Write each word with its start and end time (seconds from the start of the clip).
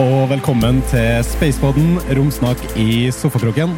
Og 0.00 0.30
velkommen 0.30 0.78
til 0.88 1.18
Spacepodden, 1.26 1.98
romsnakk 2.16 2.60
i 2.80 3.10
sofakroken. 3.12 3.74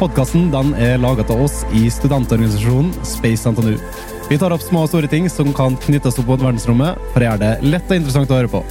Podkasten 0.00 0.48
er 0.50 0.96
laget 0.98 1.28
av 1.30 1.44
oss 1.44 1.60
i 1.70 1.84
studentorganisasjonen 1.94 2.90
Space 3.06 3.46
NTNU. 3.46 3.76
Vi 4.26 4.38
tar 4.40 4.50
opp 4.50 4.64
små 4.64 4.82
og 4.82 4.90
store 4.90 5.06
ting 5.06 5.28
som 5.30 5.52
kan 5.54 5.76
knyttes 5.84 6.18
opp 6.18 6.26
mot 6.26 6.42
verdensrommet, 6.42 6.98
for 7.12 7.22
å 7.22 7.28
gjøre 7.28 7.42
det 7.44 7.70
lett 7.70 7.86
og 7.86 8.00
interessant 8.00 8.32
å 8.34 8.40
høre 8.40 8.50
på. 8.50 8.64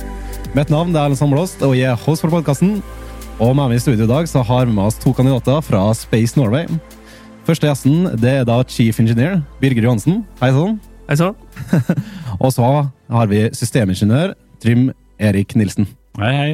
Mitt 0.58 0.74
navn 0.74 0.92
er 0.92 1.06
Erlend 1.06 1.22
Samblåst, 1.22 1.64
og 1.64 1.78
jeg 1.78 1.88
er 1.88 2.04
host 2.04 2.26
for 2.26 2.36
podkasten. 2.36 2.82
Og 3.40 3.56
med 3.56 3.64
meg 3.64 3.80
i 3.80 3.86
studio 3.86 4.04
i 4.04 4.12
dag 4.12 4.28
så 4.28 4.44
har 4.44 4.68
vi 4.68 4.76
med 4.76 4.84
oss 4.90 5.00
to 5.00 5.16
kandidater 5.16 5.64
fra 5.64 5.86
Space 5.96 6.36
Norway. 6.36 6.68
Første 7.48 7.72
gjesten 7.72 8.12
det 8.20 8.36
er 8.42 8.50
da 8.50 8.60
chief 8.68 9.00
engineer 9.00 9.40
Birger 9.64 9.88
Johansen. 9.88 10.26
Hei 10.44 10.52
sann. 10.52 10.76
Hei 11.08 11.20
sann. 11.24 11.40
og 12.44 12.52
så 12.52 12.76
har 12.92 13.32
vi 13.32 13.48
systemingeniør 13.56 14.36
Trym 14.60 14.90
Erik 15.16 15.56
Nilsen. 15.56 15.88
Hei, 16.20 16.36
hei. 16.36 16.54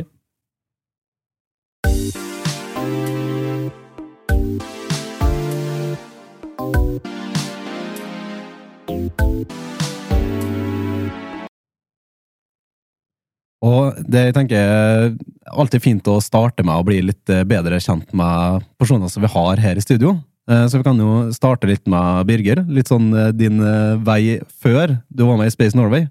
Og 13.59 13.99
det 14.07 14.29
jeg 14.29 14.35
tenker 14.38 14.55
er 14.55 15.13
alltid 15.51 15.83
fint 15.83 16.07
å 16.07 16.21
starte 16.23 16.63
med 16.63 16.79
å 16.79 16.85
bli 16.88 17.01
litt 17.09 17.31
bedre 17.49 17.81
kjent 17.83 18.13
med 18.16 18.63
personer 18.79 19.11
som 19.11 19.25
vi 19.25 19.31
har 19.33 19.59
her 19.59 19.79
i 19.79 19.83
studio. 19.83 20.16
Eh, 20.49 20.66
så 20.67 20.79
vi 20.79 20.85
kan 20.85 20.97
jo 20.97 21.29
starte 21.35 21.69
litt 21.69 21.85
med 21.89 22.25
Birger. 22.29 22.63
Litt 22.69 22.89
sånn 22.89 23.11
eh, 23.13 23.31
din 23.38 23.61
eh, 23.61 23.97
vei 24.01 24.39
før 24.61 24.97
du 25.09 25.25
var 25.27 25.38
med 25.38 25.51
i 25.51 25.53
Space 25.53 25.77
Norway. 25.77 26.07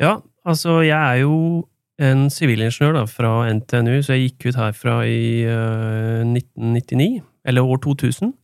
Ja, 0.00 0.18
altså 0.48 0.80
jeg 0.86 0.96
er 0.96 1.22
jo 1.24 1.66
en 2.00 2.26
sivilingeniør 2.32 3.06
fra 3.08 3.46
NTNU, 3.52 4.00
så 4.04 4.16
jeg 4.16 4.30
gikk 4.30 4.50
ut 4.50 4.58
herfra 4.60 4.98
i 5.08 5.46
uh, 5.48 6.20
1999, 6.28 7.22
eller 7.48 7.64
år 7.64 7.78
2000. 7.86 8.34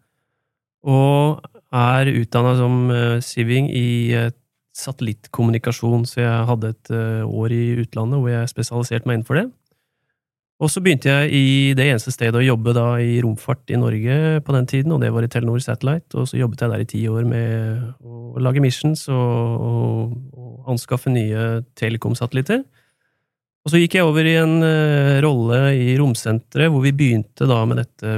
Og 0.89 1.52
er 1.73 2.13
utdanna 2.13 2.55
som 2.59 2.79
uh, 2.93 3.19
siving 3.25 3.71
i 3.73 3.89
uh, 4.19 4.31
satellittkommunikasjon, 4.77 6.07
så 6.09 6.23
jeg 6.23 6.47
hadde 6.49 6.71
et 6.73 6.91
år 7.29 7.53
i 7.53 7.65
utlandet 7.83 8.23
hvor 8.23 8.31
jeg 8.33 8.49
spesialiserte 8.49 9.05
meg 9.05 9.19
innenfor 9.19 9.37
det. 9.37 9.51
Og 10.65 10.71
så 10.73 10.81
begynte 10.81 11.11
jeg 11.11 11.35
i 11.35 11.47
det 11.77 11.91
eneste 11.91 12.13
stedet 12.15 12.39
å 12.39 12.45
jobbe 12.45 12.73
da 12.73 12.87
i 13.03 13.19
romfart 13.21 13.69
i 13.69 13.77
Norge 13.77 14.41
på 14.47 14.55
den 14.57 14.69
tiden, 14.71 14.95
og 14.95 15.03
det 15.03 15.11
var 15.13 15.27
i 15.27 15.29
Telenor 15.29 15.61
Satellite. 15.61 16.17
Og 16.17 16.31
så 16.31 16.39
jobbet 16.41 16.65
jeg 16.65 16.73
der 16.73 16.85
i 16.87 16.89
ti 16.89 17.03
år 17.11 17.27
med 17.29 17.83
å 18.01 18.41
lage 18.41 18.63
missions 18.65 19.05
og, 19.13 19.67
og, 19.69 20.17
og 20.33 20.73
anskaffe 20.73 21.13
nye 21.13 21.65
telekom-satellitter. 21.77 22.63
Og 23.63 23.75
så 23.75 23.83
gikk 23.83 23.99
jeg 23.99 24.09
over 24.09 24.25
i 24.25 24.39
en 24.41 24.57
rolle 25.27 25.61
i 25.77 25.99
Romsenteret, 26.01 26.73
hvor 26.73 26.81
vi 26.87 26.97
begynte 26.97 27.51
da 27.51 27.61
med 27.69 27.83
dette 27.83 28.17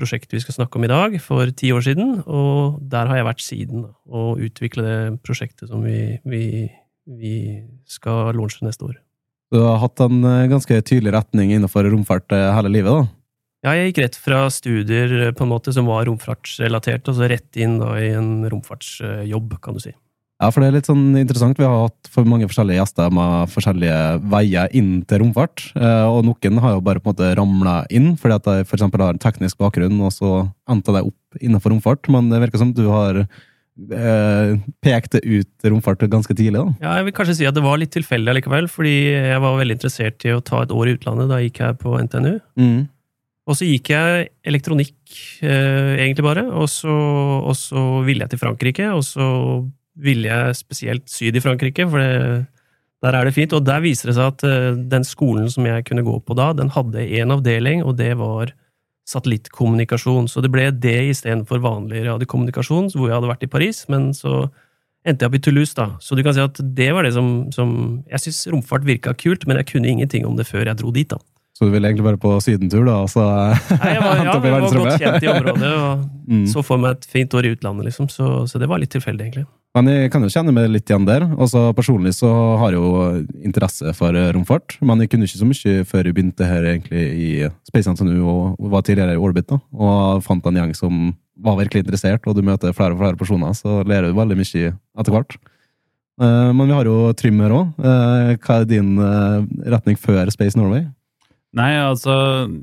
prosjektet 0.00 0.38
vi 0.38 0.42
skal 0.42 0.56
snakke 0.56 0.80
om 0.80 0.86
i 0.86 0.90
dag, 0.90 1.14
for 1.22 1.52
ti 1.52 1.70
år 1.76 1.84
siden. 1.84 2.16
Og 2.24 2.80
der 2.92 3.10
har 3.10 3.20
jeg 3.20 3.28
vært 3.28 3.44
siden, 3.44 3.84
da, 3.84 3.94
og 4.08 4.42
utvikle 4.48 4.86
det 4.86 4.98
prosjektet 5.26 5.70
som 5.70 5.84
vi, 5.84 6.16
vi, 6.24 6.44
vi 7.04 7.36
skal 7.88 8.32
launche 8.36 8.64
neste 8.66 8.88
år. 8.88 8.98
Du 9.50 9.58
har 9.64 9.80
hatt 9.82 10.00
en 10.04 10.22
eh, 10.22 10.48
ganske 10.50 10.76
tydelig 10.86 11.14
retning 11.16 11.50
innenfor 11.56 11.88
romfart 11.90 12.32
eh, 12.36 12.50
hele 12.54 12.70
livet, 12.70 13.00
da? 13.00 13.16
Ja, 13.60 13.74
jeg 13.76 13.90
gikk 13.90 13.98
rett 14.04 14.16
fra 14.16 14.44
studier 14.48 15.34
på 15.36 15.44
en 15.44 15.50
måte 15.50 15.72
som 15.76 15.88
var 15.90 16.06
romfartsrelatert, 16.08 17.10
og 17.10 17.18
så 17.18 17.28
rett 17.28 17.58
inn 17.60 17.76
da 17.82 17.92
i 18.00 18.12
en 18.16 18.46
romfartsjobb, 18.48 19.58
kan 19.60 19.76
du 19.76 19.82
si. 19.84 19.92
Ja, 20.40 20.48
for 20.48 20.62
det 20.62 20.70
er 20.70 20.76
litt 20.78 20.88
sånn 20.88 21.18
interessant. 21.20 21.58
Vi 21.60 21.66
har 21.68 21.82
hatt 21.84 22.08
for 22.08 22.24
mange 22.28 22.46
forskjellige 22.48 22.80
gjester 22.80 23.10
med 23.12 23.50
forskjellige 23.52 23.98
veier 24.32 24.72
inn 24.76 25.02
til 25.04 25.20
romfart. 25.20 25.66
Eh, 25.76 26.06
og 26.08 26.24
noen 26.24 26.60
har 26.64 26.78
jo 26.78 26.84
bare 26.84 27.02
på 27.02 27.10
en 27.10 27.12
måte 27.12 27.34
ramla 27.36 27.74
inn 27.92 28.14
fordi 28.16 28.38
at 28.38 28.46
de 28.48 28.54
f.eks. 28.64 28.86
har 28.86 29.04
en 29.10 29.20
teknisk 29.20 29.60
bakgrunn, 29.60 29.98
og 30.00 30.14
så 30.16 30.32
endte 30.70 30.94
de 30.96 31.02
opp 31.10 31.40
innenfor 31.44 31.74
romfart. 31.74 32.08
Men 32.12 32.30
det 32.32 32.40
virker 32.40 32.62
som 32.62 32.72
du 32.72 32.86
har 32.88 33.20
eh, 33.20 34.54
pekt 34.80 35.18
ut 35.20 35.68
romfart 35.68 36.06
ganske 36.08 36.32
tidlig, 36.32 36.56
da. 36.56 36.72
Ja, 36.86 36.94
jeg 37.02 37.10
vil 37.10 37.16
kanskje 37.18 37.36
si 37.42 37.48
at 37.50 37.58
det 37.58 37.64
var 37.66 37.76
litt 37.82 37.92
tilfeldig 37.92 38.32
allikevel, 38.32 38.70
fordi 38.72 38.94
jeg 39.12 39.42
var 39.44 39.58
veldig 39.60 39.76
interessert 39.76 40.24
i 40.24 40.32
å 40.32 40.40
ta 40.40 40.62
et 40.64 40.72
år 40.72 40.88
i 40.88 40.94
utlandet 40.96 41.28
da 41.28 41.42
jeg 41.42 41.50
gikk 41.50 41.60
her 41.66 41.76
på 41.82 41.98
NTNU. 42.06 42.32
Mm. 42.56 42.80
Og 43.50 43.58
så 43.58 43.68
gikk 43.68 43.92
jeg 43.92 44.30
elektronikk, 44.46 44.96
eh, 45.42 45.98
egentlig 45.98 46.24
bare, 46.24 46.46
og 46.48 46.72
så, 46.72 46.96
og 47.44 47.52
så 47.58 47.84
ville 48.06 48.24
jeg 48.24 48.32
til 48.32 48.42
Frankrike, 48.42 48.88
og 48.94 49.04
så 49.04 49.28
ville 49.98 50.30
jeg 50.30 50.56
spesielt 50.58 51.10
syd 51.10 51.36
i 51.36 51.42
Frankrike, 51.42 51.86
for 51.90 52.02
det, 52.02 52.46
der 53.04 53.16
er 53.16 53.26
det 53.26 53.34
fint. 53.36 53.54
Og 53.56 53.64
der 53.66 53.82
viser 53.84 54.10
det 54.10 54.16
seg 54.18 54.32
at 54.34 54.46
uh, 54.46 54.78
den 54.92 55.06
skolen 55.06 55.50
som 55.52 55.66
jeg 55.68 55.86
kunne 55.88 56.04
gå 56.06 56.18
på 56.24 56.36
da, 56.38 56.50
den 56.56 56.72
hadde 56.74 57.06
én 57.06 57.32
avdeling, 57.34 57.84
og 57.84 57.96
det 58.00 58.12
var 58.20 58.54
satellittkommunikasjon. 59.10 60.28
Så 60.30 60.42
det 60.44 60.52
ble 60.52 60.68
det 60.70 60.98
istedenfor 61.14 61.62
vanlig 61.64 62.04
radiokommunikasjon, 62.06 62.92
hvor 62.94 63.08
jeg 63.08 63.18
hadde 63.18 63.32
vært 63.32 63.46
i 63.46 63.50
Paris. 63.50 63.84
Men 63.90 64.10
så 64.16 64.44
endte 65.06 65.24
jeg 65.24 65.32
opp 65.32 65.38
i 65.38 65.42
Toulouse, 65.42 65.74
da. 65.76 65.88
Så 66.04 66.16
du 66.16 66.22
kan 66.26 66.36
si 66.36 66.44
at 66.44 66.60
det 66.60 66.90
var 66.94 67.06
det 67.06 67.14
som, 67.16 67.48
som 67.54 67.70
Jeg 68.10 68.26
syns 68.26 68.46
romfart 68.52 68.86
virka 68.86 69.16
kult, 69.16 69.46
men 69.48 69.58
jeg 69.60 69.72
kunne 69.72 69.90
ingenting 69.90 70.28
om 70.28 70.36
det 70.38 70.48
før 70.48 70.68
jeg 70.68 70.78
dro 70.80 70.92
dit, 70.94 71.08
da. 71.10 71.18
Så 71.60 71.66
du 71.68 71.74
ville 71.74 71.90
egentlig 71.90 72.06
bare 72.06 72.16
på 72.16 72.30
sydentur, 72.40 72.86
da? 72.88 73.02
Så, 73.04 73.20
Nei, 73.20 73.90
jeg 73.92 74.00
var, 74.00 74.20
ja, 74.24 74.32
jeg 74.32 74.52
var 74.54 74.62
godt 74.64 75.02
kjent 75.02 75.24
i 75.26 75.28
området, 75.28 75.72
og 75.76 76.06
mm. 76.32 76.46
så 76.48 76.62
for 76.64 76.80
meg 76.80 76.94
et 76.96 77.08
fint 77.12 77.34
år 77.36 77.44
i 77.44 77.50
utlandet, 77.52 77.90
liksom. 77.90 78.08
Så, 78.08 78.28
så 78.48 78.60
det 78.62 78.68
var 78.70 78.80
litt 78.80 78.94
tilfeldig, 78.94 79.26
egentlig. 79.26 79.44
Men 79.76 79.90
jeg 79.92 80.08
kan 80.10 80.24
jo 80.24 80.30
kjenne 80.32 80.54
meg 80.56 80.70
litt 80.72 80.88
igjen 80.88 81.04
der. 81.04 81.26
Også 81.36 81.66
personlig 81.76 82.14
så 82.16 82.30
har 82.62 82.72
jeg 82.72 82.80
jo 82.80 83.44
interesse 83.44 83.92
for 83.94 84.16
romfart, 84.34 84.78
men 84.80 85.04
jeg 85.04 85.12
kunne 85.12 85.28
ikke 85.28 85.42
så 85.42 85.50
mye 85.50 85.84
før 85.92 86.08
jeg 86.08 86.16
begynte 86.16 86.48
her 86.48 86.64
egentlig 86.72 87.04
i 87.12 87.30
Space 87.68 87.92
NTNU 87.92 88.16
og 88.24 88.72
var 88.72 88.82
tidligere 88.88 89.14
i 89.14 89.20
Orbit. 89.20 89.52
da, 89.52 89.60
Og 89.76 90.24
fant 90.24 90.48
en 90.48 90.62
gjeng 90.62 90.72
som 90.74 91.12
var 91.44 91.60
virkelig 91.60 91.84
interessert, 91.84 92.24
og 92.24 92.40
du 92.40 92.42
møter 92.42 92.74
flere 92.76 92.96
og 92.96 93.04
flere 93.04 93.20
personer, 93.20 93.52
så 93.54 93.82
lærer 93.84 94.08
du 94.08 94.18
veldig 94.18 94.40
mye 94.40 94.72
etter 94.72 95.14
hvert. 95.14 95.36
Eh, 96.20 96.52
men 96.52 96.66
vi 96.66 96.76
har 96.76 96.88
jo 96.88 97.12
Trym 97.16 97.38
her 97.44 97.54
òg. 97.56 97.76
Eh, 97.80 98.32
hva 98.44 98.60
er 98.60 98.66
din 98.68 98.96
eh, 99.00 99.44
retning 99.76 100.00
før 100.00 100.28
Space 100.32 100.58
Norway? 100.58 100.84
Nei, 101.56 101.72
altså 101.82 102.14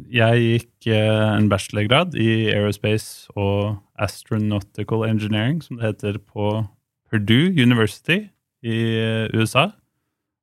Jeg 0.08 0.44
gikk 0.44 0.88
en 0.96 1.50
bachelorgrad 1.52 2.16
i 2.16 2.48
Aerospace 2.53 3.28
og 3.36 3.75
Astronautical 4.00 5.03
Engineering, 5.08 5.59
som 5.64 5.80
det 5.80 5.90
heter 5.90 6.20
på 6.22 6.62
Purdue 7.12 7.52
University 7.52 8.28
i 8.66 8.78
eh, 9.00 9.36
USA. 9.36 9.70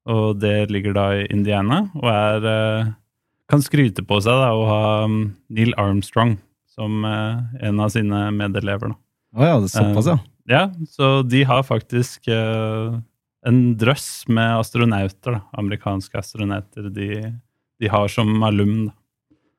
Og 0.05 0.41
det 0.41 0.71
ligger 0.73 0.97
da 0.97 1.07
i 1.17 1.27
Indiana, 1.33 1.87
og 1.97 2.11
er 2.13 2.51
eh, 2.51 2.93
Kan 3.49 3.61
skryte 3.61 4.05
på 4.05 4.21
seg 4.25 4.41
da, 4.41 4.53
å 4.57 4.63
ha 4.69 4.85
um, 5.05 5.35
Neil 5.53 5.75
Armstrong 5.81 6.39
som 6.75 7.05
eh, 7.05 7.67
en 7.69 7.81
av 7.81 7.93
sine 7.93 8.27
medelever. 8.35 8.95
Å 8.95 9.41
oh 9.41 9.45
ja, 9.45 9.59
det 9.61 9.69
er 9.69 9.75
såpass, 9.75 10.09
ja. 10.09 10.19
Ja, 10.49 10.63
så 10.93 11.23
de 11.25 11.41
har 11.49 11.63
faktisk 11.65 12.29
en 12.29 13.61
drøss 13.81 14.27
med 14.29 14.59
astronauter, 14.59 15.39
da. 15.39 15.41
Amerikanske 15.57 16.21
astronauter 16.21 16.91
de, 16.93 17.09
de 17.83 17.91
har 17.91 18.09
som 18.13 18.43
alum. 18.47 18.87
da. 18.87 18.95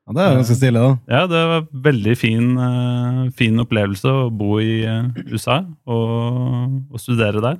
Ja, 0.06 0.12
Det 0.12 0.22
er 0.22 0.36
ganske 0.38 0.56
stilig, 0.56 0.82
da. 0.82 0.92
Ja, 1.10 1.26
det 1.26 1.42
var 1.50 1.66
en 1.90 2.16
fin, 2.16 3.30
fin 3.34 3.58
opplevelse 3.58 4.06
å 4.06 4.30
bo 4.30 4.60
i 4.62 4.84
USA 5.32 5.64
og, 5.84 6.84
og, 6.92 7.00
studere 7.02 7.42
der. 7.42 7.58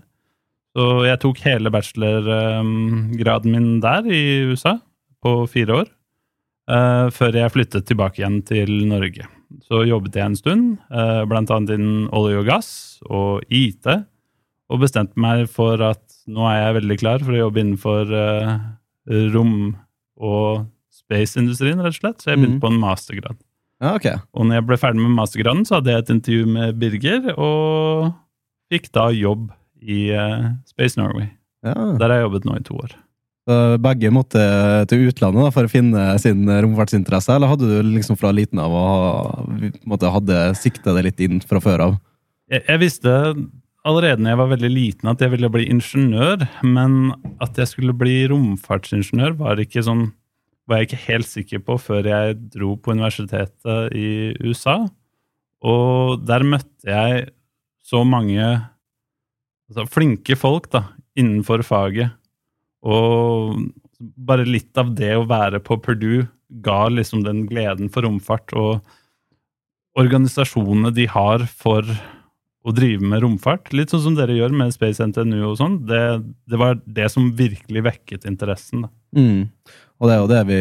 Så 0.76 1.06
jeg 1.08 1.20
tok 1.20 1.40
hele 1.42 1.72
bachelorgraden 1.72 3.50
min 3.50 3.80
der 3.80 4.06
i 4.06 4.44
USA 4.46 4.76
på 5.24 5.46
fire 5.50 5.82
år. 5.82 5.88
Før 7.10 7.34
jeg 7.34 7.54
flyttet 7.54 7.86
tilbake 7.86 8.20
igjen 8.20 8.42
til 8.46 8.70
Norge. 8.86 9.26
Så 9.66 9.84
jobbet 9.86 10.16
jeg 10.18 10.26
en 10.26 10.36
stund, 10.38 10.76
uh, 10.90 11.22
annet 11.22 11.72
innen 11.76 12.06
olje 12.14 12.40
og 12.40 12.48
gass 12.48 12.70
og 13.06 13.46
IT. 13.48 13.86
Og 14.66 14.82
bestemte 14.82 15.18
meg 15.20 15.46
for 15.52 15.80
at 15.86 16.02
nå 16.26 16.46
er 16.50 16.60
jeg 16.64 16.78
veldig 16.80 16.98
klar 16.98 17.22
for 17.22 17.34
å 17.34 17.44
jobbe 17.44 17.62
innenfor 17.62 18.10
uh, 18.10 18.56
rom 19.34 19.76
og 20.16 20.66
space-industrien, 20.94 21.80
rett 21.84 21.94
og 21.94 22.00
slett. 22.00 22.22
Så 22.22 22.32
jeg 22.32 22.40
begynte 22.40 22.58
mm. 22.58 22.64
på 22.64 22.72
en 22.72 22.82
mastergrad. 22.82 23.40
Ja, 23.84 23.92
ok. 23.92 24.06
Og 24.32 24.48
når 24.48 24.60
jeg 24.60 24.66
ble 24.70 24.78
ferdig 24.80 25.02
med 25.02 25.16
mastergraden, 25.18 25.66
så 25.68 25.78
hadde 25.78 25.92
jeg 25.92 26.04
et 26.04 26.12
intervju 26.14 26.52
med 26.54 26.78
Birger, 26.80 27.32
og 27.36 28.12
fikk 28.72 28.88
da 28.96 29.10
jobb 29.12 29.50
i 29.84 30.06
uh, 30.16 30.52
Space 30.68 30.98
Norway. 30.98 31.28
Ja. 31.66 31.74
Der 32.00 32.08
har 32.08 32.16
jeg 32.20 32.26
jobbet 32.28 32.48
nå 32.48 32.56
i 32.56 32.64
to 32.64 32.78
år. 32.80 32.96
Så 33.46 33.56
begge 33.78 34.10
måtte 34.10 34.40
til 34.90 35.04
utlandet 35.06 35.44
da, 35.44 35.52
for 35.54 35.68
å 35.68 35.70
finne 35.70 36.06
sin 36.18 36.48
romfartsinteresse, 36.50 37.36
eller 37.36 37.52
hadde 37.52 37.68
du 37.68 37.92
liksom 37.92 38.18
fra 38.18 38.32
liten 38.34 38.58
av 38.58 38.74
og 38.74 40.08
hadde 40.16 40.40
sikta 40.58 40.96
det 40.96 41.04
litt 41.06 41.22
inn 41.22 41.38
fra 41.44 41.62
før 41.62 41.84
av? 41.84 41.94
Jeg, 42.50 42.64
jeg 42.66 42.82
visste 42.82 43.12
allerede 43.86 44.22
når 44.22 44.32
jeg 44.32 44.40
var 44.40 44.52
veldig 44.52 44.70
liten 44.72 45.10
at 45.10 45.22
jeg 45.22 45.32
ville 45.32 45.50
bli 45.52 45.66
ingeniør, 45.70 46.44
men 46.66 47.14
at 47.42 47.58
jeg 47.60 47.70
skulle 47.70 47.96
bli 47.96 48.24
romfartsingeniør, 48.30 49.36
var 49.38 49.62
ikke 49.62 49.84
sånn 49.86 50.08
var 50.66 50.80
jeg 50.80 50.88
ikke 50.88 51.04
helt 51.04 51.30
sikker 51.30 51.62
på 51.62 51.76
før 51.78 52.08
jeg 52.10 52.38
dro 52.56 52.72
på 52.74 52.96
universitetet 52.96 53.94
i 53.94 54.34
USA. 54.42 54.80
Og 55.62 56.24
der 56.26 56.42
møtte 56.46 56.90
jeg 56.90 57.28
så 57.86 58.02
mange 58.06 58.42
altså, 58.42 59.86
flinke 59.86 60.34
folk 60.38 60.66
da, 60.72 60.88
innenfor 61.18 61.62
faget. 61.66 62.16
Og 62.86 63.54
bare 63.98 64.46
litt 64.46 64.74
av 64.78 64.90
det 64.98 65.14
å 65.16 65.26
være 65.30 65.62
på 65.64 65.78
Purdue 65.82 66.26
ga 66.66 66.86
liksom 66.90 67.22
den 67.26 67.44
gleden 67.48 67.90
for 67.92 68.06
romfart 68.06 68.52
og 68.58 68.82
organisasjonene 69.96 70.92
de 70.94 71.06
har 71.08 71.46
for 71.48 71.86
å 72.66 72.74
drive 72.74 73.06
med 73.06 73.22
romfart. 73.22 73.70
Litt 73.76 73.92
sånn 73.94 74.02
som 74.02 74.14
dere 74.18 74.34
gjør 74.34 74.54
med 74.56 74.74
Space 74.74 75.02
NTNU 75.04 75.38
og 75.46 75.56
sånn. 75.60 75.78
Det, 75.86 76.02
det, 76.50 76.58
var 76.58 76.80
det 76.82 77.08
som 77.12 77.28
virkelig 77.38 77.84
vekket 77.86 78.26
interessen. 78.26 78.88
Mm. 79.14 79.46
Og 80.00 80.08
det 80.08 80.16
er 80.16 80.22
jo 80.22 80.30
det 80.32 80.40
vi 80.48 80.60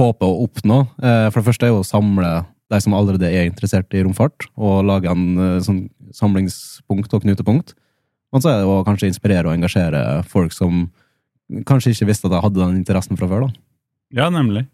håper 0.00 0.28
å 0.28 0.44
oppnå. 0.46 0.82
Eh, 0.96 1.26
for 1.28 1.40
det 1.40 1.48
første 1.50 1.68
er 1.68 1.74
jo 1.74 1.82
å 1.82 1.88
samle 1.88 2.30
de 2.72 2.80
som 2.82 2.96
allerede 2.98 3.28
er 3.30 3.46
interessert 3.46 3.92
i 3.94 4.02
romfart, 4.02 4.48
og 4.58 4.86
lage 4.88 5.12
en 5.12 5.26
eh, 5.38 5.58
sånn 5.64 5.84
samlingspunkt 6.16 7.12
og 7.14 7.26
knutepunkt. 7.26 7.76
Men 8.34 8.42
så 8.42 8.52
er 8.52 8.62
det 8.62 8.70
å 8.70 8.82
kanskje 8.86 9.10
inspirere 9.12 9.48
og 9.48 9.54
engasjere 9.54 10.00
folk 10.26 10.56
som 10.56 10.88
kanskje 11.68 11.92
ikke 11.94 12.08
visste 12.10 12.26
at 12.26 12.34
de 12.34 12.42
hadde 12.42 12.62
den 12.62 12.80
interessen 12.80 13.18
fra 13.18 13.28
før. 13.30 13.46
da. 13.46 13.62
Ja, 14.22 14.30
nemlig. 14.32 14.66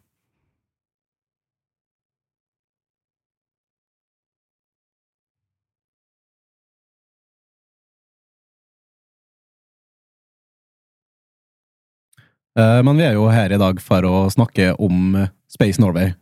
Men 12.56 12.98
vi 12.98 13.04
er 13.06 13.14
jo 13.16 13.30
her 13.32 13.52
i 13.54 13.60
dag 13.60 13.78
for 13.80 14.04
å 14.04 14.26
snakke 14.32 14.74
om 14.82 15.14
Space 15.52 15.80
Norway. 15.80 16.12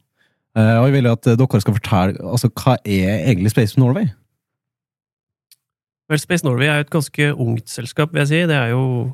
Eh, 0.58 0.76
og 0.80 0.88
jeg 0.88 0.96
vil 0.96 1.10
at 1.10 1.28
dere 1.38 1.62
skal 1.62 1.76
fortelle 1.76 2.24
altså, 2.26 2.50
hva 2.58 2.76
er 2.82 3.22
egentlig 3.22 3.52
Space 3.54 3.78
Norway? 3.78 4.08
Vel, 6.10 6.18
Space 6.18 6.46
Norway 6.46 6.66
er 6.66 6.80
jo 6.80 6.86
et 6.88 6.94
ganske 6.96 7.28
ungt 7.34 7.70
selskap, 7.70 8.10
vil 8.12 8.24
jeg 8.24 8.32
si. 8.32 8.40
Det, 8.50 8.56
er 8.56 8.72
jo, 8.72 9.12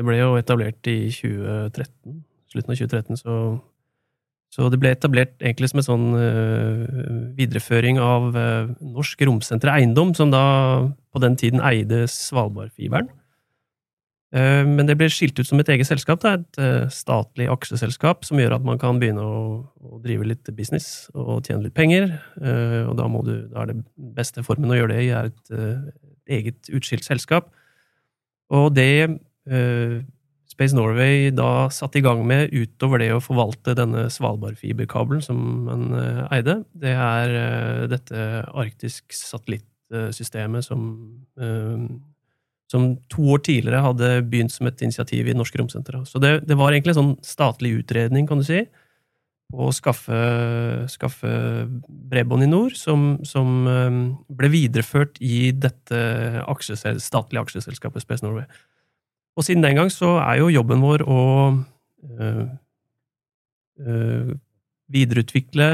det 0.00 0.06
ble 0.06 0.16
jo 0.16 0.38
etablert 0.40 0.88
i 0.88 1.02
2013. 1.12 2.22
Slutten 2.50 2.72
av 2.72 2.80
2013, 2.80 3.20
så, 3.20 3.34
så 4.50 4.70
det 4.72 4.80
ble 4.82 4.94
etablert 4.96 5.36
egentlig 5.38 5.68
som 5.70 5.82
en 5.82 5.86
sånn 5.86 6.06
videreføring 7.36 8.00
av 8.02 8.32
Norsk 8.80 9.22
Romsenter 9.28 9.70
Eiendom, 9.70 10.16
som 10.18 10.32
da 10.32 10.42
på 11.12 11.22
den 11.22 11.36
tiden 11.38 11.62
eide 11.62 12.08
Svalbardfiberen. 12.10 13.12
Eh, 14.30 14.62
men 14.62 14.86
det 14.86 14.94
ble 14.98 15.08
skilt 15.10 15.38
ut 15.40 15.48
som 15.48 15.58
et 15.62 15.70
eget 15.74 15.88
selskap. 15.88 16.22
Er 16.24 16.38
et 16.38 16.60
eh, 16.62 16.84
statlig 16.94 17.48
aksjeselskap 17.50 18.22
som 18.26 18.38
gjør 18.38 18.56
at 18.58 18.66
man 18.66 18.78
kan 18.82 19.00
begynne 19.02 19.24
å, 19.24 19.40
å 19.82 19.98
drive 20.04 20.28
litt 20.28 20.52
business 20.54 21.08
og 21.16 21.48
tjene 21.48 21.66
litt 21.66 21.76
penger. 21.78 22.12
Eh, 22.38 22.84
og 22.86 22.94
da, 23.00 23.08
du, 23.26 23.34
da, 23.50 23.64
er 23.64 23.72
det 23.72 23.80
beste 24.20 24.46
formen 24.46 24.70
å 24.70 24.78
gjøre 24.78 24.94
det 24.94 25.02
i 25.08 25.10
er 25.18 25.32
et, 25.32 25.42
et 25.50 26.38
eget 26.38 26.70
utskilt 26.76 27.06
selskap. 27.06 27.50
Og 28.54 28.72
det 28.74 29.10
Space 30.50 30.74
Norway 30.76 31.30
da 31.34 31.68
satte 31.72 31.98
i 31.98 32.02
gang 32.04 32.20
med, 32.26 32.50
utover 32.50 33.00
det 33.02 33.08
å 33.14 33.22
forvalte 33.22 33.76
denne 33.78 34.04
Svalbardfiberkabelen 34.12 35.22
som 35.24 35.38
man 35.66 35.86
eide, 36.34 36.58
det 36.74 36.92
er 36.92 37.34
dette 37.90 38.26
arktisk 38.50 39.14
satellittsystemet 39.16 40.66
som 40.66 40.82
som 42.70 42.92
to 43.10 43.24
år 43.34 43.42
tidligere 43.46 43.82
hadde 43.82 44.10
begynt 44.30 44.54
som 44.54 44.68
et 44.70 44.82
initiativ 44.86 45.28
i 45.28 45.34
Norske 45.34 45.58
Romsenter. 45.58 45.98
Så 46.06 46.22
det, 46.22 46.44
det, 46.46 46.56
var 46.58 46.70
egentlig 46.70 46.94
en 46.94 47.00
sånn 47.00 47.16
statlig 47.26 47.74
utredning, 47.80 48.28
kan 48.28 48.38
du 48.38 48.46
si, 48.46 48.62
på 49.50 49.66
å 49.66 49.74
skaffe, 49.74 50.18
skaffe 50.92 51.32
bredbånd 52.12 52.46
i 52.46 52.50
nord, 52.50 52.76
som, 52.78 53.16
som, 53.26 53.64
um, 53.66 54.00
ble 54.30 54.52
videreført 54.52 55.18
i 55.18 55.50
dette 55.50 56.00
aksjesel, 56.46 57.02
statlige 57.02 57.42
aksjeselskapet 57.48 58.06
Space 58.06 58.22
Norway. 58.22 58.46
Og 59.34 59.46
siden 59.46 59.66
den 59.66 59.78
gang 59.80 59.90
så 59.90 60.20
er 60.22 60.38
jo 60.38 60.52
jobben 60.54 60.82
vår 60.84 61.02
å 61.10 61.22
øh, 61.50 62.44
øh, 63.86 64.30
videreutvikle 64.90 65.70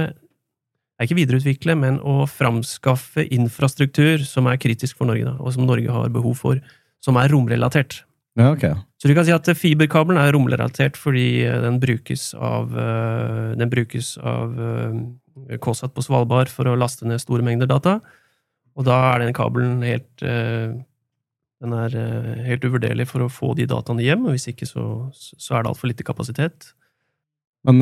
er 0.96 1.04
ikke 1.04 1.18
videreutvikle, 1.18 1.76
men 1.76 1.98
å 2.00 2.24
framskaffe 2.30 3.26
infrastruktur 3.34 4.22
som 4.24 4.48
er 4.48 4.60
kritisk 4.60 4.96
for 4.96 5.08
Norge, 5.10 5.26
da, 5.28 5.36
og 5.36 5.52
som 5.52 5.66
Norge 5.68 5.92
har 5.92 6.12
behov 6.12 6.38
for 6.40 6.60
som 7.06 7.18
er 7.20 7.30
romrelatert. 7.30 8.00
Ja, 8.36 8.50
ok. 8.52 8.66
Så 9.00 9.08
du 9.08 9.14
kan 9.16 9.24
si 9.24 9.32
at 9.32 9.48
fiberkabelen 9.56 10.20
er 10.20 10.34
romrelatert 10.34 10.98
fordi 11.00 11.46
eh, 11.46 11.56
den 11.64 11.78
brukes 11.80 12.30
av, 12.34 12.74
eh, 12.76 13.54
den 13.56 13.72
brukes 13.72 14.16
av 14.20 14.58
eh, 14.60 15.56
KSAT 15.62 15.94
på 15.96 16.04
Svalbard 16.04 16.52
for 16.52 16.68
å 16.68 16.76
laste 16.76 17.08
ned 17.08 17.22
store 17.22 17.46
mengder 17.46 17.70
data. 17.70 17.98
Og 18.76 18.84
da 18.88 18.98
er 19.14 19.24
den 19.24 19.36
kabelen 19.36 19.80
helt 19.86 20.24
den 21.56 21.72
er 21.72 21.94
helt 22.44 22.64
uvurderlig 22.68 23.06
for 23.08 23.24
å 23.24 23.30
få 23.32 23.54
de 23.56 23.64
dataene 23.68 24.04
hjem, 24.04 24.26
og 24.28 24.34
hvis 24.34 24.50
ikke 24.50 24.66
så, 24.68 24.84
så 25.16 25.56
er 25.56 25.64
det 25.64 25.70
altfor 25.70 25.88
lite 25.88 26.04
kapasitet. 26.04 26.66
Men 27.64 27.80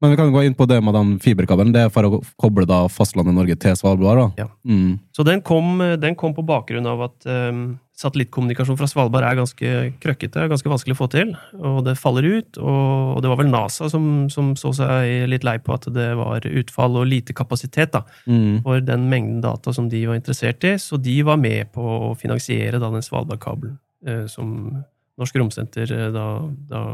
men 0.00 0.10
vi 0.10 0.16
kan 0.16 0.32
gå 0.32 0.42
inn 0.46 0.56
på 0.56 0.64
det 0.64 0.78
med 0.80 0.96
den 0.96 1.12
fiberkabelen. 1.20 1.74
Det 1.74 1.84
er 1.84 1.92
for 1.92 2.08
å 2.08 2.22
koble 2.40 2.64
da 2.68 2.86
fastlandet 2.88 3.36
Norge 3.36 3.56
til 3.60 3.76
Svalbard? 3.76 4.16
da. 4.16 4.46
Ja. 4.46 4.48
Mm. 4.64 4.96
Så 5.12 5.26
den 5.28 5.42
kom, 5.44 5.76
den 6.00 6.16
kom, 6.16 6.32
på 6.36 6.44
bakgrunn 6.46 6.88
av 6.88 7.02
at 7.04 7.28
um, 7.28 7.76
satellittkommunikasjon 8.00 8.78
fra 8.80 8.88
Svalbard 8.88 9.26
er 9.28 9.36
ganske 9.36 9.72
krøkkete, 10.00 10.46
ganske 10.48 10.72
vanskelig 10.72 10.96
å 10.96 11.00
få 11.02 11.10
til. 11.12 11.34
Og 11.58 11.82
det 11.84 11.98
faller 12.00 12.30
ut. 12.30 12.60
Og, 12.62 13.20
det 13.20 13.28
var 13.28 13.42
vel 13.42 13.52
NASA 13.52 13.90
som, 13.92 14.08
som, 14.32 14.54
så 14.56 14.72
seg 14.80 15.28
litt 15.28 15.44
lei 15.44 15.58
på 15.60 15.76
at 15.76 15.90
det 15.92 16.08
var 16.16 16.48
utfall 16.48 16.96
og 17.02 17.08
lite 17.10 17.36
kapasitet 17.36 17.92
da, 17.92 18.06
mm. 18.24 18.62
for 18.64 18.80
den 18.84 19.08
mengden 19.12 19.44
data 19.44 19.76
som 19.76 19.92
de 19.92 20.06
var 20.08 20.16
interessert 20.16 20.64
i. 20.64 20.78
Så 20.80 20.96
de 20.96 21.20
var 21.28 21.40
med 21.40 21.74
på 21.76 21.84
å 22.10 22.14
finansiere 22.16 22.80
da, 22.80 22.88
den 22.88 23.04
Svalbardkabelen 23.04 23.76
uh, 24.08 24.24
som 24.32 24.80
Norsk 25.20 25.36
Romsenter 25.36 25.92
uh, 25.92 26.08
da, 26.14 26.30
da 26.72 26.86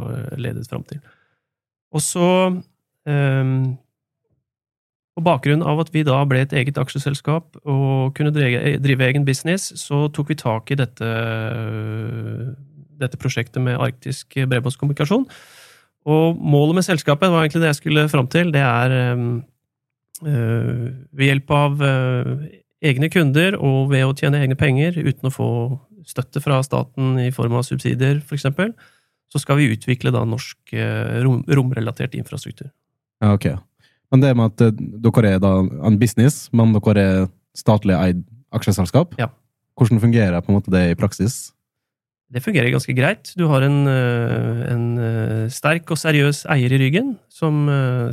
ledet 0.43 0.67
fram 0.67 0.83
til. 0.91 1.05
Og 1.95 2.03
så 2.03 2.27
på 5.17 5.25
bakgrunn 5.25 5.63
av 5.65 5.81
at 5.81 5.93
vi 5.95 6.03
da 6.05 6.19
ble 6.29 6.43
et 6.45 6.53
eget 6.53 6.77
aksjeselskap 6.81 7.57
og 7.65 8.13
kunne 8.19 8.33
drive, 8.37 8.75
drive 8.85 9.07
egen 9.09 9.25
business, 9.25 9.71
så 9.81 10.07
tok 10.13 10.35
vi 10.35 10.37
tak 10.41 10.73
i 10.75 10.77
dette, 10.77 11.13
dette 13.01 13.21
prosjektet 13.21 13.63
med 13.65 13.81
arktisk 13.81 14.37
bredbåndskommunikasjon. 14.37 15.25
Og 16.07 16.39
målet 16.39 16.79
med 16.79 16.87
selskapet 16.87 17.33
var 17.33 17.43
egentlig 17.43 17.65
det 17.65 17.73
jeg 17.73 17.81
skulle 17.81 18.07
fram 18.13 18.29
til. 18.31 18.53
Det 18.55 18.63
er 18.63 18.95
um, 19.17 19.41
uh, 20.23 20.85
ved 21.17 21.31
hjelp 21.33 21.51
av 21.57 21.81
uh, 21.83 22.47
egne 22.85 23.11
kunder 23.11 23.57
og 23.57 23.91
ved 23.95 24.05
å 24.07 24.15
tjene 24.15 24.45
egne 24.45 24.59
penger 24.59 25.01
uten 25.01 25.31
å 25.31 25.35
få 25.35 25.51
støtte 26.07 26.45
fra 26.45 26.61
staten 26.63 27.17
i 27.25 27.33
form 27.35 27.57
av 27.59 27.65
subsidier, 27.67 28.21
f.eks., 28.21 28.47
så 29.27 29.41
skal 29.43 29.59
vi 29.59 29.73
utvikle 29.73 30.13
da 30.15 30.21
norsk 30.23 30.71
rom, 31.25 31.41
romrelatert 31.51 32.13
infrastruktur. 32.15 32.69
Ja, 33.23 33.33
ok. 33.33 33.49
Men 34.13 34.23
det 34.23 34.37
med 34.39 34.55
at 34.55 34.65
eh, 34.69 34.87
dere 35.03 35.35
er 35.35 35.43
da 35.43 35.59
en 35.65 35.99
business, 36.01 36.47
men 36.57 36.75
dere 36.77 37.03
er 37.03 37.29
statlig 37.57 37.97
eid 37.97 38.25
aksjeselskap, 38.55 39.17
ja. 39.19 39.29
hvordan 39.77 40.01
fungerer 40.01 40.41
på 40.41 40.53
en 40.53 40.59
måte 40.59 40.73
det 40.73 40.91
i 40.93 40.99
praksis? 40.99 41.51
Det 42.33 42.43
fungerer 42.43 42.73
ganske 42.75 42.95
greit. 42.97 43.31
Du 43.39 43.45
har 43.51 43.63
en, 43.63 43.87
eh, 43.87 44.63
en 44.73 44.87
eh, 44.99 45.45
sterk 45.53 45.91
og 45.95 45.99
seriøs 46.01 46.45
eier 46.51 46.73
i 46.75 46.81
ryggen, 46.81 47.15
som, 47.31 47.67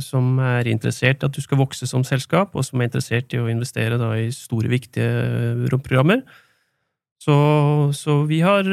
som, 0.04 0.38
er 0.38 0.68
interessert 0.70 1.22
i 1.22 1.28
at 1.28 1.34
du 1.34 1.40
skal 1.42 1.58
vokse 1.58 1.88
som 1.88 2.04
selskap, 2.06 2.54
og 2.54 2.66
som 2.66 2.80
er 2.80 2.90
interessert 2.90 3.34
i 3.34 3.40
å 3.40 3.48
investere 3.50 3.98
da, 3.98 4.12
i 4.18 4.30
store, 4.34 4.70
viktige 4.70 5.70
romprogrammer. 5.72 6.22
Så, 7.22 7.34
så 7.96 8.20
vi 8.28 8.42
har 8.44 8.68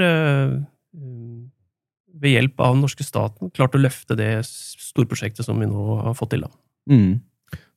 ved 2.22 2.36
hjelp 2.36 2.62
av 2.62 2.76
den 2.76 2.86
norske 2.86 3.06
staten 3.06 3.52
klart 3.56 3.76
å 3.76 3.82
løfte 3.82 4.18
det 4.20 4.32
storprosjektet 4.46 5.48
som 5.48 5.60
vi 5.60 5.70
nå 5.70 5.98
har 6.06 6.16
fått 6.18 6.36
til. 6.36 6.46
Mm. 6.90 7.20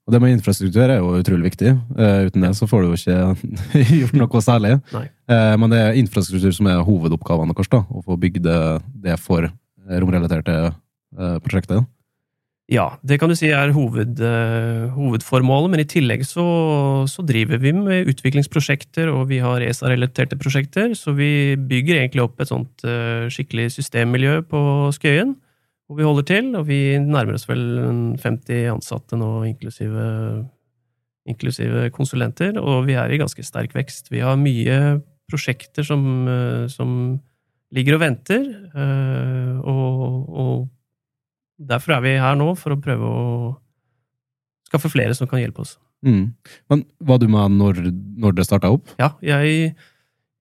Og 0.04 0.12
det 0.12 0.20
med 0.20 0.34
infrastruktur 0.34 0.84
er 0.84 0.98
jo 0.98 1.14
utrolig 1.16 1.48
viktig. 1.48 1.72
Uh, 1.96 2.26
uten 2.28 2.44
det 2.44 2.52
så 2.58 2.68
får 2.68 2.84
du 2.84 2.90
jo 2.90 2.98
ikke 2.98 3.84
gjort 4.02 4.18
noe 4.20 4.44
særlig. 4.44 4.74
Uh, 4.92 5.54
men 5.60 5.72
det 5.72 5.80
er 5.80 6.00
infrastruktur 6.00 6.52
som 6.52 6.68
er 6.68 6.84
hovedoppgavene 6.84 7.56
deres, 7.56 7.72
da, 7.72 7.80
å 7.88 8.04
få 8.04 8.18
bygd 8.20 8.50
det 9.04 9.16
for 9.22 9.48
romrelaterte 9.88 10.58
uh, 10.68 11.36
prosjekter. 11.44 11.84
Ja, 12.72 12.94
det 13.04 13.18
kan 13.20 13.28
du 13.28 13.36
si 13.36 13.50
er 13.52 13.74
hoved, 13.76 14.16
uh, 14.24 14.88
hovedformålet, 14.94 15.68
men 15.68 15.82
i 15.82 15.88
tillegg 15.88 16.22
så, 16.24 16.44
så, 17.12 17.20
driver 17.28 17.60
vi 17.60 17.74
med 17.76 18.08
utviklingsprosjekter, 18.08 19.10
og 19.12 19.26
vi 19.28 19.42
har 19.44 19.60
ESA-relaterte 19.60 20.38
prosjekter, 20.40 20.94
så 20.96 21.12
vi 21.12 21.58
bygger 21.60 22.00
egentlig 22.00 22.24
opp 22.24 22.40
et 22.40 22.48
sånt 22.48 22.86
uh, 22.88 23.28
skikkelig 23.28 23.68
systemmiljø 23.74 24.38
på 24.48 24.62
Skøyen, 24.96 25.34
hvor 25.84 26.00
vi 26.00 26.08
holder 26.08 26.28
til, 26.30 26.48
og 26.56 26.64
vi 26.70 26.80
nærmer 27.04 27.36
oss 27.36 27.44
vel 27.50 27.66
50 28.22 28.70
ansatte 28.72 29.18
nå, 29.20 29.28
inklusive, 29.50 30.06
inklusive 31.28 31.90
konsulenter, 31.92 32.56
og 32.56 32.88
vi 32.88 32.96
er 32.96 33.12
i 33.12 33.20
ganske 33.20 33.44
sterk 33.44 33.76
vekst. 33.76 34.08
Vi 34.08 34.24
har 34.24 34.40
mye 34.40 35.02
prosjekter 35.28 35.84
som, 35.84 36.08
uh, 36.24 36.64
som 36.72 37.18
ligger 37.76 37.98
og 37.98 38.06
venter, 38.06 38.48
og, 39.66 40.32
og 40.32 40.64
Derfor 41.58 41.96
er 41.96 42.04
vi 42.04 42.14
her 42.18 42.38
nå, 42.38 42.50
for 42.58 42.74
å 42.74 42.80
prøve 42.82 43.08
å 43.08 43.24
skaffe 44.68 44.90
flere 44.90 45.14
som 45.14 45.30
kan 45.30 45.42
hjelpe 45.42 45.62
oss. 45.64 45.76
Mm. 46.04 46.34
Men 46.70 46.84
Var 47.00 47.20
du 47.22 47.28
med 47.32 47.58
når, 47.58 47.82
når 48.20 48.38
det 48.38 48.46
starta 48.48 48.72
opp? 48.74 48.90
Ja, 49.00 49.14
jeg, 49.24 49.74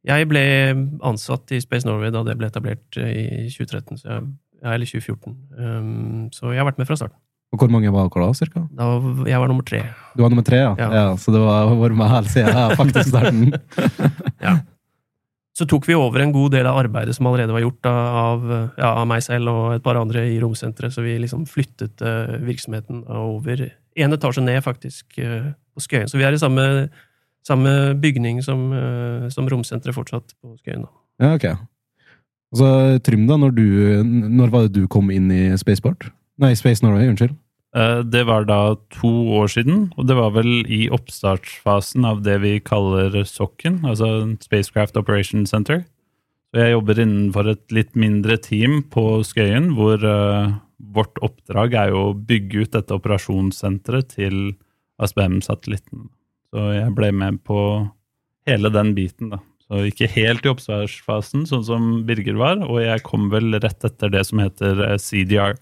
jeg, 0.04 0.30
ble 0.30 0.46
ansatt 1.06 1.54
i 1.54 1.62
Space 1.64 1.88
Norway 1.88 2.12
da 2.14 2.24
det 2.28 2.36
ble 2.40 2.50
etablert 2.50 2.98
i 3.00 3.48
2013. 3.54 4.02
Så 4.02 4.10
jeg, 4.10 4.26
eller 4.64 4.90
2014. 4.90 5.38
Um, 5.60 6.26
så 6.34 6.52
jeg 6.52 6.64
har 6.64 6.68
vært 6.68 6.82
med 6.82 6.90
fra 6.90 7.00
starten. 7.00 7.20
Og 7.54 7.62
hvor 7.62 7.70
mange 7.70 7.92
var 7.94 8.08
dere 8.10 8.26
da, 8.26 8.34
cirka? 8.34 8.64
Da, 8.74 8.86
jeg 9.30 9.38
var 9.38 9.52
nummer 9.52 9.66
tre. 9.68 9.84
Du 10.18 10.24
var 10.24 10.32
nummer 10.34 10.46
tre, 10.46 10.64
ja? 10.64 10.72
Ja. 10.80 10.88
ja 10.98 11.10
så 11.22 11.34
det 11.36 11.42
var 11.44 11.70
vært 11.78 12.00
med 12.00 12.10
hele 12.10 12.32
siden 12.34 12.78
faktisk 12.80 13.12
starten. 13.12 13.54
Så 15.54 15.68
tok 15.70 15.86
vi 15.86 15.94
over 15.94 16.24
en 16.24 16.32
god 16.34 16.56
del 16.56 16.66
av 16.66 16.80
arbeidet 16.82 17.14
som 17.14 17.28
allerede 17.30 17.54
var 17.54 17.62
gjort 17.62 17.86
av, 17.90 18.46
ja, 18.80 18.90
av 18.90 19.06
meg 19.10 19.22
selv 19.22 19.52
og 19.52 19.76
et 19.76 19.84
par 19.86 20.00
andre 20.00 20.26
i 20.32 20.40
romsenteret, 20.42 20.96
så 20.96 21.04
vi 21.06 21.14
liksom 21.22 21.44
flyttet 21.50 22.02
eh, 22.02 22.40
virksomheten 22.42 23.04
over 23.06 23.68
én 23.94 24.18
etasje 24.18 24.42
ned, 24.42 24.64
faktisk, 24.66 25.20
eh, 25.22 25.52
på 25.74 25.84
Skøyen. 25.86 26.10
Så 26.10 26.18
vi 26.18 26.26
er 26.26 26.34
i 26.34 26.42
samme, 26.42 26.90
samme 27.46 27.94
bygning 28.02 28.42
som, 28.42 28.66
eh, 28.74 29.30
som 29.30 29.50
romsenteret 29.50 29.94
fortsatt 29.94 30.34
på 30.42 30.56
Skøyen. 30.64 30.88
Ja, 31.22 31.36
ok. 31.36 31.46
Og 32.54 32.62
så 32.62 32.74
Trym, 33.06 33.28
da, 33.30 33.38
når, 33.38 33.54
du, 33.54 33.68
når 34.04 34.50
var 34.54 34.66
det 34.66 34.74
du 34.82 34.88
kom 34.90 35.14
inn 35.14 35.30
i 35.34 35.44
Spaceport? 35.58 36.10
Nei, 36.42 36.56
Space 36.58 36.82
Norway, 36.86 37.10
unnskyld. 37.10 37.38
Eh, 37.76 38.04
Det 38.04 38.24
var 38.26 38.46
da 38.46 38.76
to 38.94 39.12
år 39.34 39.48
siden, 39.50 39.92
og 39.98 40.08
det 40.08 40.16
var 40.16 40.32
vel 40.36 40.66
i 40.70 40.90
oppstartsfasen 40.94 42.06
av 42.06 42.22
det 42.24 42.40
vi 42.42 42.60
kaller 42.60 43.24
SOC-en, 43.26 43.82
altså 43.84 44.38
Spacecraft 44.42 44.98
Operation 44.98 45.46
Center. 45.46 45.86
Så 46.54 46.62
jeg 46.62 46.76
jobber 46.76 47.00
innenfor 47.02 47.50
et 47.50 47.72
litt 47.74 47.96
mindre 47.98 48.38
team 48.38 48.84
på 48.94 49.24
Skøyen, 49.26 49.72
hvor 49.74 49.98
uh, 50.06 50.54
vårt 50.78 51.18
oppdrag 51.26 51.74
er 51.74 51.90
jo 51.90 52.12
å 52.12 52.14
bygge 52.14 52.68
ut 52.68 52.76
dette 52.76 52.94
operasjonssenteret 52.94 54.14
til 54.14 54.54
ASBM-satellitten. 55.02 56.12
Så 56.54 56.68
jeg 56.76 56.94
ble 56.94 57.10
med 57.10 57.42
på 57.48 57.58
hele 58.46 58.70
den 58.70 58.94
biten, 58.94 59.34
da. 59.34 59.42
Så 59.66 59.88
ikke 59.90 60.12
helt 60.14 60.46
i 60.46 60.52
oppstartsfasen, 60.52 61.48
sånn 61.50 61.66
som 61.66 61.92
Birger 62.06 62.38
var, 62.38 62.62
og 62.68 62.84
jeg 62.84 63.02
kom 63.08 63.32
vel 63.34 63.56
rett 63.58 63.88
etter 63.88 64.12
det 64.14 64.22
som 64.28 64.44
heter 64.44 64.84
eh, 64.92 65.00
CDR. 65.02 65.58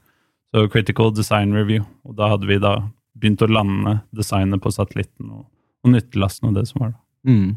Så 0.52 0.68
Critical 0.72 1.14
Design 1.16 1.56
Review. 1.56 1.86
Og 2.08 2.18
da 2.20 2.32
hadde 2.34 2.50
vi 2.50 2.60
da 2.62 2.78
begynt 3.18 3.44
å 3.44 3.50
lande 3.52 4.00
designet 4.16 4.62
på 4.64 4.72
satellitten 4.74 5.32
og, 5.32 5.46
og 5.86 5.94
nyttelasten 5.96 6.50
og 6.50 6.58
det 6.58 6.68
som 6.70 6.84
var 6.84 6.94
da. 6.96 7.02
Mm. 7.28 7.52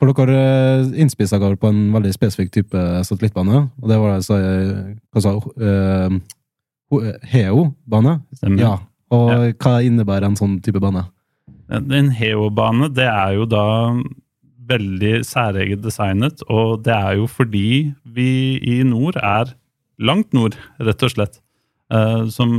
For 0.00 0.16
dere 0.16 0.36
eh, 0.40 0.90
innspissa 1.02 1.38
dere 1.40 1.58
på 1.60 1.68
en 1.68 1.90
veldig 1.92 2.12
spesifikk 2.14 2.54
type 2.54 2.84
satellittbane, 3.04 3.66
og 3.68 3.90
det 3.90 3.98
var 4.00 4.14
altså, 4.16 4.38
eh, 4.40 4.94
hva 5.12 5.22
sa 5.24 5.34
uh, 5.36 6.14
Heo-bane? 7.30 8.14
Ja. 8.56 8.78
Og 9.12 9.60
hva 9.60 9.74
innebærer 9.84 10.30
en 10.30 10.38
sånn 10.40 10.56
type 10.64 10.80
bane? 10.82 11.04
En 11.70 12.10
Heo-bane, 12.16 12.88
det 12.96 13.06
er 13.10 13.36
jo 13.36 13.46
da 13.50 13.66
veldig 14.70 15.20
særeget 15.26 15.84
designet, 15.84 16.40
og 16.48 16.80
det 16.86 16.96
er 16.96 17.20
jo 17.20 17.28
fordi 17.30 17.92
vi 18.08 18.32
i 18.64 18.80
nord 18.86 19.18
er 19.20 19.52
langt 20.00 20.32
nord, 20.32 20.56
rett 20.80 21.04
og 21.04 21.12
slett. 21.12 21.40
Eh, 21.90 22.26
som 22.30 22.52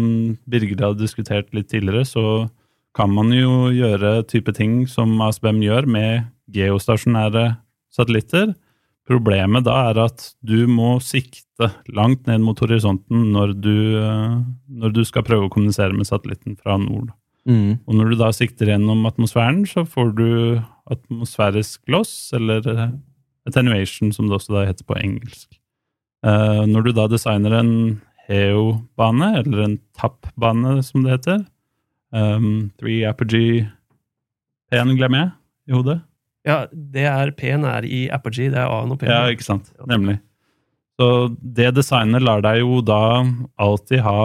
Birger 0.49 0.81
har 0.83 0.97
diskutert 0.99 1.53
litt 1.55 1.69
tidligere, 1.71 2.03
så 2.05 2.49
kan 2.97 3.13
man 3.15 3.31
jo 3.31 3.69
gjøre 3.71 4.25
type 4.27 4.51
ting 4.55 4.83
som 4.91 5.13
ASBM 5.23 5.61
gjør 5.63 5.87
med 5.87 6.27
geostasjonære 6.51 7.45
satellitter. 7.95 8.51
Problemet 9.07 9.63
da 9.65 9.77
er 9.91 10.01
at 10.03 10.25
du 10.43 10.67
må 10.67 10.97
sikte 11.03 11.71
langt 11.95 12.27
ned 12.27 12.43
mot 12.43 12.59
horisonten 12.59 13.31
når 13.31 13.55
du, 13.63 13.77
eh, 14.01 14.35
når 14.67 14.97
du 14.97 15.01
skal 15.07 15.23
prøve 15.27 15.47
å 15.47 15.53
kommunisere 15.53 15.95
med 15.95 16.09
satellitten 16.09 16.59
fra 16.59 16.75
nord. 16.81 17.15
Mm. 17.47 17.79
Og 17.87 17.95
når 17.95 18.11
du 18.11 18.19
da 18.19 18.29
sikter 18.35 18.69
gjennom 18.69 19.07
atmosfæren, 19.07 19.63
så 19.65 19.87
får 19.87 20.11
du 20.19 20.29
atmosfærisk 20.91 21.87
loss, 21.87 22.13
eller 22.35 22.67
eh, 22.67 22.91
attenuation, 23.47 24.11
som 24.11 24.27
det 24.27 24.37
også 24.37 24.59
da 24.59 24.67
heter 24.67 24.85
på 24.85 24.99
engelsk. 24.99 25.47
Når 26.21 26.83
du 26.85 26.91
da 26.93 27.07
designer 27.09 27.55
en 27.57 27.69
HEO-bane, 28.29 29.31
eller 29.41 29.65
en 29.65 29.77
TAP-bane, 29.97 30.77
som 30.85 31.05
det 31.05 31.17
heter 31.17 31.39
um, 32.13 32.69
Three 32.79 33.05
Apogee 33.07 33.65
P-en 34.71 34.95
glemmer 34.95 35.19
jeg 35.19 35.31
i 35.67 35.75
hodet. 35.75 35.97
Ja, 36.47 36.63
det 36.71 37.03
er 37.05 37.33
P-en 37.37 37.65
er 37.67 37.85
i 37.85 38.05
Apogee, 38.13 38.51
det 38.53 38.61
er 38.61 38.71
A-en 38.71 38.93
og 38.93 39.01
P-en. 39.01 39.11
Ja, 39.11 39.27
ikke 39.29 39.45
sant. 39.45 39.73
Nemlig. 39.89 40.17
Så 40.99 41.09
det 41.41 41.73
designet 41.75 42.23
lar 42.23 42.43
deg 42.45 42.61
jo 42.61 42.79
da 42.85 43.01
alltid 43.61 44.03
ha 44.05 44.23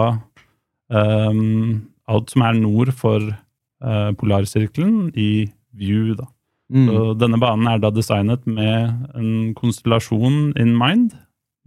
um, 0.87 1.83
alt 2.07 2.31
som 2.31 2.45
er 2.47 2.57
nord 2.61 2.93
for 2.95 3.27
uh, 3.27 4.09
polarsirkelen, 4.17 5.11
i 5.19 5.49
view, 5.77 6.15
da. 6.17 6.29
Mm. 6.73 6.87
Så 6.87 7.03
denne 7.19 7.39
banen 7.39 7.67
er 7.71 7.79
da 7.83 7.91
designet 7.95 8.43
med 8.47 8.91
en 9.15 9.53
konstellasjon 9.55 10.51
in 10.59 10.73
mind, 10.79 11.15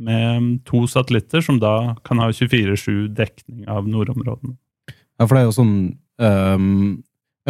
med 0.01 0.61
to 0.69 0.87
satellitter 0.91 1.45
som 1.45 1.61
da 1.63 1.95
kan 2.07 2.23
ha 2.23 2.31
24-7 2.33 3.09
dekning 3.17 3.69
av 3.71 3.89
nordområdene. 3.91 4.57
Ja, 5.21 5.27
for 5.27 5.37
det 5.37 5.43
er 5.43 5.49
jo 5.51 5.57
sånn 5.59 5.75
um, 6.23 7.01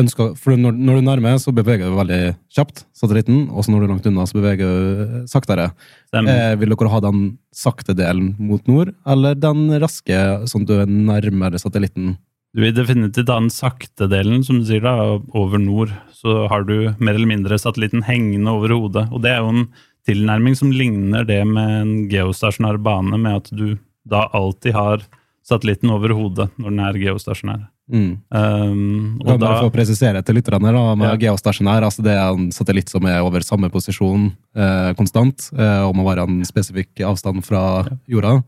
ønsker, 0.00 0.32
For 0.38 0.58
når, 0.58 0.78
når 0.78 0.98
du 0.98 1.06
nærmer, 1.06 1.36
så 1.42 1.52
beveger 1.54 1.90
du 1.90 1.98
veldig 1.98 2.20
kjapt, 2.54 2.84
satellitten, 2.96 3.44
og 3.50 3.64
så 3.64 3.72
når 3.72 3.82
du 3.82 3.86
er 3.86 3.92
langt 3.94 4.08
unna, 4.10 4.26
så 4.26 4.38
beveger 4.38 4.70
du 4.70 5.28
saktere. 5.30 5.70
Eh, 6.14 6.54
vil 6.60 6.74
dere 6.74 6.92
ha 6.92 7.02
den 7.04 7.22
sakte 7.54 7.94
delen 7.98 8.34
mot 8.38 8.66
nord, 8.70 8.94
eller 9.08 9.38
den 9.38 9.68
raske, 9.82 10.18
sånn 10.50 10.66
at 10.66 10.70
du 10.70 10.76
er 10.78 10.90
nærmere 10.90 11.60
satellitten? 11.62 12.16
Du 12.50 12.64
vil 12.64 12.74
definitivt 12.74 13.30
ha 13.30 13.38
den 13.38 13.52
sakte 13.54 14.08
delen, 14.10 14.42
som 14.46 14.58
du 14.58 14.66
sier 14.66 14.82
da, 14.82 14.94
over 15.38 15.60
nord. 15.62 15.92
Så 16.18 16.48
har 16.50 16.64
du 16.66 16.90
mer 16.98 17.14
eller 17.14 17.30
mindre 17.30 17.58
satellitten 17.62 18.02
hengende 18.08 18.50
over 18.50 18.74
hodet. 18.74 19.06
Og 19.14 19.22
det 19.22 19.30
er 19.30 19.44
jo 19.44 19.52
en 19.52 19.68
tilnærming 20.08 20.56
som 20.56 20.70
ligner 20.72 21.24
det 21.28 21.42
med 21.46 21.74
en 21.82 22.08
geostasjonær 22.10 22.78
bane, 22.82 23.18
med 23.18 23.36
at 23.42 23.50
du 23.52 23.78
da 24.08 24.28
alltid 24.32 24.72
har 24.74 25.02
satellitten 25.46 25.90
over 25.90 26.12
hodet 26.14 26.48
når 26.58 26.70
den 26.70 26.80
er 26.86 26.98
geostasjonær. 27.00 27.66
Mm. 27.90 28.10
Um, 28.30 29.18
og 29.18 29.32
da, 29.32 29.36
bare 29.42 29.66
å 29.66 29.72
presisere 29.74 30.20
til 30.22 30.36
lytterne 30.38 30.70
da, 30.72 30.82
med 30.94 31.08
Ja. 31.10 31.16
geostasjonær, 31.26 31.82
altså 31.82 32.04
det 32.06 32.12
er 32.14 32.28
en 32.30 32.50
satellitt 32.54 32.88
som 32.92 33.04
er 33.10 33.18
over 33.20 33.42
samme 33.42 33.68
posisjon 33.72 34.28
eh, 34.54 34.92
konstant, 34.94 35.48
eh, 35.58 35.82
og 35.82 35.96
må 35.98 36.04
være 36.06 36.22
en 36.28 36.44
spesifikk 36.46 37.02
avstand 37.02 37.42
fra 37.44 37.84
jorda. 38.08 38.42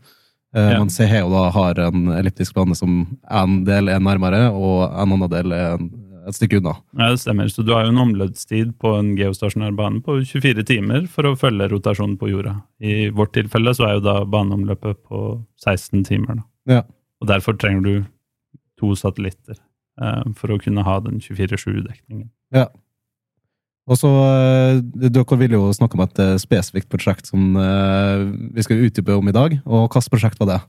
Eh, 0.55 0.71
Ja. 0.71 0.79
Mens 0.79 0.95
CHEO 0.97 1.29
da 1.33 1.49
har 1.51 1.79
en 1.89 2.07
elliptisk 2.13 2.53
bane 2.53 2.75
som 2.75 3.17
en 3.29 3.63
del 3.65 3.89
er 3.89 3.99
nærmere, 3.99 4.47
og 4.53 4.85
en 4.93 5.11
annen 5.11 5.29
del 5.29 5.51
er 5.51 5.73
en- 5.75 5.91
et 6.27 6.37
stykke 6.37 6.59
unna. 6.61 6.75
ja, 6.97 7.09
det 7.11 7.21
stemmer. 7.23 7.49
Så 7.51 7.65
du 7.65 7.73
har 7.73 7.85
jo 7.85 7.93
en 7.93 8.01
omløpstid 8.03 8.75
på 8.81 8.93
en 8.99 9.13
geostasjonær 9.19 9.75
bane 9.77 10.01
på 10.05 10.19
24 10.23 10.65
timer 10.69 11.07
for 11.11 11.29
å 11.29 11.35
følge 11.39 11.69
rotasjonen 11.73 12.17
på 12.19 12.31
jorda. 12.31 12.57
I 12.83 13.09
vårt 13.15 13.35
tilfelle 13.37 13.75
så 13.75 13.87
er 13.87 13.97
jo 13.97 14.05
da 14.07 14.15
baneomløpet 14.25 15.03
på 15.09 15.23
16 15.63 16.05
timer. 16.09 16.39
Da. 16.39 16.77
Ja. 16.77 16.85
Og 17.23 17.29
derfor 17.31 17.57
trenger 17.59 17.83
du 17.83 17.93
to 18.79 18.93
satellitter 18.99 19.57
eh, 19.57 20.23
for 20.39 20.53
å 20.53 20.59
kunne 20.61 20.85
ha 20.87 20.99
den 21.03 21.19
24-7-dekningen. 21.23 22.29
Ja. 22.55 22.69
Og 23.89 23.99
så, 23.99 24.07
eh, 24.07 25.09
Dere 25.11 25.37
vil 25.39 25.57
jo 25.57 25.65
snakke 25.75 25.97
om 25.97 26.05
et 26.05 26.19
eh, 26.23 26.37
spesifikt 26.39 26.89
prosjekt 26.91 27.27
som 27.27 27.57
eh, 27.59 28.29
vi 28.55 28.63
skal 28.63 28.85
utdype 28.87 29.17
om 29.17 29.27
i 29.27 29.35
dag. 29.35 29.57
og 29.65 29.89
Hvilket 29.89 30.13
prosjekt 30.13 30.39
var 30.39 30.51
det? 30.53 30.61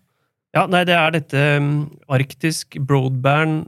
Ja, 0.55 0.67
nei, 0.71 0.85
det 0.87 0.95
er 0.95 1.11
dette 1.11 1.41
um, 1.59 1.71
arktisk 2.15 2.77
broadband 2.79 3.67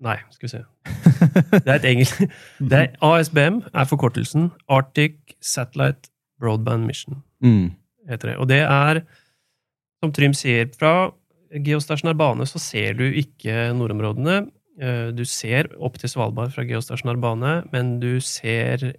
Nei, 0.00 0.16
skal 0.32 0.46
vi 0.46 0.52
se. 0.54 0.62
Det 1.64 1.66
er 1.68 1.74
et 1.78 1.88
engelsk 1.90 2.22
det 2.60 2.78
er 2.78 2.94
ASBM 3.04 3.60
er 3.74 3.88
forkortelsen. 3.90 4.50
Arctic 4.68 5.18
Satellite 5.40 6.08
Broadband 6.40 6.86
Mission, 6.88 7.22
Mm. 7.44 7.72
heter 8.08 8.30
det. 8.32 8.36
Og 8.40 8.48
det 8.48 8.60
er, 8.64 9.02
som 10.02 10.12
Trym 10.12 10.32
sier, 10.36 10.68
fra 10.76 11.10
geostasjonær 11.52 12.16
bane 12.16 12.46
så 12.48 12.60
ser 12.62 12.94
du 12.98 13.04
ikke 13.10 13.70
nordområdene. 13.76 14.50
Eh, 14.80 15.10
Du 15.12 15.24
ser 15.24 15.68
opp 15.80 15.98
til 15.98 16.08
Svalbard 16.08 16.52
fra 16.54 16.64
geostasjonær 16.64 17.20
bane, 17.20 17.54
men 17.72 17.98
du 18.00 18.20
ser 18.20 18.94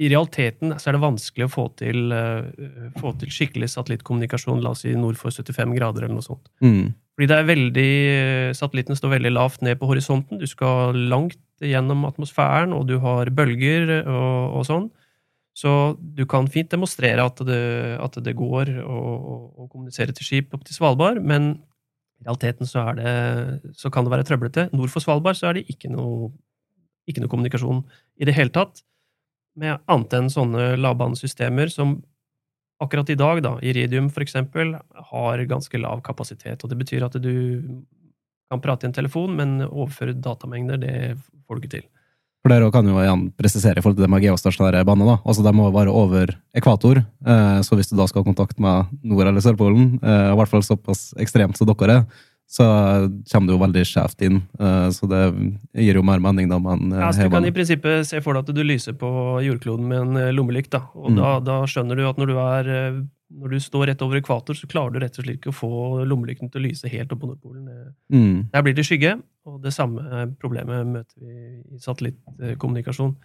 I 0.00 0.08
realiteten 0.10 0.72
så 0.74 0.88
er 0.90 0.96
det 0.96 1.04
vanskelig 1.04 1.44
å 1.46 1.52
få 1.54 1.68
til, 1.78 2.10
eh, 2.12 2.90
få 2.98 3.12
til 3.18 3.28
skikkelig 3.30 3.68
satellittkommunikasjon, 3.70 4.60
la 4.62 4.70
oss 4.74 4.80
si 4.82 4.90
nord 4.94 5.14
for 5.16 5.30
75 5.30 5.76
grader 5.76 6.02
eller 6.02 6.14
noe 6.16 6.26
sånt. 6.26 6.48
Mm. 6.60 6.94
Fordi 7.14 7.28
det 7.30 7.36
er 7.38 7.46
veldig, 7.46 7.90
Satellitten 8.58 8.98
står 8.98 9.12
veldig 9.16 9.30
lavt 9.36 9.62
ned 9.62 9.78
på 9.78 9.86
horisonten. 9.86 10.40
Du 10.40 10.48
skal 10.50 10.96
langt 11.10 11.38
gjennom 11.62 12.02
atmosfæren, 12.08 12.74
og 12.74 12.88
du 12.90 12.96
har 13.02 13.30
bølger 13.30 14.00
og, 14.02 14.58
og 14.58 14.64
sånn. 14.66 14.88
Så 15.54 15.94
du 16.02 16.24
kan 16.26 16.48
fint 16.50 16.72
demonstrere 16.72 17.22
at 17.22 17.38
det, 17.46 17.60
at 18.02 18.18
det 18.26 18.34
går 18.34 18.72
å, 18.82 18.98
kommunisere 19.70 20.14
til 20.14 20.26
skip 20.26 20.56
opp 20.56 20.64
til 20.66 20.74
Svalbard, 20.74 21.20
men 21.22 21.52
i 22.18 22.26
realiteten 22.26 22.66
så, 22.66 22.88
det, 22.98 23.12
så 23.78 23.90
kan 23.94 24.06
det 24.06 24.14
være 24.16 24.26
trøblete. 24.26 24.66
Nord 24.74 24.90
for 24.90 25.04
Svalbard 25.04 25.38
så 25.38 25.52
er 25.52 25.60
det 25.60 25.68
ikke 25.70 25.92
noe, 25.94 26.32
ikke 27.06 27.22
noe 27.22 27.30
kommunikasjon 27.30 27.84
i 28.18 28.26
det 28.26 28.34
hele 28.34 28.50
tatt, 28.54 28.82
med 29.54 29.78
annet 29.86 30.18
enn 30.18 30.32
sånne 30.34 30.72
lavbanesystemer 30.82 31.70
som 31.70 32.00
akkurat 32.82 33.10
i 33.10 33.18
dag, 33.18 33.42
da, 33.44 33.56
Iridium 33.62 34.10
eksempel, 34.10 34.74
har 35.10 35.44
ganske 35.50 35.78
lav 35.78 36.02
kapasitet. 36.02 36.64
Og 36.64 36.70
det 36.70 36.78
betyr 36.78 37.04
at 37.06 37.16
du 37.22 37.84
kan 38.50 38.60
prate 38.60 38.86
i 38.86 38.90
en 38.90 38.96
telefon, 38.96 39.36
men 39.36 39.60
overføre 39.66 40.14
datamengder, 40.14 40.80
det 40.80 41.16
får 41.46 41.54
du 41.54 41.62
ikke 41.62 41.76
til. 41.78 41.86
For 42.44 42.52
dere 42.52 42.68
kan 42.68 42.84
jo 42.84 42.98
igjen 43.00 43.30
presisere 43.40 43.80
i 43.80 43.82
forhold 43.82 43.96
til 43.96 44.04
det 44.04 44.10
med 44.12 44.20
geostasjonære 44.20 44.84
baner. 44.84 45.06
da. 45.06 45.16
Altså, 45.24 45.42
De 45.42 45.52
må 45.56 45.70
være 45.72 45.88
over 45.88 46.34
ekvator, 46.54 46.98
eh, 47.00 47.60
så 47.64 47.72
hvis 47.72 47.88
du 47.88 47.96
da 47.96 48.06
skal 48.06 48.22
ha 48.22 48.28
kontakt 48.28 48.60
med 48.60 48.86
Nord- 49.02 49.26
eller 49.26 49.40
Sørpolen, 49.40 49.98
eh, 50.02 50.32
i 50.32 50.36
hvert 50.36 50.48
fall 50.48 50.60
såpass 50.60 51.14
ekstremt 51.16 51.56
som 51.56 51.66
dere 51.66 51.90
er, 51.90 52.06
så 52.46 52.64
kommer 53.32 53.48
du 53.48 53.52
jo 53.54 53.58
veldig 53.62 53.82
skjevt 53.88 54.20
inn. 54.22 54.42
Eh, 54.60 54.88
så 54.94 55.08
det 55.10 55.22
gir 55.82 55.96
jo 55.98 56.02
mer 56.06 56.20
mening 56.22 56.48
da 56.48 56.58
man 56.62 56.92
eh, 56.92 57.00
Ja, 57.00 57.10
så 57.12 57.24
du 57.26 57.30
kan 57.32 57.44
i 57.48 57.50
prinsippet 57.50 58.06
se 58.06 58.20
for 58.22 58.34
deg 58.36 58.44
at 58.48 58.54
du 58.54 58.62
lyser 58.62 58.92
på 59.00 59.08
jordkloden 59.42 59.88
med 59.88 59.98
en 60.04 60.16
eh, 60.16 60.32
lommelykt. 60.36 60.70
Da. 60.70 60.84
Og 60.94 61.10
Mm. 61.10 61.16
da, 61.16 61.40
da 61.40 61.56
skjønner 61.66 61.96
du 61.96 62.04
at 62.08 62.16
når 62.20 62.26
du, 62.30 62.36
er, 62.38 63.02
når 63.34 63.50
du 63.50 63.58
står 63.60 63.86
rett 63.90 64.02
over 64.02 64.20
ekvator, 64.20 64.54
så 64.54 64.68
klarer 64.70 64.92
du 64.92 65.00
rett 65.02 65.18
og 65.18 65.24
slett 65.24 65.40
ikke 65.40 65.50
å 65.50 65.56
få 65.56 65.70
lommelykten 66.06 66.50
til 66.52 66.62
å 66.62 66.66
lyse 66.68 66.88
helt 66.92 67.10
opp 67.12 67.20
på 67.24 67.32
Nordpolen. 67.32 67.66
Mm. 68.12 68.50
Der 68.52 68.62
blir 68.62 68.74
det 68.76 68.84
skygge, 68.86 69.16
og 69.46 69.62
det 69.64 69.72
samme 69.74 70.28
problemet 70.38 70.86
møter 70.86 71.16
vi 71.20 71.34
i 71.74 71.78
satellittkommunikasjon. 71.82 73.16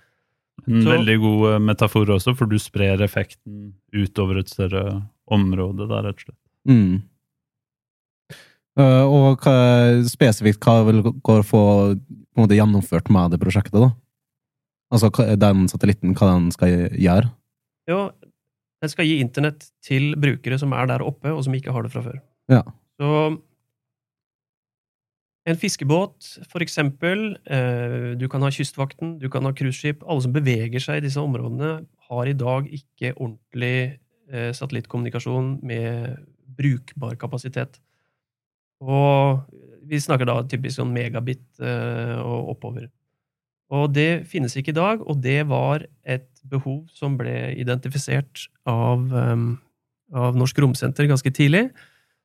En 0.67 0.81
Så- 0.83 0.89
veldig 0.91 1.19
god 1.21 1.61
metafor 1.61 2.05
også, 2.09 2.33
for 2.35 2.45
du 2.47 2.57
sprer 2.59 2.99
effekten 3.01 3.73
utover 3.93 4.39
et 4.39 4.49
større 4.49 5.03
område, 5.31 5.87
der, 5.87 6.03
rett 6.09 6.15
og 6.17 6.25
slett. 6.25 6.39
Mm. 6.67 7.01
Eh, 8.79 9.03
og 9.03 9.43
hva, 9.43 9.55
spesifikt, 10.07 10.63
hva 10.63 10.85
vil 10.87 11.03
dere 11.03 11.43
få 11.47 11.63
måte, 12.39 12.55
gjennomført 12.55 13.11
med 13.11 13.35
det 13.35 13.41
prosjektet? 13.41 13.75
da? 13.81 13.91
Altså 14.93 15.11
den 15.37 15.67
satellitten, 15.69 16.15
hva 16.17 16.31
den 16.31 16.49
skal 16.55 16.87
gjøre? 16.95 17.29
Jo, 17.89 18.07
den 18.79 18.91
skal 18.91 19.09
gi 19.09 19.19
internett 19.21 19.67
til 19.85 20.13
brukere 20.19 20.57
som 20.61 20.73
er 20.73 20.89
der 20.89 21.03
oppe, 21.05 21.33
og 21.33 21.43
som 21.45 21.55
ikke 21.57 21.73
har 21.75 21.85
det 21.85 21.93
fra 21.93 22.05
før. 22.05 22.17
Ja. 22.49 22.63
Så 22.99 23.11
en 25.49 25.57
fiskebåt, 25.57 26.25
for 26.51 26.63
eksempel. 26.63 27.37
Eh, 27.49 28.15
du 28.19 28.27
kan 28.29 28.43
ha 28.45 28.51
Kystvakten, 28.53 29.17
du 29.19 29.29
kan 29.33 29.45
ha 29.47 29.53
cruiseskip. 29.55 30.03
Alle 30.05 30.25
som 30.25 30.35
beveger 30.35 30.83
seg 30.83 30.99
i 30.99 31.05
disse 31.07 31.21
områdene, 31.21 31.85
har 32.09 32.29
i 32.29 32.37
dag 32.37 32.67
ikke 32.73 33.15
ordentlig 33.15 33.99
eh, 34.29 34.51
satellittkommunikasjon 34.53 35.57
med 35.65 36.19
brukbar 36.59 37.15
kapasitet. 37.19 37.79
Og 38.79 39.43
vi 39.89 39.99
snakker 40.01 40.29
da 40.29 40.39
typisk 40.47 40.79
sånn 40.79 40.93
megabit 40.93 41.43
eh, 41.63 42.17
og 42.21 42.53
oppover. 42.55 42.89
Og 43.69 43.91
det 43.93 44.25
finnes 44.29 44.55
ikke 44.57 44.73
i 44.73 44.79
dag, 44.79 45.01
og 45.05 45.21
det 45.21 45.43
var 45.49 45.85
et 46.01 46.29
behov 46.49 46.87
som 46.93 47.17
ble 47.19 47.51
identifisert 47.59 48.47
av, 48.69 49.03
um, 49.13 49.51
av 50.15 50.37
Norsk 50.37 50.61
Romsenter 50.63 51.05
ganske 51.09 51.31
tidlig, 51.35 51.67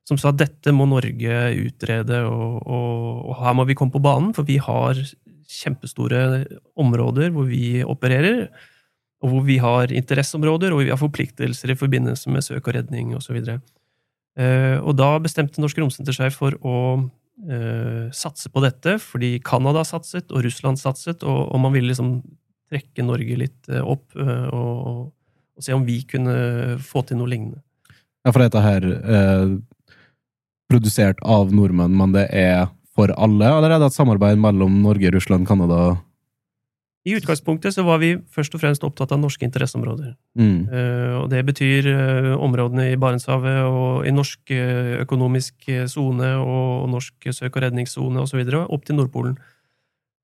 som 0.09 0.17
sa 0.21 0.31
at 0.31 0.39
dette 0.41 0.73
må 0.73 0.87
Norge 0.89 1.37
utrede, 1.61 2.23
og, 2.29 2.65
og, 2.65 3.21
og 3.29 3.37
her 3.41 3.57
må 3.57 3.65
vi 3.69 3.77
komme 3.77 3.93
på 3.93 4.01
banen, 4.01 4.33
for 4.37 4.47
vi 4.47 4.57
har 4.61 4.97
kjempestore 5.45 6.45
områder 6.81 7.29
hvor 7.33 7.45
vi 7.49 7.83
opererer, 7.85 8.47
og 9.21 9.31
hvor 9.31 9.45
vi 9.45 9.59
har 9.61 9.93
interesseområder, 9.93 10.73
og 10.73 10.81
vi 10.81 10.91
har 10.93 11.01
forpliktelser 11.01 11.73
i 11.73 11.77
forbindelse 11.77 12.33
med 12.33 12.45
søk 12.45 12.67
og 12.69 12.77
redning 12.77 13.13
osv. 13.17 13.37
Uh, 13.37 13.61
og 14.35 14.97
da 14.99 15.13
bestemte 15.23 15.61
Norsk 15.63 15.77
Romsenter 15.79 16.15
seg 16.15 16.33
for 16.35 16.57
å 16.59 16.77
eh, 17.43 18.07
satse 18.11 18.49
på 18.51 18.63
dette, 18.63 18.97
fordi 19.01 19.37
Canada 19.45 19.85
satset, 19.87 20.31
og 20.31 20.45
Russland 20.45 20.79
satset, 20.81 21.23
og, 21.23 21.53
man 21.61 21.75
ville 21.75 21.91
liksom 21.91 22.17
trekke 22.71 23.05
Norge 23.05 23.37
litt 23.39 23.69
eh, 23.69 23.83
opp 23.83 24.15
eh, 24.17 24.47
og, 24.49 25.11
og 25.55 25.63
se 25.63 25.75
om 25.75 25.85
vi 25.87 26.01
kunne 26.09 26.77
få 26.83 27.05
til 27.07 27.21
noe 27.21 27.31
lignende. 27.31 27.61
Ja, 28.25 28.33
for 28.33 28.41
dette 28.41 28.63
her 28.63 28.87
eh, 28.89 29.53
produsert 30.71 31.21
av 31.21 31.53
nordmenn, 31.53 31.93
men 31.97 32.15
det 32.15 32.27
er 32.33 32.67
for 32.95 33.11
alle, 33.19 33.51
eller 33.51 33.75
er 33.75 33.81
det 33.81 33.91
et 33.91 33.97
samarbeid 33.97 34.39
mellom 34.41 34.79
Norge, 34.85 35.11
Russland, 35.13 35.47
Canada? 35.47 35.97
I 37.05 37.13
utgangspunktet 37.13 37.75
så 37.75 37.83
var 37.85 37.99
vi 38.01 38.15
først 38.33 38.55
og 38.57 38.63
fremst 38.63 38.85
opptatt 38.85 39.11
av 39.13 39.19
norske 39.21 39.45
interesseområder. 39.45 40.15
Mm. 40.41 40.65
Uh, 40.71 41.13
og 41.21 41.27
det 41.29 41.43
betyr 41.45 41.89
uh, 41.93 42.31
områdene 42.41 42.87
i 42.95 42.99
Barentshavet 43.01 43.59
og 43.69 44.07
i 44.09 44.13
norsk 44.13 44.53
uh, 44.57 44.95
økonomisk 45.03 45.67
sone 45.91 46.31
og 46.41 46.87
norsk 46.89 47.29
søk- 47.29 47.53
og 47.53 47.61
redningssone 47.67 48.23
osv. 48.25 48.41
opp 48.65 48.87
til 48.87 48.97
Nordpolen. 48.97 49.37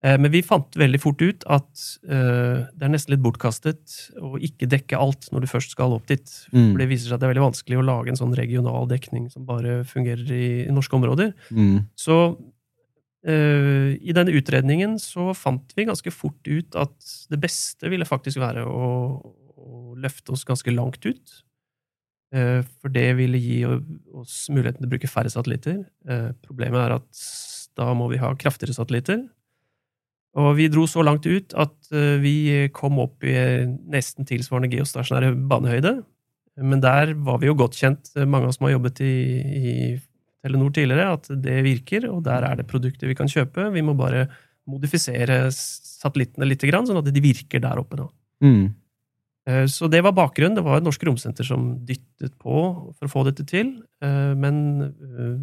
Men 0.02 0.32
vi 0.34 0.39
fant 0.41 0.74
veldig 0.82 0.98
fort 0.98 1.20
ut 1.22 1.44
at 1.46 1.82
det 2.02 2.86
er 2.88 2.89
nesten 2.89 3.13
litt 3.13 3.22
bortkastet 3.22 4.00
å 4.17 4.32
ikke 4.41 4.65
dekke 4.65 4.98
alt 4.98 5.28
når 5.30 5.44
du 5.44 5.50
først 5.52 5.76
skal 5.76 5.94
opp 5.94 6.08
dit. 6.10 6.26
Mm. 6.50 6.72
For 6.72 6.82
det 6.82 6.88
viser 6.89 7.06
seg 7.06 7.20
at 7.20 7.22
det 7.22 7.28
er 7.28 7.34
veldig 7.36 7.44
vanskelig 7.44 7.78
å 7.78 7.84
lage 7.86 8.10
en 8.10 8.17
sånn 8.17 8.34
regional 8.34 8.89
dekning 8.89 9.28
som 9.30 9.46
bare 9.46 9.84
fungerer 9.86 10.26
i, 10.34 10.48
i 10.63 10.74
norske 10.74 10.98
områder. 10.98 11.36
Mm. 11.54 11.84
Så 11.94 12.17
i 13.22 14.14
denne 14.18 14.34
utredningen 14.34 14.96
så 14.98 15.28
fant 15.38 15.76
vi 15.78 15.84
ganske 15.86 16.10
fort 16.10 16.48
ut 16.48 16.74
at 16.80 17.10
det 17.30 17.38
beste 17.44 17.92
ville 17.92 18.08
faktisk 18.08 18.40
være 18.42 18.64
å, 18.66 18.88
å 19.62 19.82
løfte 20.02 20.34
oss 20.34 20.46
ganske 20.48 20.74
langt 20.74 21.06
ut. 21.06 21.36
Eh, 22.32 22.62
for 22.80 22.94
det 22.94 23.10
ville 23.20 23.40
gi 23.42 23.60
oss 23.68 24.46
muligheten 24.52 24.80
til 24.80 24.88
å 24.88 24.94
bruke 24.94 25.12
færre 25.12 25.32
satellitter. 25.32 25.82
Eh, 26.08 26.30
problemet 26.46 26.80
er 26.80 26.96
at 26.96 27.24
da 27.80 27.92
må 27.98 28.08
vi 28.12 28.20
ha 28.22 28.32
kraftigere 28.40 28.76
satellitter. 28.76 29.26
Og 30.40 30.54
vi 30.56 30.70
dro 30.72 30.86
så 30.88 31.04
langt 31.04 31.28
ut 31.28 31.56
at 31.60 31.92
eh, 31.92 32.16
vi 32.24 32.36
kom 32.76 33.02
opp 33.04 33.26
i 33.28 33.36
nesten 33.92 34.28
tilsvarende 34.28 34.72
geostasjonære 34.72 35.36
banehøyde. 35.52 35.98
Men 36.62 36.84
der 36.84 37.14
var 37.26 37.42
vi 37.42 37.50
jo 37.50 37.58
godt 37.60 37.76
kjent, 37.80 38.14
eh, 38.16 38.28
mange 38.28 38.48
av 38.48 38.54
oss 38.54 38.62
som 38.62 38.70
har 38.70 38.78
jobbet 38.78 39.04
i, 39.04 39.16
i 39.42 39.76
Telenor 40.42 40.74
tidligere, 40.74 41.14
at 41.14 41.28
det 41.44 41.60
virker, 41.66 42.08
og 42.10 42.24
der 42.26 42.46
er 42.48 42.58
det 42.60 42.68
produkter 42.70 43.10
vi 43.10 43.18
kan 43.18 43.30
kjøpe. 43.30 43.70
Vi 43.74 43.84
må 43.86 43.94
bare 43.98 44.26
modifisere 44.70 45.44
satellittene 45.54 46.48
litt, 46.48 46.62
sånn 46.62 46.98
at 47.02 47.10
de 47.14 47.24
virker 47.24 47.62
der 47.62 47.82
oppe. 47.82 47.98
nå. 48.00 48.10
Mm. 48.42 48.74
Eh, 49.48 49.66
Så 49.66 49.90
det 49.90 50.02
var 50.04 50.14
bakgrunnen. 50.14 50.56
Det 50.56 50.64
var 50.64 50.78
et 50.78 50.84
norsk 50.84 51.04
romsenter 51.04 51.46
som 51.46 51.78
dyttet 51.86 52.38
på 52.40 52.94
for 52.98 53.06
å 53.06 53.12
få 53.12 53.26
dette 53.26 53.46
til. 53.46 53.84
Eh, 54.02 54.34
Men 54.36 54.82
eh, 54.82 55.38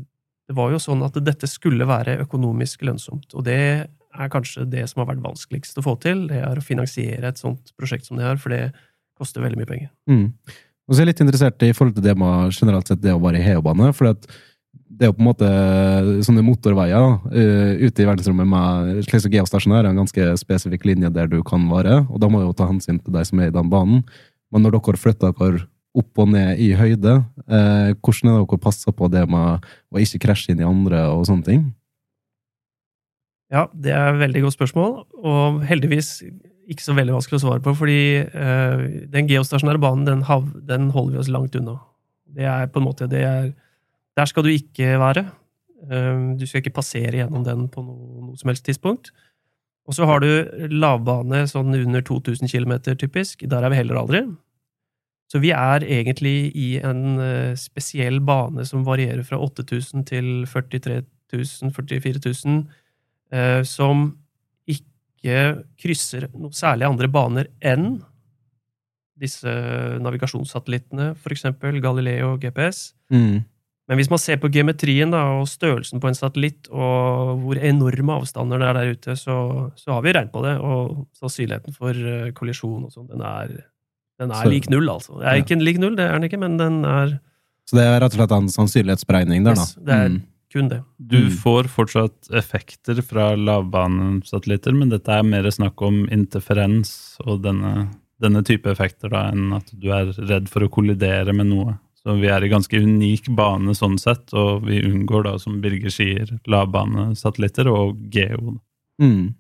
det 0.49 0.57
var 0.57 0.71
jo 0.73 0.79
sånn 0.79 1.05
at 1.05 1.19
dette 1.25 1.47
skulle 1.47 1.87
være 1.87 2.19
økonomisk 2.25 2.83
lønnsomt. 2.83 3.35
Og 3.35 3.45
det 3.45 3.89
er 4.19 4.31
kanskje 4.33 4.69
det 4.71 4.89
som 4.89 5.03
har 5.03 5.15
vært 5.15 5.23
vanskeligst 5.23 5.79
å 5.79 5.85
få 5.85 5.99
til. 6.01 6.27
Det 6.31 6.41
er 6.43 6.57
å 6.59 6.65
finansiere 6.65 7.29
et 7.29 7.39
sånt 7.39 7.75
prosjekt 7.77 8.07
som 8.07 8.17
det 8.17 8.25
her, 8.25 8.37
for 8.41 8.55
det 8.55 8.73
koster 9.19 9.43
veldig 9.43 9.59
mye 9.59 9.69
penger. 9.69 9.91
Mm. 10.09 10.33
Og 10.89 10.95
så 10.95 11.03
er 11.03 11.05
jeg 11.05 11.11
litt 11.13 11.21
interessert 11.27 11.63
i 11.67 11.75
forhold 11.77 11.99
til 11.99 12.07
det 12.07 12.15
med 12.17 12.55
generelt 12.57 12.89
sett 12.89 13.03
det 13.03 13.13
å 13.13 13.21
være 13.21 13.43
i 13.43 13.45
heobane, 13.45 13.93
For 13.93 14.15
at 14.15 14.25
det 14.99 15.07
er 15.07 15.13
jo 15.13 15.15
på 15.15 15.23
en 15.23 15.29
måte 15.29 15.49
sånne 16.27 16.43
motorveier 16.43 16.99
da, 16.99 17.39
eh, 17.39 17.85
ute 17.87 18.03
i 18.03 18.07
verdensrommet 18.09 18.49
med 18.51 19.05
slik 19.07 19.23
som 19.23 19.33
geostasjonær 19.33 19.85
er 19.85 19.93
en 19.93 20.01
ganske 20.03 20.25
spesifikk 20.41 20.89
linje 20.89 21.13
der 21.15 21.31
du 21.31 21.39
kan 21.47 21.69
være, 21.71 22.01
og 22.11 22.19
da 22.19 22.31
må 22.31 22.41
du 22.43 22.49
jo 22.49 22.57
ta 22.59 22.67
hensyn 22.67 22.99
til 22.99 23.15
de 23.15 23.23
som 23.29 23.39
er 23.39 23.53
i 23.53 23.55
den 23.55 23.71
banen. 23.71 24.03
Men 24.51 24.65
når 24.65 24.75
dere 24.75 24.99
flytter 24.99 25.37
dere 25.39 25.67
opp 25.99 26.23
og 26.23 26.31
ned 26.35 26.59
i 26.63 26.73
høyde, 26.79 27.15
eh, 27.47 27.95
hvordan 27.95 28.33
er 28.33 28.43
dere 28.43 28.61
passer 28.67 28.95
på 28.95 29.11
det 29.13 29.25
med 29.31 29.65
å 29.95 30.03
ikke 30.03 30.23
krasje 30.27 30.53
inn 30.53 30.63
i 30.63 30.67
andre 30.67 31.07
og 31.13 31.27
sånne 31.31 31.47
ting? 31.47 31.63
Ja, 33.55 33.69
det 33.73 33.95
er 33.95 34.13
et 34.13 34.21
veldig 34.21 34.43
godt 34.45 34.59
spørsmål, 34.59 34.93
og 35.25 35.63
heldigvis 35.65 36.19
ikke 36.69 36.85
så 36.85 36.93
veldig 36.97 37.15
vanskelig 37.17 37.39
å 37.39 37.45
svare 37.47 37.65
på, 37.65 37.73
fordi 37.79 38.01
eh, 38.27 38.83
den 39.09 39.31
geostasjonære 39.31 39.81
banen, 39.81 40.05
den, 40.05 40.27
den 40.69 40.91
holder 40.93 41.15
vi 41.15 41.23
oss 41.23 41.33
langt 41.33 41.57
unna. 41.57 41.79
Det 42.29 42.45
er 42.45 42.69
på 42.69 42.83
en 42.83 42.89
måte 42.91 43.09
det 43.09 43.23
er, 43.25 43.49
Der 44.19 44.27
skal 44.27 44.45
du 44.45 44.51
ikke 44.51 44.99
være. 44.99 45.25
Eh, 45.87 46.21
du 46.39 46.45
skal 46.47 46.63
ikke 46.63 46.75
passere 46.81 47.15
gjennom 47.21 47.47
den 47.47 47.69
på 47.71 47.85
noe, 47.85 48.29
noe 48.29 48.41
som 48.41 48.51
helst 48.51 48.67
tidspunkt. 48.67 49.13
Og 49.89 49.97
så 49.97 50.05
har 50.09 50.21
du 50.21 50.29
lavbane 50.69 51.47
sånn 51.49 51.73
under 51.73 52.05
2000 52.05 52.51
km, 52.51 52.77
typisk. 52.99 53.47
Der 53.49 53.65
er 53.65 53.73
vi 53.73 53.79
heller 53.81 54.03
aldri. 54.03 54.27
Så 55.29 55.41
vi 55.45 55.53
er 55.53 55.85
egentlig 55.85 56.51
i 56.57 56.69
en 56.85 57.21
eh, 57.21 57.55
spesiell 57.61 58.21
bane 58.25 58.65
som 58.69 58.85
varierer 58.87 59.25
fra 59.29 59.41
8000 59.45 60.07
til 60.09 60.29
43 60.49 61.03
000, 61.33 61.73
44 61.77 62.23
000 62.25 62.63
eh, 63.33 63.61
som 63.69 64.11
ikke 64.69 65.43
krysser 65.81 66.31
noe 66.33 66.57
særlig 66.57 66.89
andre 66.89 67.11
baner 67.13 67.51
enn 67.61 67.99
disse 69.19 69.51
navigasjonssatellittene, 70.01 71.11
for 71.19 71.35
eksempel 71.35 71.81
Galileo 71.83 72.37
GPS. 72.41 72.93
Mm. 73.13 73.43
Men 73.89 73.97
hvis 73.97 74.11
man 74.13 74.19
ser 74.21 74.37
på 74.37 74.51
geometrien 74.53 75.11
da, 75.11 75.23
og 75.41 75.47
størrelsen 75.49 76.01
på 76.03 76.09
en 76.11 76.15
satellitt, 76.19 76.69
og 76.69 77.39
hvor 77.41 77.57
enorme 77.57 78.19
avstander 78.21 78.61
det 78.61 78.67
er 78.69 78.75
der 78.77 78.91
ute, 78.93 79.15
så, 79.17 79.37
så 79.81 79.95
har 79.97 80.03
vi 80.05 80.13
regnet 80.13 80.33
på 80.35 80.43
det. 80.45 80.59
Og 80.61 81.07
sannsynligheten 81.17 81.73
for 81.75 81.91
eh, 81.97 82.31
kollisjon 82.37 82.85
og 82.85 82.93
sånn, 82.93 83.09
den 83.09 83.23
er, 83.25 83.55
den 84.21 84.31
er 84.31 84.43
Så- 84.45 84.51
lik 84.53 84.69
null, 84.69 84.89
altså. 84.93 85.17
Det 85.19 85.25
er 85.27 85.37
Ja. 85.39 85.43
ikke 85.43 85.57
en 85.57 85.65
lik 85.65 85.79
null, 85.81 85.97
det 85.97 86.05
er 86.05 86.13
den 86.19 86.29
ikke, 86.29 86.39
men 86.39 86.59
den 86.61 86.85
er 86.85 87.19
Så 87.69 87.77
det 87.77 87.85
er 87.87 88.01
rett 88.01 88.13
og 88.15 88.19
slett 88.21 88.33
en 88.37 88.49
sannsynlighetsberegning 88.49 89.45
der, 89.45 89.55
da. 89.55 89.61
Yes, 89.65 89.75
det 89.81 89.95
er 89.95 90.09
Mm. 90.09 90.23
kun 90.53 90.69
det. 90.69 90.83
Du 91.07 91.17
Mm. 91.25 91.31
får 91.41 91.65
fortsatt 91.69 92.29
effekter 92.33 93.03
fra 93.03 93.35
lavbanesatellitter, 93.37 94.73
men 94.77 94.91
dette 94.91 95.09
er 95.09 95.23
mer 95.23 95.43
snakk 95.51 95.81
om 95.83 96.07
interferens 96.09 97.17
og 97.27 97.43
denne, 97.43 97.89
denne 98.21 98.43
type 98.45 98.65
effekter 98.71 99.09
da, 99.11 99.31
enn 99.31 99.53
at 99.57 99.71
du 99.79 99.89
er 99.95 100.13
redd 100.29 100.49
for 100.49 100.61
å 100.61 100.69
kollidere 100.71 101.35
med 101.35 101.47
noe. 101.47 101.79
Så 102.09 102.15
vi 102.17 102.31
er 102.33 102.41
i 102.41 102.49
ganske 102.49 102.79
unik 102.81 103.27
bane 103.37 103.75
sånn 103.77 103.99
sett, 104.01 104.31
og 104.33 104.63
vi 104.65 104.79
unngår 104.81 105.27
da, 105.27 105.35
som 105.37 105.59
Birger 105.61 105.93
sier, 105.93 106.31
lavbanesatellitter 106.49 107.69
og 107.69 107.99
geo. 108.09 108.55
Mm. 108.97 109.35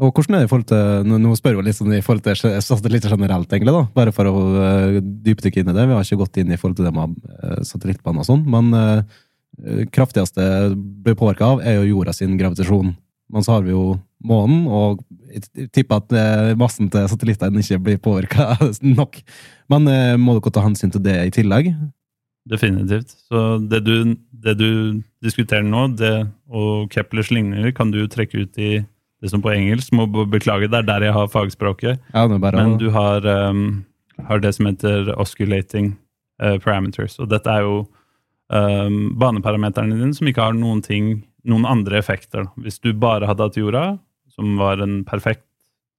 Og 0.00 0.10
hvordan 0.10 0.34
er 0.34 0.42
det 0.42 0.48
i 0.48 0.50
forhold 0.50 0.66
til 0.72 1.20
Nå, 1.22 1.34
spør 1.38 1.60
jeg 1.60 1.66
litt 1.68 1.78
sånn 1.78 1.94
i 1.94 2.02
forhold 2.02 2.24
til 2.24 2.56
satellitter 2.66 3.14
generelt, 3.14 3.46
egentlig, 3.52 3.76
da. 3.76 3.84
Bare 3.94 4.14
for 4.16 4.26
å 4.26 4.32
uh, 4.56 4.96
dypdykke 4.98 5.62
inn 5.62 5.70
i 5.70 5.76
det. 5.76 5.84
Vi 5.86 5.94
har 5.94 6.08
ikke 6.08 6.18
gått 6.24 6.40
inn 6.42 6.50
i 6.50 6.58
forhold 6.58 6.80
til 6.80 6.88
det 6.88 6.94
med 6.96 7.14
uh, 7.28 7.60
satellittbane 7.68 8.24
og 8.24 8.26
sånn. 8.26 8.42
Men 8.50 8.74
uh, 8.74 9.86
kraftigste 9.94 10.48
blir 10.74 11.18
påvirka 11.20 11.52
av, 11.52 11.62
er 11.62 11.78
jo 11.78 11.92
jorda 11.92 12.16
sin 12.16 12.34
gravitasjon. 12.40 12.90
Men 13.30 13.46
så 13.46 13.54
har 13.54 13.62
vi 13.62 13.70
jo 13.76 14.00
månen, 14.26 14.66
og 14.66 15.04
jeg 15.30 15.70
tipper 15.70 16.00
at 16.00 16.58
massen 16.58 16.90
til 16.90 17.06
satellittene 17.06 17.62
ikke 17.62 17.78
blir 17.86 18.02
påvirka 18.02 18.56
nok. 18.98 19.20
Men 19.70 19.86
må 20.18 20.34
dere 20.40 20.56
ta 20.56 20.64
hensyn 20.66 20.90
til 20.90 21.04
det 21.04 21.14
i 21.28 21.34
tillegg? 21.38 21.70
Definitivt. 22.48 23.12
Så 23.28 23.58
det 23.68 23.82
du, 23.84 24.16
det 24.32 24.56
du 24.58 24.70
diskuterer 25.24 25.66
nå, 25.66 25.88
det 25.98 26.14
og 26.48 26.90
Keplers 26.92 27.30
ligninger, 27.30 27.72
kan 27.76 27.92
du 27.92 28.06
trekke 28.10 28.46
ut 28.46 28.58
i 28.58 28.80
det 29.20 29.28
som 29.28 29.42
på 29.44 29.52
engelsk 29.52 29.92
må 29.92 30.06
beklage, 30.08 30.70
det 30.70 30.78
er 30.80 30.86
der 30.88 31.04
jeg 31.10 31.16
har 31.16 31.28
fagspråket. 31.28 32.00
Ja, 32.14 32.26
Men 32.26 32.78
du 32.80 32.88
har, 32.94 33.26
um, 33.26 33.84
har, 34.26 34.40
det 34.40 34.54
som 34.56 34.66
heter 34.70 35.12
osculating 35.20 35.98
uh, 36.42 36.56
parameters. 36.58 37.18
Og 37.20 37.28
dette 37.28 37.52
er 37.52 37.66
jo 37.66 37.82
um, 38.48 39.12
baneparameterne 39.20 39.98
dine 39.98 40.16
som 40.16 40.30
ikke 40.30 40.48
har 40.48 40.56
noen 40.56 40.80
ting, 40.80 41.26
noen 41.44 41.68
andre 41.68 42.00
effekter. 42.00 42.48
Hvis 42.56 42.80
du 42.80 42.94
bare 42.96 43.28
hadde 43.28 43.44
hatt 43.44 43.60
jorda, 43.60 43.84
som 44.32 44.56
var 44.56 44.80
en 44.80 45.02
perfekt 45.04 45.44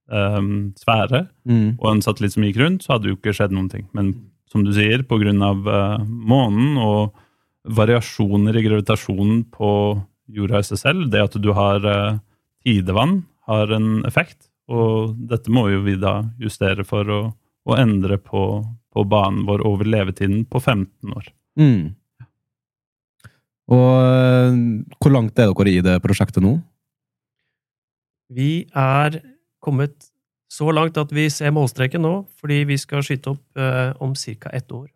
um, 0.09 0.73
sfære, 0.81 1.27
mm. 1.45 1.77
og 1.77 1.87
en 1.91 2.01
satellitt 2.01 2.33
som 2.33 2.47
gikk 2.47 2.57
rundt, 2.63 2.83
så 2.87 2.95
hadde 2.95 3.05
det 3.05 3.13
jo 3.13 3.21
ikke 3.21 3.37
skjedd 3.37 3.53
noen 3.53 3.69
ting. 3.69 3.85
Men 3.93 4.15
som 4.51 4.65
du 4.65 4.73
sier, 4.75 5.05
pga. 5.07 5.31
Uh, 5.31 6.03
månen 6.05 6.77
og 6.81 7.15
variasjoner 7.63 8.57
i 8.57 8.65
gravitasjonen 8.65 9.45
på 9.53 9.71
jorda 10.31 10.61
i 10.61 10.67
seg 10.67 10.81
selv, 10.81 11.09
det 11.13 11.23
at 11.23 11.37
du 11.39 11.51
har 11.55 11.85
uh, 11.85 12.19
tidevann, 12.65 13.21
har 13.49 13.71
en 13.75 14.01
effekt. 14.07 14.49
Og 14.71 15.15
dette 15.15 15.51
må 15.51 15.67
jo 15.71 15.81
vi 15.85 15.97
da 15.99 16.21
justere 16.39 16.85
for 16.87 17.07
å, 17.11 17.21
å 17.67 17.79
endre 17.79 18.19
på, 18.21 18.43
på, 18.93 19.07
banen 19.07 19.43
vår 19.47 19.65
over 19.67 19.89
levetiden 19.89 20.45
på 20.47 20.61
15 20.61 21.15
år. 21.15 21.31
Mm. 21.59 21.91
Og 23.71 23.91
uh, 24.03 24.61
hvor 24.99 25.15
langt 25.15 25.39
er 25.39 25.51
dere 25.51 25.73
i 25.73 25.83
det 25.85 25.99
prosjektet 26.03 26.43
nå? 26.43 26.57
Vi 28.31 28.63
er 28.77 29.19
kommet 29.61 30.11
så 30.51 30.67
langt 30.75 30.99
at 30.99 31.13
vi 31.15 31.29
ser 31.31 31.53
målstreken 31.55 32.03
nå, 32.03 32.15
fordi 32.41 32.63
vi 32.67 32.77
skal 32.79 33.05
skyte 33.05 33.35
opp 33.35 33.59
eh, 33.59 33.93
om 34.03 34.15
ca. 34.15 34.51
ett 34.51 34.71
år. 34.71 34.89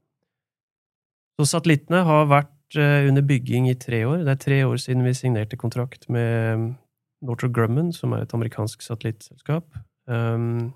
Så 1.40 1.48
satellittene 1.48 2.04
har 2.08 2.28
vært 2.32 2.80
eh, 2.80 3.08
under 3.08 3.24
bygging 3.24 3.70
i 3.72 3.78
tre 3.80 4.04
år. 4.08 4.26
Det 4.26 4.34
er 4.34 4.42
tre 4.42 4.64
år 4.68 4.80
siden 4.84 5.06
vi 5.08 5.16
signerte 5.16 5.60
kontrakt 5.60 6.10
med 6.12 6.74
Northrop 7.26 7.54
Grumman, 7.56 7.94
som 7.96 8.14
er 8.14 8.26
et 8.26 8.36
amerikansk 8.36 8.84
satellittselskap. 8.84 9.80
Um, 10.06 10.74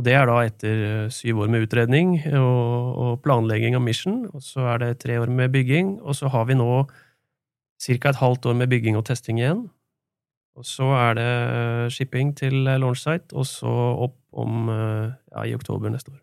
og 0.00 0.06
det 0.06 0.16
er 0.16 0.26
da 0.26 0.38
etter 0.40 0.82
eh, 0.88 1.12
syv 1.12 1.44
år 1.44 1.52
med 1.52 1.66
utredning 1.66 2.16
og, 2.32 2.96
og, 2.96 3.12
planlegging 3.24 3.76
av 3.76 3.84
mission. 3.84 4.24
Og 4.32 4.44
så 4.44 4.64
er 4.72 4.82
det 4.82 4.92
tre 5.04 5.20
år 5.20 5.28
med 5.28 5.52
bygging, 5.52 5.98
og 6.00 6.16
så 6.16 6.32
har 6.32 6.48
vi 6.48 6.56
nå 6.56 6.70
ca. 6.88 8.08
et 8.08 8.22
halvt 8.22 8.48
år 8.48 8.56
med 8.56 8.72
bygging 8.72 8.96
og 8.96 9.04
testing 9.06 9.42
igjen. 9.42 9.66
Og 10.58 10.66
så 10.68 10.88
er 10.98 11.16
det 11.16 11.30
shipping 11.94 12.34
til 12.36 12.58
launchsite, 12.68 13.32
og 13.32 13.48
så 13.48 13.72
opp 14.06 14.18
om 14.36 14.68
eh, 14.72 15.08
ja, 15.32 15.46
i 15.48 15.56
oktober 15.56 15.92
neste 15.92 16.12
år. 16.12 16.20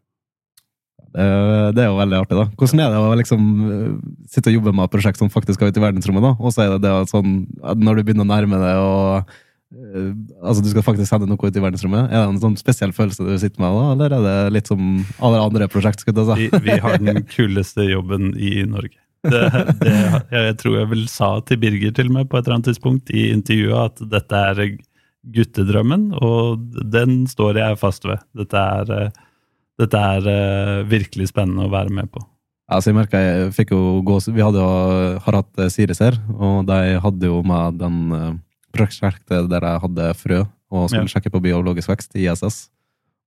Det, 1.10 1.26
det, 1.74 1.82
er 1.82 1.90
jo 1.90 1.98
veldig 1.98 2.18
artig, 2.20 2.38
da. 2.38 2.46
Hvordan 2.54 2.82
er 2.84 2.94
det 2.94 3.02
å 3.02 3.18
liksom 3.18 3.46
eh, 3.66 3.92
sitte 4.30 4.52
og 4.52 4.60
jobbe 4.60 4.74
med 4.78 4.86
et 4.86 4.94
prosjekt 4.94 5.22
som 5.22 5.32
faktisk 5.34 5.58
skal 5.58 5.72
ut 5.72 5.80
i 5.82 5.84
verdensrommet, 5.84 6.28
da? 6.28 6.36
Og 6.38 6.54
så 6.54 6.66
er 6.66 6.76
det 6.76 6.84
det 6.86 6.96
sånn 7.10 7.40
når 7.82 8.00
du 8.00 8.04
begynner 8.04 8.28
å 8.28 8.34
nærme 8.36 8.62
deg 8.62 8.82
og 8.86 9.38
Altså, 9.70 10.64
du 10.66 10.72
skal 10.72 10.82
faktisk 10.82 11.06
sende 11.06 11.28
noe 11.30 11.38
ut 11.38 11.54
i 11.54 11.62
verdensrommet. 11.62 12.08
Er 12.10 12.24
det 12.24 12.32
en 12.32 12.40
sånn 12.42 12.56
spesiell 12.58 12.90
følelse 12.90 13.22
du 13.22 13.36
sitter 13.38 13.62
med 13.62 13.76
da, 13.76 13.84
eller 13.92 14.16
er 14.18 14.24
det 14.26 14.54
litt 14.56 14.72
som 14.72 14.80
alle 15.22 15.44
andre 15.46 15.68
prosjekt? 15.70 16.02
Si? 16.02 16.10
vi, 16.10 16.48
vi 16.66 16.78
har 16.82 16.98
den 16.98 17.22
kuleste 17.30 17.86
jobben 17.86 18.32
i 18.34 18.64
Norge. 18.66 18.98
Det, 19.26 19.42
det, 19.82 19.96
jeg 20.32 20.58
tror 20.62 20.78
jeg 20.78 20.90
vel 20.94 21.08
sa 21.12 21.32
til 21.44 21.60
Birger 21.62 21.92
til 21.96 22.12
med 22.14 22.30
på 22.30 22.40
et 22.40 22.46
eller 22.46 22.60
annet 22.60 22.70
tidspunkt 22.72 23.12
i 23.12 23.30
intervjuet 23.34 23.90
at 23.90 24.04
dette 24.14 24.44
er 24.52 24.62
guttedrømmen, 25.36 26.10
og 26.16 26.62
den 26.94 27.24
står 27.28 27.60
jeg 27.60 27.80
fast 27.82 28.08
ved. 28.08 28.22
Dette 28.38 28.60
er, 28.60 28.92
eh, 28.96 29.24
dette 29.82 30.04
er 30.16 30.30
eh, 30.32 30.76
virkelig 30.90 31.30
spennende 31.34 31.68
å 31.68 31.74
være 31.74 31.94
med 31.94 32.12
på. 32.14 32.24
Altså, 32.70 32.92
jeg 32.92 33.00
merket 33.00 33.26
jeg 33.26 33.54
fikk 33.58 33.74
jo 33.74 33.82
gå, 34.06 34.20
Vi 34.30 34.46
hadde 34.46 34.62
jo, 34.62 35.20
har 35.26 35.40
hatt 35.42 35.60
eh, 35.60 35.72
Siris 35.74 36.02
her, 36.06 36.20
og 36.38 36.70
de 36.70 37.00
hadde 37.04 37.32
jo 37.32 37.42
med 37.44 37.80
den 37.82 38.40
prosjektet 38.76 39.50
der 39.50 39.66
jeg 39.66 39.84
hadde 39.86 40.10
frø 40.16 40.44
og 40.70 40.92
skulle 40.92 41.08
ja. 41.08 41.16
sjekke 41.16 41.32
på 41.34 41.42
biologisk 41.42 41.90
vekst 41.90 42.14
i 42.14 42.28
ISS. 42.30 42.68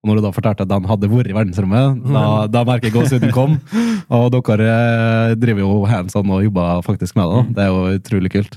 Og 0.03 0.11
når 0.11 0.19
du 0.19 0.25
da 0.25 0.33
fortalte 0.35 0.65
at 0.67 0.71
de 0.71 0.91
hadde 0.91 1.09
vært 1.13 1.31
i 1.31 1.35
verdensrommet, 1.37 2.01
da, 2.11 2.23
da 2.51 2.65
merker 2.67 2.89
jeg 2.89 2.97
gåsehuden 2.97 3.31
kom. 3.35 3.53
Og 4.19 4.33
dere 4.35 4.67
eh, 4.67 5.35
driver 5.39 5.63
jo 5.63 5.77
hands 5.87 6.17
on 6.19 6.33
og 6.35 6.43
jobber 6.43 6.83
faktisk 6.83 7.15
med 7.21 7.31
det. 7.31 7.43
Det 7.55 7.63
er 7.63 7.71
jo 7.71 8.01
utrolig 8.01 8.33
kult. 8.35 8.57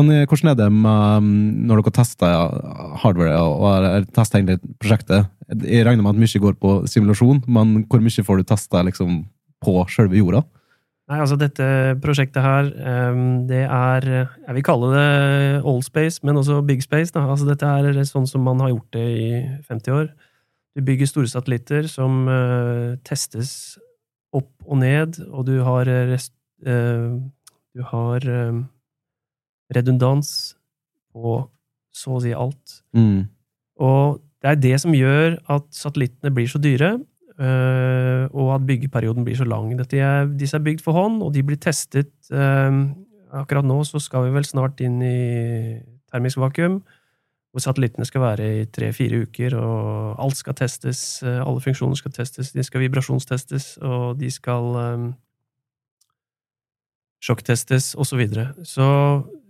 Men 0.00 0.08
eh, 0.14 0.24
hvordan 0.24 0.52
er 0.54 0.56
det 0.62 0.70
med, 0.72 1.26
mm, 1.26 1.66
når 1.68 1.82
dere 1.82 1.92
tester 1.98 2.54
hardware 3.02 3.42
og 3.42 4.08
tester 4.16 4.40
egentlig 4.40 4.72
prosjektet? 4.80 5.28
Jeg 5.66 5.84
regner 5.84 6.06
med 6.06 6.14
at 6.14 6.22
mye 6.22 6.42
går 6.46 6.56
på 6.62 6.72
simulasjon, 6.88 7.42
men 7.44 7.84
hvor 7.90 8.00
mye 8.00 8.24
får 8.24 8.40
du 8.40 8.48
testa 8.48 8.80
liksom, 8.86 9.20
på 9.60 9.76
selve 9.92 10.16
jorda? 10.22 10.40
Nei, 11.10 11.18
altså 11.18 11.34
Dette 11.36 11.68
prosjektet 12.00 12.40
her, 12.40 12.70
ehm, 12.86 13.44
det 13.50 13.64
er 13.66 14.04
Jeg 14.06 14.54
vil 14.54 14.64
kalle 14.64 14.92
det 14.94 15.62
old 15.66 15.82
space, 15.82 16.22
men 16.22 16.38
også 16.38 16.62
big 16.64 16.80
space. 16.86 17.12
Da. 17.12 17.26
Altså 17.26 17.48
Dette 17.48 17.66
er 17.66 18.04
sånn 18.06 18.30
som 18.30 18.46
man 18.46 18.62
har 18.62 18.70
gjort 18.70 18.94
det 18.94 19.06
i 19.18 19.30
50 19.68 19.96
år. 20.00 20.12
Du 20.76 20.84
bygger 20.86 21.08
store 21.10 21.30
satellitter 21.30 21.88
som 21.90 22.24
uh, 22.30 22.96
testes 23.06 23.78
opp 24.36 24.50
og 24.66 24.78
ned, 24.78 25.18
og 25.26 25.48
du 25.48 25.56
har, 25.66 25.88
rest, 26.10 26.34
uh, 26.66 27.18
du 27.74 27.82
har 27.90 28.26
redundans 29.74 30.54
på 31.10 31.40
så 31.94 32.16
å 32.16 32.20
si 32.22 32.34
alt. 32.34 32.80
Mm. 32.94 33.26
Og 33.82 34.20
det 34.40 34.52
er 34.52 34.60
det 34.62 34.76
som 34.82 34.94
gjør 34.94 35.40
at 35.50 35.66
satellittene 35.74 36.30
blir 36.34 36.50
så 36.50 36.60
dyre, 36.62 36.98
og 37.40 38.48
at 38.52 38.64
byggeperioden 38.68 39.24
blir 39.24 39.38
så 39.38 39.46
lang. 39.48 39.70
Er, 39.72 40.26
disse 40.36 40.58
er 40.58 40.64
bygd 40.64 40.82
for 40.84 40.92
hånd, 40.92 41.22
og 41.24 41.32
de 41.32 41.42
blir 41.46 41.56
testet 41.56 42.12
Akkurat 42.30 43.66
nå 43.66 43.78
så 43.86 44.00
skal 44.02 44.26
vi 44.26 44.34
vel 44.34 44.46
snart 44.46 44.80
inn 44.82 44.98
i 45.06 45.18
termisk 46.10 46.40
vakuum 46.42 46.80
hvor 47.50 47.64
satellittene 47.64 48.06
skal 48.06 48.22
være 48.22 48.46
i 48.60 48.66
tre-fire 48.70 49.24
uker, 49.24 49.56
og 49.58 50.20
alt 50.22 50.38
skal 50.38 50.54
testes, 50.58 51.22
eh, 51.26 51.40
alle 51.42 51.62
funksjoner 51.62 51.98
skal 51.98 52.14
testes, 52.14 52.52
de 52.54 52.62
skal 52.66 52.84
vibrasjonstestes, 52.84 53.72
og 53.82 54.20
de 54.20 54.30
skal 54.30 54.70
um, 54.78 55.08
sjokktestes, 57.24 57.94
osv. 57.98 58.12
Så, 58.12 58.20
videre. 58.20 58.46
så 58.62 58.86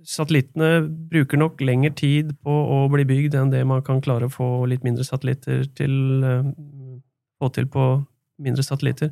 satellittene 0.07 0.87
bruker 1.13 1.39
nok 1.39 1.61
lengre 1.61 1.93
tid 1.93 2.33
på 2.41 2.51
å 2.51 2.87
bli 2.93 3.05
bygd 3.05 3.37
enn 3.37 3.53
det 3.53 3.67
man 3.69 3.85
kan 3.85 4.01
klare 4.01 4.31
å 4.31 4.33
få 4.33 4.49
litt 4.71 4.87
mindre 4.87 5.05
satellitter 5.05 5.69
til 5.77 6.25
um, 6.25 6.55
Få 7.41 7.49
til 7.57 7.65
på 7.73 7.83
mindre 8.45 8.61
satellitter. 8.61 9.09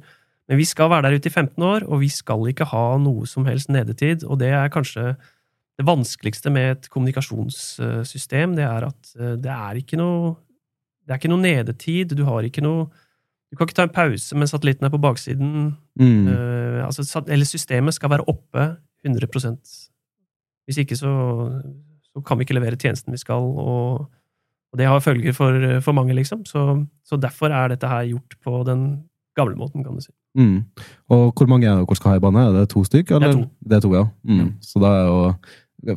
Men 0.48 0.59
vi 0.61 0.66
skal 0.68 0.90
være 0.92 1.07
der 1.07 1.14
ute 1.16 1.31
i 1.31 1.33
15 1.33 1.64
år, 1.64 1.87
og 1.88 2.03
vi 2.03 2.11
skal 2.12 2.42
ikke 2.51 2.66
ha 2.68 2.98
noe 3.01 3.24
som 3.24 3.46
helst 3.48 3.70
nedetid, 3.72 4.20
og 4.29 4.37
det 4.42 4.51
er 4.53 4.68
kanskje 4.68 5.14
det 5.79 5.87
vanskeligste 5.87 6.51
med 6.51 6.71
et 6.73 6.88
kommunikasjonssystem, 6.91 8.57
det 8.59 8.64
er 8.67 8.88
at 8.88 9.12
eh, 9.19 9.37
det 9.38 9.53
er 9.55 9.79
ikke 9.79 9.99
noe 10.01 10.37
Det 11.07 11.14
er 11.14 11.21
ikke 11.23 11.31
noe 11.33 11.41
nedetid. 11.41 12.11
Du 12.12 12.25
har 12.27 12.45
ikke 12.45 12.61
noe 12.61 12.88
Du 13.49 13.57
kan 13.57 13.64
ikke 13.64 13.79
ta 13.79 13.87
en 13.87 13.95
pause 13.95 14.37
mens 14.37 14.51
satellitten 14.53 14.85
er 14.85 14.93
på 14.93 15.01
baksiden. 15.01 15.77
Mm. 15.97 16.27
Uh, 16.29 16.85
altså, 16.85 17.23
eller 17.27 17.47
systemet 17.49 17.95
skal 17.95 18.11
være 18.11 18.27
oppe 18.29 18.77
100% 19.07 19.88
Hvis 20.67 20.79
ikke 20.83 20.97
så, 20.97 21.12
så 22.12 22.21
kan 22.21 22.38
vi 22.38 22.45
ikke 22.45 22.59
levere 22.59 22.77
tjenesten 22.77 23.14
vi 23.14 23.19
skal, 23.23 23.41
og, 23.41 24.11
og 24.73 24.79
det 24.79 24.87
har 24.87 25.01
følger 25.01 25.33
for, 25.33 25.81
for 25.81 25.93
mange, 25.93 26.12
liksom. 26.12 26.45
Så, 26.45 26.85
så, 27.05 27.17
derfor 27.17 27.49
er 27.49 27.69
dette 27.69 27.88
her 27.88 28.05
gjort 28.05 28.37
på 28.45 28.62
den 28.69 29.05
gamle 29.37 29.57
måten, 29.57 29.85
kan 29.85 29.95
du 29.95 30.05
si. 30.05 30.12
Mm. 30.37 30.64
Og 31.09 31.33
hvor 31.33 31.49
mange 31.49 31.67
er 31.67 31.79
det 31.79 31.87
dere 31.87 31.97
skal 31.97 32.11
ha 32.11 32.17
i 32.19 32.21
bane? 32.21 32.43
Er 32.51 32.53
det 32.53 32.69
to 32.69 32.85
stykk? 32.85 33.14
Eller? 33.17 33.21
Det 33.21 33.31
er 33.31 33.38
to. 33.38 33.49
Det 33.71 33.77
er 33.77 33.81
to, 33.81 33.95
ja. 33.95 34.05
Mm. 34.29 34.38
ja. 34.43 34.47
Så 34.61 34.83
da 34.83 34.93
er 34.99 35.07
jo 35.07 35.33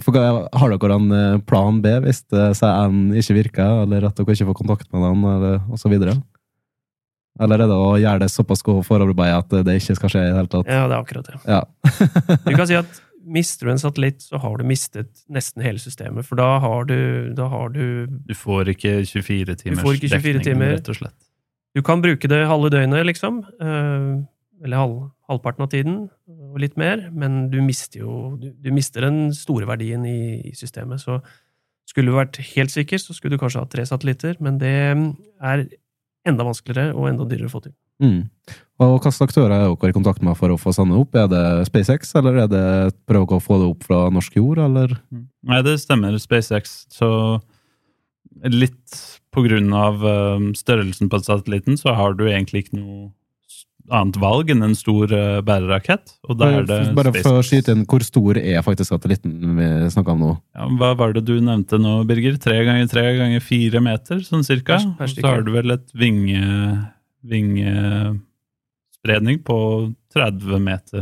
for, 0.03 0.17
har 0.17 0.73
dere 0.75 0.97
en 0.97 1.15
eh, 1.15 1.39
plan 1.47 1.79
B 1.81 1.93
hvis 2.05 2.23
CN 2.57 2.99
ikke 3.17 3.37
virker, 3.39 3.83
eller 3.85 4.09
at 4.09 4.19
dere 4.19 4.35
ikke 4.35 4.49
får 4.51 4.59
kontakt 4.61 4.91
med 4.93 5.05
den, 5.07 5.23
eller 5.31 5.61
osv.? 5.73 5.95
Eller 7.41 7.63
er 7.63 7.69
det 7.71 7.77
å 7.77 7.93
gjøre 7.97 8.21
det 8.25 8.31
såpass 8.33 8.61
godt 8.65 8.85
forarbeid 8.89 9.33
at 9.33 9.53
det 9.65 9.77
ikke 9.79 9.95
skal 9.97 10.11
skje 10.13 10.25
i 10.25 10.27
det 10.29 10.35
hele 10.37 10.51
tatt? 10.51 10.67
Ja, 10.69 10.83
det 10.91 10.97
er 10.97 10.99
akkurat 10.99 11.29
det. 11.31 11.39
Ja. 11.47 11.61
du 12.45 12.51
kan 12.57 12.67
si 12.69 12.77
at 12.77 13.01
mister 13.21 13.67
du 13.67 13.71
en 13.73 13.81
satellitt, 13.81 14.21
så 14.25 14.39
har 14.41 14.57
du 14.57 14.65
mistet 14.67 15.23
nesten 15.31 15.63
hele 15.65 15.81
systemet. 15.81 16.27
For 16.27 16.39
da 16.39 16.57
har 16.63 16.85
du 16.89 17.33
Da 17.37 17.47
har 17.51 17.69
du, 17.73 18.07
du 18.07 18.33
får 18.37 18.73
ikke 18.75 19.01
24 19.05 19.55
timers 19.61 19.85
ikke 19.85 20.09
24 20.09 20.21
dekning, 20.21 20.43
timer. 20.45 20.75
rett 20.77 20.91
og 20.91 20.99
slett. 20.99 21.17
Du 21.71 21.81
kan 21.85 22.01
bruke 22.03 22.27
det 22.27 22.41
halve 22.49 22.69
døgnet, 22.73 23.05
liksom. 23.07 23.41
Eh, 23.61 24.19
eller 24.65 24.77
halv, 24.77 24.97
halvparten 25.31 25.65
av 25.65 25.71
tiden, 25.71 26.01
og 26.51 26.59
litt 26.63 26.77
mer, 26.79 27.07
men 27.15 27.45
du 27.51 27.59
mister 27.63 28.03
jo 28.03 28.35
du, 28.39 28.51
du 28.51 28.71
mister 28.75 29.07
den 29.07 29.31
store 29.35 29.69
verdien 29.69 30.05
i, 30.07 30.41
i 30.51 30.55
systemet. 30.57 31.03
Så, 31.03 31.21
Skulle 31.89 32.11
du 32.11 32.17
vært 32.17 32.37
helt 32.53 32.71
sikker, 32.71 32.99
så 33.01 33.15
skulle 33.15 33.35
du 33.35 33.41
kanskje 33.41 33.63
ha 33.63 33.69
tre 33.69 33.85
satellitter, 33.87 34.37
men 34.39 34.59
det 34.61 34.71
er 34.71 35.63
enda 36.27 36.45
vanskeligere 36.45 36.93
og 36.93 37.09
enda 37.09 37.25
dyrere 37.27 37.49
å 37.49 37.53
få 37.55 37.63
til. 37.65 37.73
Mm. 38.01 38.21
Og 38.81 38.95
hvilke 38.95 39.25
aktører 39.25 39.53
er 39.53 39.65
dere 39.69 39.91
i 39.91 39.95
kontakt 39.95 40.23
med 40.25 40.37
for 40.39 40.53
å 40.53 40.59
få 40.61 40.73
sende 40.73 40.97
opp? 40.97 41.15
Er 41.17 41.27
det 41.29 41.43
SpaceX, 41.69 42.13
eller 42.17 42.43
er 42.43 42.51
det 42.51 42.65
prøve 43.09 43.37
å 43.37 43.43
få 43.43 43.59
det 43.61 43.69
opp 43.69 43.85
fra 43.85 44.03
norsk 44.13 44.37
jord, 44.39 44.61
eller? 44.63 44.95
Nei, 45.11 45.61
det 45.65 45.77
stemmer. 45.83 46.17
SpaceX. 46.21 46.85
Så 46.93 47.09
litt 48.49 49.01
på 49.31 49.43
grunn 49.45 49.69
av 49.77 50.01
størrelsen 50.57 51.11
på 51.11 51.21
satellitten, 51.21 51.77
så 51.77 51.93
har 51.97 52.17
du 52.17 52.25
egentlig 52.29 52.65
ikke 52.65 52.79
noe 52.79 53.11
annet 53.91 54.15
valg 54.21 54.51
enn 54.53 54.63
en 54.65 54.75
stor 54.77 55.11
uh, 55.13 55.41
bærerakett. 55.45 56.13
Og 56.27 56.33
da 56.39 56.45
er 56.57 56.63
det 56.67 56.79
Bare 56.97 57.11
for 57.17 57.33
å 57.39 57.43
skyte 57.45 57.71
inn, 57.75 57.85
hvor 57.89 58.03
stor 58.05 58.33
er 58.39 58.61
faktisk 58.65 58.89
satellitten 58.93 59.31
vi 59.57 59.67
snakker 59.93 60.11
om 60.15 60.21
nå? 60.25 60.31
Ja, 60.57 60.63
hva 60.79 60.89
var 60.99 61.09
det 61.17 61.23
du 61.27 61.35
nevnte 61.43 61.75
nå, 61.81 61.93
Birger? 62.09 62.35
Tre 62.41 62.57
ganger 62.67 62.85
tre 62.91 63.05
ganger 63.19 63.41
fire 63.45 63.79
meter, 63.83 64.17
sånn 64.25 64.45
cirka? 64.47 64.73
Så 64.81 64.87
har 65.27 65.41
du 65.45 65.51
vel 65.55 65.69
et 65.75 65.87
vinge, 65.97 66.43
vingespredning 67.27 69.37
på 69.47 69.57
30 70.15 70.59
meter. 70.63 71.01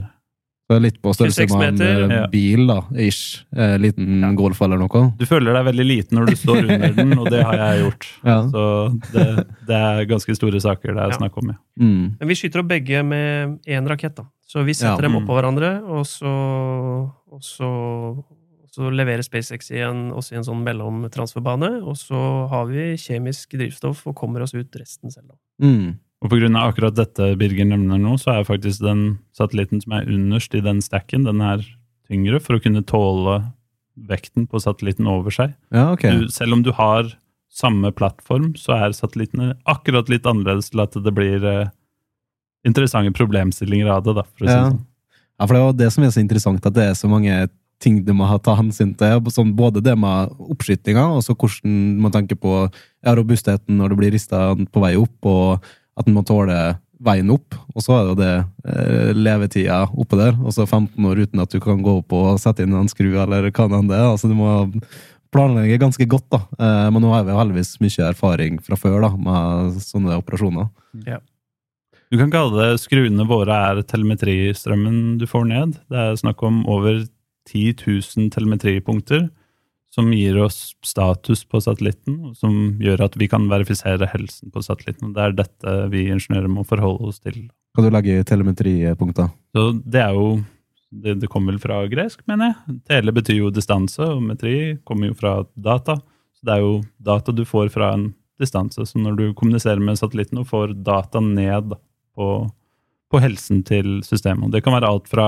Litt 0.69 0.99
på 1.01 1.09
størrelse 1.17 1.47
26 1.47 1.57
med 1.57 1.67
en 1.67 1.77
meter. 1.79 2.03
eh, 2.03 2.15
Ja. 2.19 2.27
bil, 2.27 2.67
da, 2.67 2.81
ish. 2.95 3.43
Eh, 3.57 3.77
liten 3.81 4.21
Ja. 4.21 4.31
golf 4.37 4.61
eller 4.61 4.77
noe. 4.77 5.13
Du 5.17 5.25
føler 5.25 5.53
deg 5.53 5.65
veldig 5.65 5.85
liten 5.87 6.17
når 6.19 6.25
du 6.27 6.35
står 6.35 6.59
under 6.69 6.93
den, 6.99 7.17
og 7.17 7.29
det 7.31 7.41
har 7.43 7.55
jeg 7.57 7.81
gjort. 7.83 8.05
Ja. 8.23 8.37
Så 8.53 9.01
det, 9.11 9.47
det 9.65 9.75
er 9.75 10.05
ganske 10.05 10.35
store 10.37 10.59
saker 10.61 10.93
det 10.93 11.01
er 11.01 11.09
Ja. 11.09 11.17
snakk 11.17 11.37
om, 11.41 11.47
ja. 11.49 11.57
Mm. 11.79 12.15
Men 12.19 12.27
vi 12.27 12.35
skyter 12.35 12.59
opp 12.61 12.67
begge 12.69 13.03
med 13.03 13.59
én 13.65 13.87
rakett, 13.89 14.13
da. 14.15 14.25
Så 14.45 14.63
vi 14.63 14.71
Ja. 14.77 14.93
setter 14.95 15.01
dem 15.07 15.15
opp 15.15 15.23
oppå 15.23 15.39
hverandre, 15.41 15.81
og 15.89 16.05
så, 16.05 17.11
og 17.31 17.41
så, 17.41 18.23
så 18.71 18.91
leverer 18.93 19.23
SpaceX 19.25 19.71
igjen 19.71 20.11
oss 20.13 20.31
i 20.31 20.35
en 20.35 20.43
sånn 20.43 20.63
mellomtransferbane, 20.63 21.81
og 21.83 21.95
så 21.97 22.47
har 22.49 22.65
vi 22.69 22.93
kjemisk 22.95 23.57
drivstoff 23.57 24.05
og 24.07 24.15
kommer 24.15 24.41
oss 24.45 24.53
ut 24.53 24.69
resten 24.77 25.09
selv, 25.11 25.29
da. 25.33 25.35
Mm. 25.65 25.97
Og 26.19 26.33
av 26.35 26.65
akkurat 26.67 26.95
dette 26.97 27.31
Birger 27.39 27.65
nevner 27.69 27.99
nå, 28.01 28.17
så 28.19 28.33
er 28.33 28.47
faktisk 28.47 28.81
den 28.83 29.19
satellitten 29.31 29.79
som 29.79 29.93
er 29.95 30.09
underst 30.11 30.55
i 30.55 30.59
den 30.59 30.81
stacken, 30.83 31.23
den 31.23 31.39
er 31.39 31.63
tyngre 32.09 32.41
for 32.43 32.57
å 32.57 32.63
kunne 32.63 32.83
tåle 32.83 33.37
vekten 34.09 34.47
på 34.47 34.59
satellitten 34.59 35.07
over 35.07 35.31
seg. 35.31 35.55
Ja, 35.71 35.91
okay. 35.93 36.11
Du, 36.11 36.27
selv 36.33 36.57
om 36.57 36.63
du 36.63 36.73
har 36.75 37.13
samme 37.49 37.91
plattform, 37.95 38.51
så 38.59 38.75
er 38.75 38.95
satellittene 38.95 39.53
akkurat 39.69 40.11
litt 40.11 40.27
annerledes 40.27 40.69
til 40.73 40.83
at 40.83 40.95
det 40.95 41.13
blir 41.15 41.43
eh, 41.47 41.71
interessante 42.67 43.15
problemstillinger 43.15 43.89
av 43.95 44.03
det, 44.05 44.17
da, 44.19 44.27
for 44.35 44.45
å 44.45 44.47
si 44.47 44.53
Ja. 44.53 44.59
det 44.65 44.75
sånn. 44.75 44.85
Ja, 45.39 45.47
for 45.47 45.55
det 45.55 45.59
er 45.59 45.65
jo 45.65 45.79
det 45.79 45.89
som 45.95 46.03
er 46.03 46.11
så 46.11 46.19
interessant, 46.19 46.65
at 46.67 46.75
det 46.75 46.83
er 46.83 46.95
så 46.99 47.07
mange 47.07 47.47
ting 47.79 48.01
du 48.03 48.11
må 48.11 48.27
ha 48.27 48.35
ta 48.43 48.57
hensyn 48.59 48.91
til. 48.99 49.21
Sånn, 49.31 49.53
både 49.55 49.79
det 49.83 49.95
med 49.97 50.33
oppskytinga, 50.51 51.05
og 51.15 51.23
så 51.23 51.31
hvordan 51.31 51.99
man 52.03 52.11
tenker 52.11 52.35
på 52.35 52.55
ja, 52.67 53.13
robustheten 53.15 53.79
når 53.79 53.93
det 53.93 53.99
blir 54.01 54.11
rista 54.17 54.49
på 54.67 54.83
vei 54.83 54.97
opp, 54.99 55.15
og 55.23 55.69
at 55.99 56.07
man 56.07 56.19
må 56.19 56.23
tåle 56.27 56.57
veien 57.03 57.31
opp. 57.31 57.55
Og 57.75 57.83
så 57.83 57.95
er 57.95 58.01
det 58.03 58.11
jo 58.11 58.17
det 58.19 58.33
eh, 58.71 59.11
levetida 59.15 59.83
oppå 59.89 60.19
der, 60.19 60.35
og 60.39 60.55
så 60.55 60.65
15 60.67 61.05
år 61.07 61.23
uten 61.23 61.43
at 61.43 61.53
du 61.53 61.59
kan 61.63 61.83
gå 61.83 61.99
opp 62.01 62.15
og 62.15 62.41
sette 62.41 62.65
inn 62.65 62.75
en 62.75 62.91
skru, 62.91 63.11
eller 63.13 63.49
hva 63.49 63.69
enn 63.69 63.89
det 63.91 63.99
er. 63.99 64.09
Altså, 64.09 64.31
du 64.31 64.35
må 64.37 64.51
planlegge 65.33 65.79
ganske 65.81 66.07
godt, 66.09 66.27
da. 66.33 66.43
Eh, 66.59 66.85
men 66.93 67.03
nå 67.03 67.13
har 67.13 67.25
vi 67.25 67.35
jo 67.35 67.41
heldigvis 67.41 67.75
mye 67.83 68.11
erfaring 68.11 68.59
fra 68.65 68.79
før 68.79 69.01
da, 69.07 69.13
med 69.15 69.81
sånne 69.85 70.19
operasjoner. 70.19 70.69
Du 72.09 72.17
kan 72.17 72.31
kalle 72.33 72.57
det 72.57 72.81
skruene 72.81 73.27
våre 73.29 73.55
er 73.69 73.83
telemetristrømmen 73.85 75.19
du 75.21 75.27
får 75.29 75.45
ned. 75.51 75.75
Det 75.91 75.99
er 76.03 76.17
snakk 76.17 76.41
om 76.47 76.63
over 76.69 77.03
10 77.49 77.75
000 77.85 78.31
telemetripunkter 78.33 79.27
som 79.93 80.11
gir 80.13 80.37
oss 80.37 80.75
status 80.85 81.41
på 81.49 81.61
satellitten, 81.63 82.19
og 82.29 82.35
som 82.37 82.77
gjør 82.81 83.07
at 83.07 83.17
vi 83.17 83.27
kan 83.31 83.47
verifisere 83.49 84.09
helsen 84.11 84.53
på 84.53 84.61
satellitten. 84.61 85.15
Det 85.15 85.23
er 85.23 85.35
dette 85.39 85.75
vi 85.93 86.05
ingeniører 86.13 86.51
må 86.51 86.65
forholde 86.67 87.09
oss 87.09 87.19
til. 87.23 87.47
Kan 87.75 87.87
du 87.87 87.93
legge 87.93 88.23
telemetripunkter? 88.27 89.31
Så 89.55 89.71
det 89.85 90.05
er 90.05 90.15
jo 90.17 90.39
Det, 90.89 91.19
det 91.21 91.27
kommer 91.29 91.53
vel 91.53 91.61
fra 91.61 91.83
gresk, 91.85 92.23
mener 92.25 92.47
jeg. 92.49 92.79
Tele 92.89 93.11
betyr 93.13 93.35
jo 93.43 93.51
distanse, 93.53 94.01
og 94.01 94.23
metri 94.25 94.79
kommer 94.89 95.11
jo 95.11 95.13
fra 95.19 95.33
data. 95.53 95.99
Så 96.33 96.47
det 96.47 96.55
er 96.55 96.63
jo 96.63 96.71
data 96.97 97.31
du 97.31 97.43
får 97.45 97.69
fra 97.69 97.91
en 97.93 98.07
distanse. 98.41 98.81
Så 98.89 98.97
når 98.97 99.19
du 99.19 99.25
kommuniserer 99.37 99.77
med 99.77 99.99
satellitten 99.99 100.39
og 100.41 100.47
får 100.49 100.73
data 100.81 101.21
ned 101.21 101.75
på, 102.17 102.29
på 103.05 103.21
helsen 103.21 103.61
til 103.61 103.99
systemet 104.01 104.47
og 104.47 104.55
Det 104.55 104.63
kan 104.65 104.73
være 104.73 104.89
alt 104.89 105.05
fra 105.11 105.27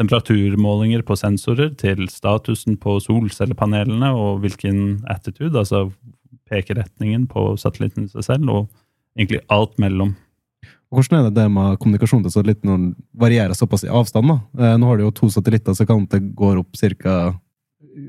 temperaturmålinger 0.00 1.04
på 1.06 1.16
sensorer 1.20 1.72
til 1.78 2.06
statusen 2.10 2.78
på 2.80 2.96
solcellepanelene 3.04 4.12
og 4.16 4.42
hvilken 4.44 5.02
attitude, 5.12 5.52
altså 5.58 5.90
pekeretningen 6.50 7.26
på 7.30 7.52
satellitten 7.60 8.08
i 8.08 8.12
seg 8.12 8.26
selv, 8.26 8.50
og 8.52 9.18
egentlig 9.18 9.42
alt 9.52 9.78
mellom. 9.82 10.14
Og 10.92 10.98
Hvordan 11.00 11.18
er 11.18 11.28
det 11.28 11.38
det 11.40 11.46
med 11.52 11.78
kommunikasjon 11.80 12.24
til 12.24 12.32
satellitten 12.34 12.68
når 12.68 12.80
den 12.80 12.90
varierer 13.16 13.56
såpass 13.56 13.84
i 13.86 13.92
avstand? 13.92 14.28
da? 14.28 14.40
Eh, 14.60 14.74
nå 14.80 14.88
har 14.90 15.00
du 15.00 15.06
jo 15.06 15.14
to 15.16 15.30
satellitter, 15.32 15.76
så 15.76 15.86
kan 15.88 16.04
det 16.12 16.20
gå 16.36 16.52
opp 16.60 16.76
cirka 16.76 17.38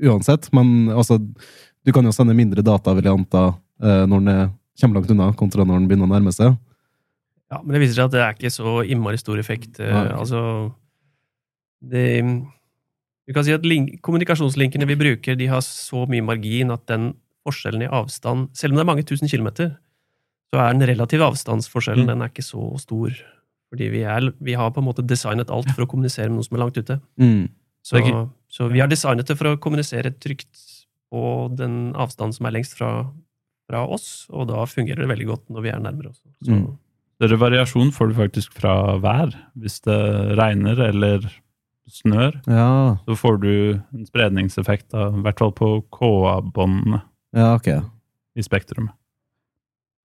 uansett. 0.04 0.50
Men 0.52 0.90
altså, 0.92 1.16
du 1.18 1.92
kan 1.96 2.04
jo 2.04 2.12
sende 2.12 2.36
mindre 2.36 2.64
data, 2.64 2.92
vil 2.96 3.08
jeg 3.08 3.16
anta, 3.16 3.46
eh, 3.80 4.04
når 4.04 4.20
den 4.20 4.34
er 4.34 4.44
kommer 4.80 4.98
langt 4.98 5.10
unna, 5.14 5.32
kontra 5.38 5.64
når 5.64 5.80
den 5.80 5.88
begynner 5.88 6.08
å 6.08 6.12
nærme 6.12 6.32
seg. 6.34 6.56
Ja, 7.52 7.60
men 7.62 7.76
det 7.76 7.84
viser 7.84 8.00
seg 8.00 8.08
at 8.08 8.14
det 8.14 8.22
er 8.24 8.34
ikke 8.34 8.50
så 8.52 8.80
innmari 8.82 9.20
stor 9.20 9.38
effekt. 9.38 9.78
eh, 9.80 9.92
Nei. 9.92 10.08
Altså 10.18 10.40
det, 11.90 12.06
Du 13.26 13.32
kan 13.32 13.44
si 13.46 13.54
at 13.56 13.64
link, 13.64 14.00
kommunikasjonslinkene 14.04 14.86
vi 14.86 14.96
bruker, 15.00 15.36
de 15.40 15.46
har 15.48 15.62
så 15.64 16.04
mye 16.10 16.24
margin 16.24 16.70
at 16.74 16.84
den 16.90 17.14
forskjellen 17.46 17.82
i 17.86 17.88
avstand 17.92 18.50
Selv 18.56 18.72
om 18.72 18.76
det 18.78 18.84
er 18.84 18.90
mange 18.90 19.04
tusen 19.08 19.28
kilometer, 19.28 19.76
så 20.52 20.60
er 20.60 20.72
den 20.76 20.86
relative 20.88 21.24
avstandsforskjellen 21.24 22.04
Mm. 22.04 22.10
den 22.12 22.22
er 22.22 22.28
ikke 22.32 22.44
så 22.44 22.78
stor. 22.80 23.10
Fordi 23.72 23.88
vi, 23.90 24.02
er, 24.06 24.28
vi 24.40 24.52
har 24.54 24.70
på 24.70 24.78
en 24.80 24.86
måte 24.86 25.02
designet 25.06 25.50
alt 25.50 25.70
for 25.74 25.82
å 25.84 25.88
kommunisere 25.90 26.28
med 26.28 26.36
noen 26.38 26.44
som 26.46 26.56
er 26.56 26.62
langt 26.62 26.76
ute. 26.78 27.00
Mm. 27.18 27.48
Så, 27.82 28.00
så 28.48 28.68
vi 28.70 28.80
har 28.80 28.88
designet 28.88 29.26
det 29.26 29.36
for 29.36 29.50
å 29.50 29.58
kommunisere 29.58 30.12
trygt 30.14 30.84
på 31.10 31.24
den 31.56 31.92
avstanden 31.96 32.32
som 32.36 32.46
er 32.46 32.54
lengst 32.54 32.76
fra, 32.78 33.10
fra 33.68 33.82
oss, 33.88 34.26
og 34.30 34.48
da 34.52 34.62
fungerer 34.68 35.02
det 35.02 35.10
veldig 35.10 35.26
godt 35.32 35.50
når 35.50 35.62
vi 35.66 35.72
er 35.74 35.80
nærmere 35.82 36.12
også. 36.12 36.28
Så, 36.44 36.50
Mm. 36.52 36.78
Større 37.14 37.38
variasjon 37.38 37.92
får 37.94 38.08
du 38.10 38.14
faktisk 38.18 38.52
fra 38.58 38.96
vær. 38.98 39.30
Hvis 39.56 39.80
det 39.86 39.98
regner 40.36 40.80
eller 40.88 41.22
snør, 41.90 42.36
Ja, 42.48 42.96
så 43.04 43.16
får 43.18 43.40
du 43.42 43.50
en 43.76 44.06
spredningseffekt, 44.08 44.90
da, 44.94 45.10
i 45.12 45.24
hvert 45.24 45.40
fall 45.42 45.52
på 45.56 45.70
KA-båndene 45.94 47.02
ja, 47.36 47.54
okay. 47.54 47.80
i 48.38 48.44
Spektrum. 48.44 48.88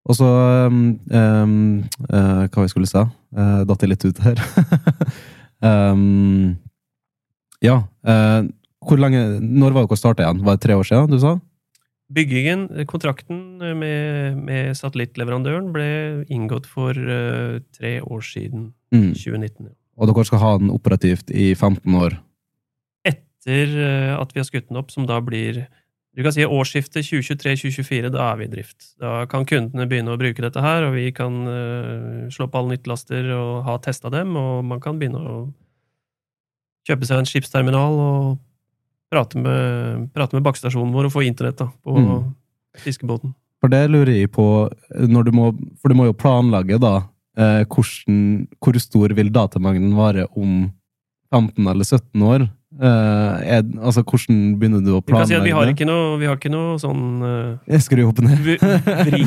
Og 0.09 0.17
så 0.17 0.27
um, 0.65 0.97
um, 1.11 1.83
eh, 2.09 2.45
Hva 2.49 2.63
vi 2.63 2.71
skulle 2.71 2.89
si? 2.89 3.01
Uh, 3.35 3.61
Datt 3.67 3.83
jeg 3.83 3.91
litt 3.91 4.05
ut 4.07 4.21
her. 4.23 4.39
um, 5.69 6.55
ja. 7.61 7.83
Uh, 8.07 8.47
hvor 8.87 8.97
lenge 8.97 9.21
Når 9.43 9.75
var 9.75 9.85
dere 9.85 9.99
starta 9.99 10.25
igjen? 10.25 10.41
Var 10.47 10.57
det 10.57 10.63
tre 10.65 10.77
år 10.79 10.87
siden, 10.87 11.13
du 11.13 11.21
sa? 11.21 11.35
Byggingen, 12.09 12.63
kontrakten 12.89 13.59
med, 13.77 14.39
med 14.47 14.73
satellittleverandøren 14.79 15.69
ble 15.75 15.89
inngått 16.33 16.65
for 16.65 16.97
uh, 16.97 17.59
tre 17.77 17.99
år 18.01 18.25
siden, 18.25 18.71
Mm. 18.89 19.13
2019. 19.13 19.67
Og 19.99 20.07
dere 20.07 20.25
skal 20.27 20.41
ha 20.43 20.53
den 20.61 20.71
operativt 20.71 21.31
i 21.35 21.51
15 21.53 21.99
år? 21.99 22.15
Etter 23.07 23.75
eh, 23.83 24.15
at 24.15 24.31
vi 24.33 24.41
har 24.41 24.47
skutt 24.47 24.69
den 24.69 24.79
opp, 24.79 24.93
som 24.95 25.07
da 25.09 25.19
blir 25.23 25.65
du 26.17 26.23
kan 26.25 26.33
si 26.33 26.43
årsskiftet 26.43 27.05
2023-2024, 27.05 28.09
da 28.11 28.31
er 28.31 28.39
vi 28.39 28.47
i 28.47 28.51
drift. 28.51 28.87
Da 28.99 29.23
kan 29.29 29.45
kundene 29.47 29.85
begynne 29.87 30.15
å 30.15 30.19
bruke 30.19 30.41
dette 30.43 30.59
her, 30.59 30.87
og 30.87 30.95
vi 30.97 31.05
kan 31.15 31.35
uh, 31.45 32.25
slå 32.33 32.49
på 32.49 32.59
alle 32.59 32.73
nyttelaster 32.73 33.29
og 33.37 33.61
ha 33.67 33.77
testa 33.79 34.09
dem, 34.11 34.33
og 34.35 34.65
man 34.67 34.81
kan 34.83 34.97
begynne 34.99 35.21
å 35.21 35.37
kjøpe 36.89 37.07
seg 37.07 37.21
en 37.21 37.29
skipsterminal 37.29 38.01
og 38.01 38.39
prate 39.13 39.39
med, 39.39 40.09
prate 40.15 40.35
med 40.35 40.43
bakkestasjonen 40.49 40.91
vår 40.97 41.07
og 41.07 41.13
få 41.13 41.23
internett 41.27 41.61
da, 41.61 41.69
på 41.85 41.95
Mm. 41.99 42.33
fiskebåten. 42.83 43.35
For 43.61 43.71
det 43.71 43.89
lurer 43.89 44.11
jeg 44.15 44.31
på, 44.31 44.69
når 45.07 45.23
du 45.23 45.31
må, 45.35 45.51
for 45.81 45.91
du 45.91 45.95
må 45.95 46.09
jo 46.09 46.17
planlegge 46.17 46.79
da, 46.79 47.03
eh, 47.39 47.63
hvordan, 47.65 48.21
hvor 48.59 48.79
stor 48.83 49.15
vil 49.17 49.31
datamengden 49.33 49.95
være 49.97 50.27
om 50.35 50.69
15 51.33 51.71
eller 51.71 51.87
17 51.87 52.25
år? 52.25 52.47
Eh, 52.79 53.35
er, 53.57 53.63
altså, 53.81 54.03
hvordan 54.05 54.59
begynner 54.61 54.83
du 54.85 54.93
å 54.93 55.01
Vi 55.01 55.15
kan 55.15 55.27
si 55.27 55.39
vi 55.41 55.55
har 55.55 55.71
ikke 55.71 55.87
noe, 55.89 56.19
vi 56.21 56.29
har 56.29 56.37
ikke 56.37 56.51
noe 56.53 56.77
sånn 56.79 57.23
uh, 57.25 57.57
Jeg 57.67 57.87
skrur 57.87 58.11
opp 58.11 58.21
ned. 58.23 58.43
vri, 59.09 59.23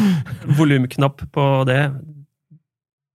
volumknapp 0.58 1.24
på 1.34 1.46
det. 1.68 1.82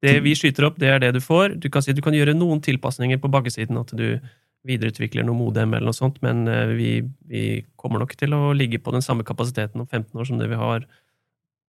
Det 0.04 0.18
vi 0.22 0.36
skyter 0.38 0.68
opp, 0.68 0.78
det 0.82 0.92
er 0.94 1.00
det 1.02 1.16
du 1.16 1.22
får. 1.24 1.56
Du 1.62 1.72
kan 1.74 1.86
si 1.86 1.96
du 1.96 2.04
kan 2.06 2.16
gjøre 2.16 2.36
noen 2.38 2.62
tilpasninger 2.64 3.22
på 3.24 3.32
bakkesiden, 3.34 3.80
at 3.82 3.96
du 3.98 4.20
videreutvikler 4.68 5.26
noe 5.26 5.38
modem 5.38 5.74
eller 5.74 5.90
noe 5.90 5.96
sånt, 5.96 6.20
men 6.26 6.48
eh, 6.52 6.74
vi, 6.78 6.92
vi 7.30 7.44
kommer 7.80 8.04
nok 8.04 8.16
til 8.20 8.36
å 8.36 8.52
ligge 8.58 8.82
på 8.84 8.94
den 8.96 9.06
samme 9.06 9.26
kapasiteten 9.28 9.84
om 9.84 9.88
15 9.88 10.12
år 10.18 10.28
som 10.28 10.42
det 10.42 10.50
vi 10.52 10.60
har 10.60 10.86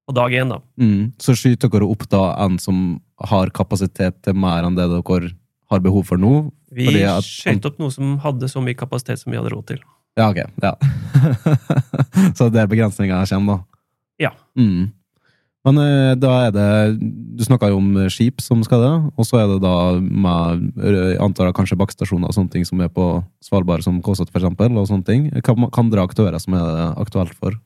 på 0.09 0.16
dag 0.16 0.33
én, 0.33 0.49
da. 0.49 0.62
Mm. 0.81 1.12
Så 1.21 1.37
skyter 1.37 1.71
dere 1.73 1.88
opp 1.88 2.07
da 2.09 2.33
en 2.44 2.57
som 2.62 2.99
har 3.29 3.53
kapasitet 3.55 4.23
til 4.25 4.37
mer 4.38 4.64
enn 4.64 4.79
det 4.79 4.88
dere 4.88 5.33
har 5.68 5.85
behov 5.85 6.07
for 6.09 6.21
nå? 6.21 6.49
Vi 6.73 6.88
skjøt 6.88 7.66
opp 7.68 7.81
noe 7.81 7.92
som 7.92 8.16
hadde 8.25 8.49
så 8.49 8.62
mye 8.64 8.77
kapasitet 8.79 9.21
som 9.21 9.33
vi 9.33 9.40
hadde 9.40 9.53
råd 9.53 9.66
til. 9.75 9.83
Ja, 10.18 10.31
ok. 10.33 10.40
Ja. 10.64 10.75
så 12.37 12.49
det 12.51 12.62
er 12.62 12.71
begrensninga 12.71 13.21
kommer, 13.29 13.61
da? 13.61 13.83
Ja. 14.25 14.33
Mm. 14.59 14.88
Men 15.66 15.79
eh, 15.83 16.12
da 16.16 16.33
er 16.47 16.53
det 16.55 16.68
Du 17.37 17.42
snakka 17.44 17.68
jo 17.71 17.81
om 17.81 17.90
skip 18.12 18.40
som 18.42 18.62
skal 18.64 18.83
det, 18.83 18.92
og 19.18 19.27
så 19.27 19.42
er 19.42 19.53
det 19.53 19.61
da 19.62 19.77
med 20.01 20.81
jeg 20.81 21.18
antar 21.23 21.51
jeg 21.51 21.59
kanskje 21.59 21.79
bakkestasjoner 21.79 22.31
og 22.31 22.37
sånne 22.37 22.55
ting 22.55 22.66
som 22.66 22.81
er 22.81 22.90
på 22.90 23.11
Svalbard, 23.44 23.85
som 23.85 24.01
Kåsat 24.03 24.33
eksempel, 24.33 24.73
og 24.79 24.88
sånne 24.88 25.07
ting. 25.07 25.29
Hva 25.42 25.71
kan 25.75 25.92
dere 25.92 26.07
aktører 26.09 26.40
som 26.42 26.57
er 26.57 26.64
det 26.64 26.87
aktuelt 27.05 27.37
for? 27.37 27.59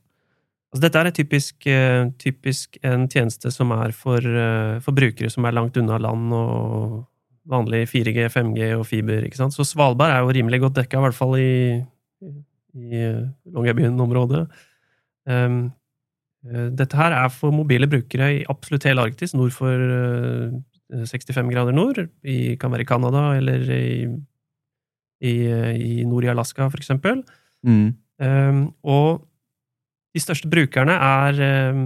Altså, 0.73 0.87
dette 0.87 1.01
er 1.01 1.13
typisk, 1.13 1.67
eh, 1.69 2.07
typisk, 2.17 2.79
en 2.83 3.05
tjeneste 3.09 3.51
som 3.53 3.71
er 3.73 3.93
for, 3.93 4.17
eh, 4.17 4.79
for, 4.81 4.93
brukere 4.93 5.31
som 5.31 5.45
er 5.45 5.53
langt 5.53 5.77
unna 5.77 5.99
land 5.99 6.33
og 6.33 7.07
vanlig 7.47 7.87
4G, 7.91 8.29
5G 8.33 8.73
og 8.79 8.87
fiber. 8.87 9.23
ikke 9.23 9.37
sant? 9.37 9.53
Så 9.53 9.67
Svalbard 9.69 10.11
er 10.11 10.21
jo 10.21 10.33
rimelig 10.33 10.61
godt 10.61 10.75
dekka, 10.81 10.97
i 10.97 11.03
hvert 11.03 11.15
fall 11.15 11.37
i, 11.37 11.85
i 12.73 13.03
Longyearbyen-området. 13.53 14.49
Um, 15.27 15.73
dette 16.43 16.97
her 16.97 17.13
er 17.13 17.29
for 17.29 17.53
mobile 17.53 17.87
brukere 17.87 18.41
i 18.41 18.45
absolutt 18.49 18.85
hele 18.85 19.03
Arktis, 19.03 19.35
nord 19.35 19.53
for 19.53 19.77
65 20.91 21.37
eh, 21.37 21.51
grader 21.53 21.73
nord. 21.73 22.09
I, 22.25 22.57
kan 22.57 22.73
være 22.73 22.87
i 22.87 22.89
Canada 22.89 23.37
eller 23.37 23.69
i, 23.71 24.09
i, 25.21 25.35
i 26.01 26.05
nord 26.05 26.25
i 26.25 26.33
Alaska, 26.33 26.71
for 26.71 26.81
eksempel. 26.81 27.23
Mm. 27.63 27.95
Um, 28.23 28.75
og 28.83 29.29
de 30.13 30.21
største 30.21 30.51
brukerne 30.53 30.95
er 30.95 31.43
um, 31.75 31.83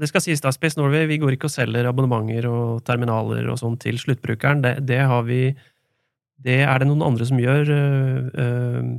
Det 0.00 0.08
skal 0.08 0.22
sies, 0.24 0.40
da, 0.40 0.52
Space 0.54 0.78
Norway 0.78 1.08
vi 1.10 1.18
går 1.20 1.36
ikke 1.36 1.48
og 1.50 1.54
selger 1.54 1.88
abonnementer 1.90 2.46
og 2.48 2.84
terminaler 2.86 3.50
og 3.50 3.58
sånn 3.60 3.78
til 3.82 3.98
sluttbrukeren. 4.00 4.62
Det, 4.64 4.76
det, 4.88 5.02
har 5.10 5.24
vi 5.26 5.50
Det 6.40 6.62
er 6.64 6.80
det 6.80 6.88
noen 6.88 7.04
andre 7.10 7.26
som 7.28 7.40
gjør. 7.40 7.72
Uh, 7.72 8.28
uh, 8.34 8.92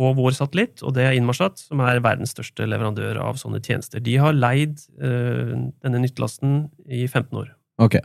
på 0.00 0.06
vår 0.16 0.32
satellitt, 0.32 0.84
og 0.86 0.94
det 0.96 1.02
er 1.02 1.16
Inmarsat, 1.18 1.58
som 1.60 1.80
er 1.82 1.98
verdens 2.00 2.30
største 2.32 2.64
leverandør 2.64 3.18
av 3.20 3.36
sånne 3.36 3.58
tjenester. 3.60 4.00
De 4.00 4.14
har 4.22 4.32
leid 4.32 4.78
denne 4.96 6.00
nyttelasten 6.00 6.70
i 6.86 7.02
15 7.08 7.34
år. 7.36 7.50
Ok. 7.82 7.98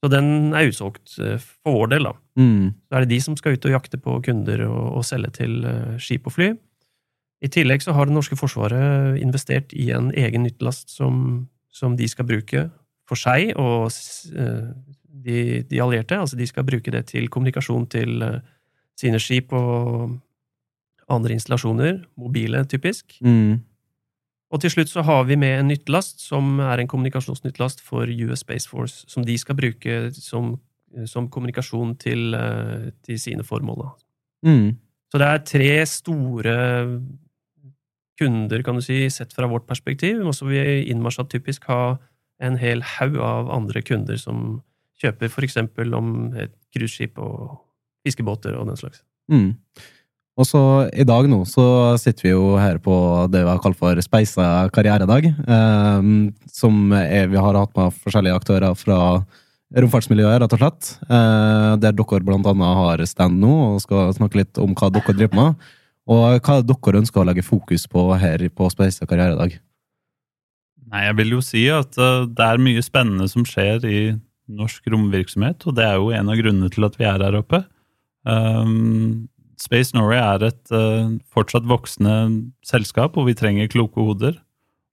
Så 0.00 0.10
den 0.10 0.56
er 0.56 0.72
utsolgt 0.72 1.12
for 1.20 1.76
vår 1.76 1.92
del, 1.92 2.08
da. 2.08 2.14
Mm. 2.40 2.72
Så 2.72 2.96
er 2.96 3.04
det 3.04 3.12
de 3.12 3.20
som 3.22 3.36
skal 3.38 3.54
ut 3.54 3.68
og 3.68 3.76
jakte 3.76 4.00
på 4.00 4.16
kunder 4.26 4.64
og, 4.66 4.80
og 4.96 5.06
selge 5.06 5.30
til 5.36 5.60
skip 6.02 6.26
og 6.26 6.34
fly. 6.34 6.50
I 7.40 7.48
tillegg 7.48 7.82
så 7.84 7.94
har 7.96 8.08
det 8.08 8.14
norske 8.14 8.36
forsvaret 8.36 9.20
investert 9.22 9.72
i 9.72 9.90
en 9.96 10.10
egen 10.12 10.44
nyttelast 10.44 10.92
som, 10.92 11.46
som 11.72 11.96
de 11.96 12.08
skal 12.10 12.28
bruke 12.28 12.66
for 13.08 13.18
seg 13.18 13.54
og 13.58 13.88
de, 13.90 15.62
de, 15.64 15.80
allierte. 15.80 16.18
Altså 16.20 16.36
de 16.36 16.46
skal 16.46 16.66
bruke 16.68 16.92
det 16.92 17.06
til 17.10 17.30
kommunikasjon 17.32 17.88
til 17.90 18.20
sine 19.00 19.20
skip 19.22 19.54
og 19.56 20.18
andre 21.10 21.34
installasjoner, 21.34 22.04
mobile 22.20 22.62
typisk. 22.68 23.16
Mm. 23.24 23.60
Og 24.50 24.62
til 24.62 24.72
slutt 24.74 24.90
så 24.90 25.02
har 25.06 25.24
vi 25.28 25.38
med 25.38 25.60
en 25.60 25.70
nyttelast, 25.70 26.20
som 26.22 26.58
er 26.64 26.82
en 26.82 26.90
kommunikasjonsnyttelast 26.90 27.82
for 27.86 28.10
US 28.10 28.42
Space 28.42 28.68
Force, 28.68 29.04
som 29.08 29.24
de 29.26 29.36
skal 29.38 29.58
bruke 29.58 29.98
som, 30.16 30.56
som 31.06 31.28
kommunikasjon 31.30 31.94
til, 32.02 32.34
eh, 32.34 32.90
til, 33.06 33.20
sine 33.20 33.46
formål. 33.46 33.86
Mm. 34.46 34.74
Så 35.10 35.18
det 35.22 35.28
er 35.28 35.44
tre 35.46 35.86
store 35.86 36.56
kunder, 38.20 38.62
kan 38.66 38.78
du 38.78 38.84
si, 38.84 39.02
sett 39.12 39.32
fra 39.36 39.48
vårt 39.50 39.66
perspektiv. 39.68 40.20
Og 40.26 40.36
så 40.36 40.48
vil 40.48 40.84
Innmarsat 40.92 41.32
typisk 41.32 41.66
ha 41.72 41.96
en 42.40 42.58
hel 42.60 42.84
haug 42.96 43.18
av 43.20 43.50
andre 43.52 43.82
kunder 43.84 44.20
som 44.20 44.60
kjøper 45.00 45.32
f.eks. 45.32 45.58
om 45.96 46.12
et 46.36 46.52
cruiseskip 46.74 47.18
og 47.20 47.58
fiskebåter 48.04 48.56
og 48.56 48.68
den 48.68 48.78
slags. 48.80 49.02
Mm. 49.32 49.56
Og 50.40 50.46
så 50.48 50.62
i 50.96 51.04
dag 51.04 51.26
nå 51.28 51.42
så 51.48 51.64
sitter 52.00 52.28
vi 52.28 52.32
jo 52.32 52.54
her 52.56 52.78
på 52.80 52.94
det 53.32 53.42
vi 53.44 53.50
har 53.50 53.60
kalt 53.60 53.76
for 53.80 53.98
Speisa 54.04 54.70
karrieredag. 54.72 55.28
Eh, 55.28 56.08
som 56.48 56.96
er, 56.96 57.28
vi 57.32 57.40
har 57.40 57.58
hatt 57.60 57.76
med 57.76 57.96
forskjellige 58.04 58.40
aktører 58.40 58.78
fra 58.78 59.00
romfartsmiljøet, 59.70 60.40
rett 60.42 60.54
og 60.56 60.62
slett. 60.62 60.94
Eh, 61.06 61.74
der 61.82 61.94
dere 61.96 62.22
annet 62.36 62.64
har 62.80 63.04
stand 63.06 63.42
nå 63.42 63.52
og 63.74 63.84
skal 63.84 64.14
snakke 64.16 64.42
litt 64.42 64.62
om 64.62 64.72
hva 64.78 64.90
dere 64.94 65.16
driver 65.16 65.40
med. 65.40 65.70
Og 66.10 66.40
hva 66.42 66.58
er 66.58 66.64
det 66.66 66.74
dere 66.74 67.00
ønsker 67.04 67.22
å 67.22 67.26
legge 67.28 67.46
fokus 67.46 67.86
på 67.90 68.08
her 68.18 68.42
på 68.50 68.70
Speisa 68.72 69.06
karrieredag? 69.06 69.60
Nei, 70.90 71.04
jeg 71.06 71.16
vil 71.20 71.36
jo 71.36 71.42
si 71.44 71.68
at 71.70 71.94
uh, 72.02 72.26
det 72.26 72.46
er 72.46 72.62
mye 72.62 72.82
spennende 72.82 73.28
som 73.30 73.44
skjer 73.46 73.84
i 73.86 74.00
norsk 74.50 74.88
romvirksomhet, 74.90 75.62
og 75.70 75.76
det 75.78 75.84
er 75.86 76.00
jo 76.00 76.10
en 76.16 76.32
av 76.32 76.40
grunnene 76.40 76.70
til 76.74 76.86
at 76.88 76.96
vi 76.98 77.06
er 77.06 77.22
her 77.22 77.36
oppe. 77.38 77.62
Um, 78.26 79.28
Space 79.60 79.94
Norway 79.94 80.18
er 80.18 80.48
et 80.48 80.72
uh, 80.74 81.14
fortsatt 81.30 81.68
voksende 81.70 82.16
selskap, 82.66 83.14
og 83.14 83.28
vi 83.28 83.36
trenger 83.38 83.70
kloke 83.70 84.02
hoder. 84.02 84.40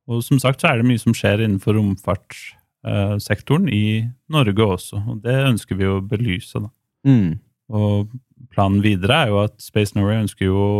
Og 0.07 0.21
som 0.23 0.37
sagt 0.39 0.61
så 0.61 0.69
er 0.69 0.79
det 0.79 0.89
mye 0.91 1.01
som 1.01 1.15
skjer 1.17 1.41
innenfor 1.41 1.79
romfartssektoren 1.79 3.65
uh, 3.65 3.73
i 3.73 4.05
Norge 4.31 4.69
også, 4.77 5.01
og 5.01 5.25
det 5.25 5.37
ønsker 5.47 5.81
vi 5.81 5.89
å 5.89 5.97
belyse. 6.05 6.61
da. 6.61 6.69
Mm. 7.09 7.39
Og 7.73 8.13
planen 8.53 8.81
videre 8.83 9.23
er 9.23 9.31
jo 9.31 9.41
at 9.45 9.55
Space 9.61 9.97
Norway 9.97 10.21
ønsker 10.23 10.49
jo 10.49 10.57
å 10.57 10.77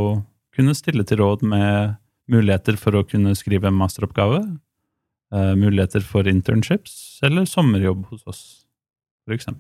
kunne 0.57 0.75
stille 0.77 1.05
til 1.07 1.21
råd 1.21 1.45
med 1.47 1.97
muligheter 2.31 2.77
for 2.79 2.97
å 2.97 3.05
kunne 3.07 3.35
skrive 3.37 3.69
en 3.69 3.77
masteroppgave, 3.77 4.41
uh, 5.33 5.53
muligheter 5.59 6.03
for 6.03 6.27
internships 6.27 7.19
eller 7.23 7.47
sommerjobb 7.47 8.07
hos 8.11 8.25
oss, 8.27 8.41
f.eks. 9.27 9.51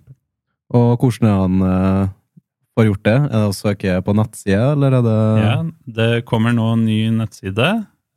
Og 0.75 0.97
hvordan 0.99 1.29
er 1.29 1.43
han 1.43 1.61
uh 1.63 2.15
får 2.77 2.91
gjort 2.91 3.05
det? 3.07 3.17
Er 3.17 3.41
det 3.41 3.49
å 3.49 3.57
søke 3.57 3.99
på 4.05 4.15
nettsida, 4.17 4.71
eller 4.75 4.99
er 4.99 5.05
det 5.05 5.19
Ja, 5.41 5.57
det 5.99 6.09
kommer 6.29 6.53
nå 6.53 6.69
en 6.75 6.85
ny 6.85 6.99
nettside. 7.15 7.69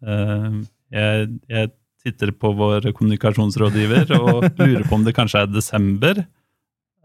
Eh, 0.05 0.59
jeg, 0.93 1.31
jeg 1.49 1.71
titter 2.05 2.35
på 2.37 2.53
vår 2.59 2.91
kommunikasjonsrådgiver 2.97 4.13
og 4.19 4.51
lurer 4.61 4.85
på 4.85 4.99
om 4.99 5.07
det 5.07 5.17
kanskje 5.17 5.47
er 5.47 5.53
desember. 5.53 6.23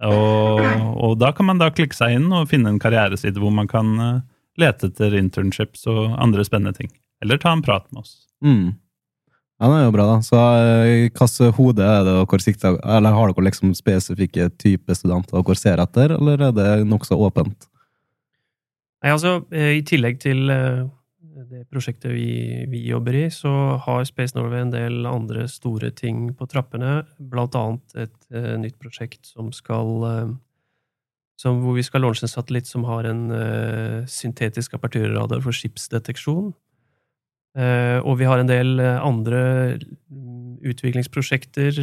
Og, 0.03 0.59
og, 0.99 1.13
da 1.21 1.31
kan 1.31 1.47
man 1.47 1.59
da 1.61 1.69
klikke 1.71 1.95
seg 1.95 2.17
inn 2.17 2.27
og 2.35 2.49
finne 2.51 2.73
en 2.73 2.81
karriereside 2.81 3.39
hvor 3.39 3.53
man 3.55 3.69
kan 3.71 3.93
eh, 4.03 4.23
lete 4.59 4.89
etter 4.89 5.15
internships 5.15 5.85
og 5.91 6.17
andre 6.21 6.43
spennende 6.47 6.75
ting. 6.75 6.91
Eller 7.23 7.39
ta 7.39 7.53
en 7.55 7.63
prat 7.63 7.85
med 7.91 8.03
oss. 8.03 8.17
Mm. 8.43 8.73
Ja, 9.55 9.69
det 9.71 9.77
er 9.77 9.85
jo 9.85 9.93
bra, 9.95 10.07
da. 10.09 10.17
Så 10.25 10.41
eh, 10.41 11.05
hvilket 11.05 11.55
hode 11.55 11.87
er 11.87 12.03
det 12.03 12.17
dere 12.17 12.43
sikter 12.43 12.75
Eller 12.83 13.15
har 13.15 13.31
dere 13.31 13.47
liksom 13.47 13.71
spesifikke 13.77 14.49
type 14.59 14.97
studenter 14.99 15.39
dere 15.39 15.59
ser 15.59 15.83
etter, 15.83 16.17
eller 16.17 16.49
er 16.49 16.57
det 16.57 16.69
nokså 16.89 17.15
åpent? 17.15 17.69
Nei, 19.05 19.13
altså, 19.13 19.37
eh, 19.55 19.77
i 19.79 19.85
tillegg 19.87 20.19
til 20.23 20.51
det 21.35 21.65
prosjektet 21.67 22.13
vi, 22.13 22.63
vi, 22.71 22.85
jobber 22.87 23.15
i, 23.17 23.25
så 23.33 23.51
har 23.83 24.05
Space 24.07 24.35
Norway 24.37 24.63
en 24.63 24.71
del 24.73 25.07
andre 25.09 25.47
store 25.51 25.91
ting 25.91 26.29
på 26.37 26.47
trappene. 26.47 27.01
Blant 27.19 27.57
annet 27.59 27.97
et 28.05 28.15
uh, 28.31 28.55
nytt 28.61 28.77
prosjekt 28.79 29.27
som 29.27 29.51
skal 29.55 29.91
uh, 30.05 30.35
som, 31.35 31.59
Hvor 31.59 31.75
vi 31.75 31.83
skal 31.83 32.05
launche 32.05 32.23
en 32.23 32.31
satellitt 32.31 32.69
som 32.69 32.85
har 32.87 33.03
en 33.09 33.25
uh, 33.33 34.05
syntetisk 34.07 34.77
aperturradar 34.77 35.43
for 35.43 35.55
skipsdeteksjon. 35.55 36.53
Og 37.55 38.17
vi 38.19 38.25
har 38.27 38.41
en 38.41 38.49
del 38.49 38.81
andre 38.83 39.77
utviklingsprosjekter 40.67 41.77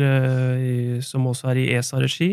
i, 0.60 0.74
som 1.00 1.24
også 1.30 1.48
er 1.48 1.60
i 1.62 1.64
ESA-regi. 1.78 2.28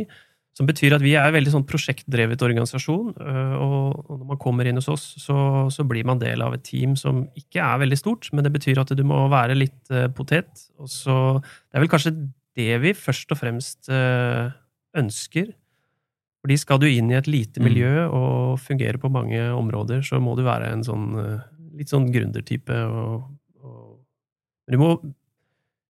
Som 0.60 0.68
betyr 0.68 0.98
at 0.98 1.04
vi 1.04 1.14
er 1.16 1.30
en 1.30 1.36
veldig 1.38 1.54
sånn 1.54 1.68
prosjektdrevet 1.68 2.42
organisasjon. 2.44 3.14
Og 3.16 4.10
når 4.12 4.26
man 4.34 4.42
kommer 4.42 4.68
inn 4.68 4.76
hos 4.76 4.90
oss, 4.92 5.06
så, 5.24 5.38
så, 5.72 5.86
blir 5.88 6.04
man 6.08 6.20
del 6.20 6.44
av 6.44 6.58
et 6.58 6.66
team 6.68 6.98
som 7.00 7.22
ikke 7.40 7.64
er 7.64 7.80
veldig 7.86 8.00
stort, 8.02 8.28
men 8.36 8.44
det 8.44 8.52
betyr 8.58 8.82
at 8.84 8.92
du 8.92 9.04
må 9.08 9.22
være 9.32 9.56
litt 9.56 9.94
potet. 10.18 10.68
Og 10.76 10.92
så, 10.92 11.16
det 11.40 11.80
er 11.80 11.86
vel 11.86 11.92
kanskje 11.94 12.12
det 12.60 12.74
vi 12.84 12.92
først 12.92 13.32
og 13.32 13.40
fremst 13.40 13.88
ønsker. 15.00 15.54
Fordi 16.44 16.60
skal 16.60 16.84
du 16.84 16.90
inn 16.90 17.08
i 17.12 17.18
et 17.20 17.32
lite 17.32 17.64
mm. 17.64 17.66
miljø 17.70 17.94
og 18.08 18.60
fungere 18.60 19.00
på 19.00 19.12
mange 19.16 19.40
områder, 19.56 20.04
så 20.04 20.20
må 20.24 20.36
du 20.36 20.44
være 20.44 20.74
en 20.76 20.84
sånn 20.84 21.08
litt 21.80 21.92
sånn 21.92 22.10
gründertype. 22.14 22.76
Og, 22.76 23.24
og, 23.64 23.96
men 24.68 24.76
du 24.76 24.82
må 24.82 24.92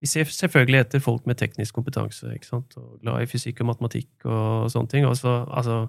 Vi 0.05 0.11
ser 0.11 0.28
selvfølgelig 0.28 0.82
etter 0.82 1.00
folk 1.00 1.24
med 1.24 1.38
teknisk 1.40 1.78
kompetanse, 1.78 2.28
ikke 2.36 2.50
sant? 2.50 2.74
og 2.76 2.98
glad 3.00 3.24
i 3.24 3.28
fysikk 3.30 3.62
og 3.64 3.70
matematikk 3.70 4.26
og 4.28 4.66
sånne 4.68 4.92
ting. 4.92 5.07
Også, 5.09 5.32
altså, 5.48 5.86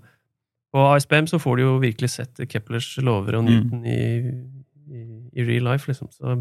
på 0.72 0.86
ASBM 0.94 1.28
så 1.28 1.40
får 1.44 1.60
du 1.60 1.64
jo 1.66 1.74
virkelig 1.84 2.14
sett 2.14 2.40
Keplers 2.48 2.94
lover 3.04 3.42
og. 3.42 3.50
Newton 3.50 3.84
mm. 3.84 3.90
i, 3.92 4.96
i, 4.96 5.04
i, 5.36 5.44
real 5.44 5.68
life, 5.68 5.92
liksom. 5.92 6.08
Så, 6.16 6.38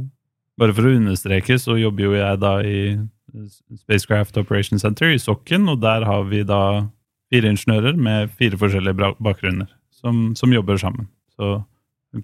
Bare 0.60 0.76
for 0.76 0.86
å 0.86 0.94
understreke, 1.00 1.58
så 1.58 1.74
jobber 1.80 2.06
jo 2.06 2.14
jeg 2.14 2.40
da 2.44 2.54
i 2.62 2.78
Spacecraft 3.82 4.38
Operation 4.38 4.78
Center 4.78 5.10
i 5.10 5.18
Sokken, 5.18 5.66
og 5.66 5.82
der 5.82 6.06
har 6.06 6.28
vi 6.30 6.44
da 6.46 6.62
fire 7.34 7.50
ingeniører 7.50 7.98
med 7.98 8.30
fire 8.38 8.60
forskjellige 8.60 9.14
bakgrunner 9.18 9.66
som, 9.90 10.28
som 10.38 10.54
jobber 10.54 10.78
sammen. 10.78 11.08
Så 11.34 11.56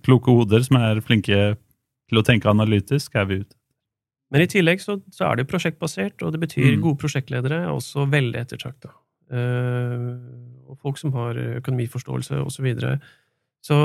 kloke 0.06 0.30
hoder 0.30 0.62
som 0.62 0.78
er 0.78 1.02
flinke 1.02 1.40
til 1.58 2.20
å 2.20 2.26
tenke 2.26 2.50
analytisk, 2.50 3.18
er 3.18 3.26
vi 3.26 3.42
ute. 3.42 3.56
Men 4.30 4.44
i 4.44 4.50
tillegg 4.50 4.82
så, 4.82 4.98
så 5.14 5.26
er 5.26 5.36
det 5.36 5.44
jo 5.44 5.52
prosjektbasert, 5.52 6.22
og 6.22 6.34
det 6.34 6.42
betyr 6.44 6.76
mm. 6.76 6.84
gode 6.84 7.00
prosjektledere 7.02 7.64
er 7.64 7.72
også 7.72 8.06
veldig 8.10 8.44
ettertrakta. 8.44 8.92
Uh, 9.30 10.18
og 10.70 10.78
folk 10.82 10.98
som 10.98 11.14
har 11.14 11.38
økonomiforståelse, 11.60 12.38
osv. 12.42 12.54
Så, 12.54 12.64
videre. 12.66 12.96
så 13.62 13.76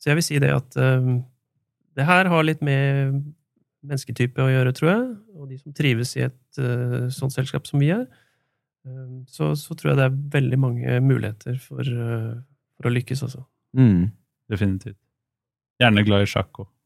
Så 0.00 0.10
jeg 0.10 0.18
vil 0.18 0.26
si 0.26 0.40
det 0.40 0.52
at 0.56 0.80
uh, 0.80 1.12
det 1.96 2.08
her 2.08 2.32
har 2.32 2.48
litt 2.48 2.64
med 2.64 3.20
mennesketype 3.82 4.40
å 4.40 4.52
gjøre, 4.52 4.72
tror 4.76 4.92
jeg. 4.92 5.06
Og 5.36 5.48
de 5.50 5.60
som 5.60 5.76
trives 5.76 6.16
i 6.16 6.26
et 6.28 6.60
uh, 6.60 7.08
sånt 7.12 7.36
selskap 7.36 7.68
som 7.68 7.80
vi 7.82 7.92
er. 7.92 8.06
Eh, 8.86 9.24
så, 9.28 9.56
så 9.56 9.74
tror 9.74 9.92
jeg 9.92 9.98
det 10.00 10.08
er 10.08 10.20
veldig 10.36 10.58
mange 10.58 11.00
muligheter 11.04 11.58
for, 11.62 11.86
eh, 11.86 12.34
for 12.76 12.88
å 12.88 12.94
lykkes, 12.94 13.22
altså. 13.28 13.44
Mm. 13.78 14.10
Definitivt. 14.50 14.98
Gjerne 15.80 16.06
glad 16.06 16.26
i 16.26 16.30
sjakk 16.30 16.64
òg. 16.64 16.68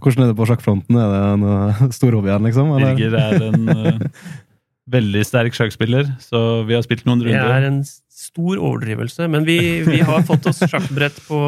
Hvordan 0.00 0.24
er 0.24 0.30
det 0.32 0.36
på 0.38 0.46
sjakkfronten? 0.48 0.98
Er 1.00 1.10
det 1.14 1.20
en 1.32 1.44
stor 1.78 1.96
storhobby 1.96 2.30
igjen, 2.30 2.46
liksom? 2.48 2.72
eller? 2.76 2.94
Birger 2.98 3.16
er 3.18 3.44
en 3.48 3.68
uh, 3.68 4.26
veldig 4.96 5.22
sterk 5.26 5.56
sjakkspiller, 5.56 6.10
så 6.22 6.42
vi 6.68 6.76
har 6.76 6.84
spilt 6.86 7.06
noen 7.08 7.22
runder. 7.24 7.46
Det 7.46 7.56
er 7.60 7.68
en 7.70 7.80
stor 8.20 8.58
overdrivelse, 8.60 9.28
men 9.32 9.46
vi, 9.48 9.58
vi 9.86 10.02
har 10.06 10.22
fått 10.28 10.46
oss 10.50 10.60
sjakkbrett 10.66 11.22
på 11.28 11.40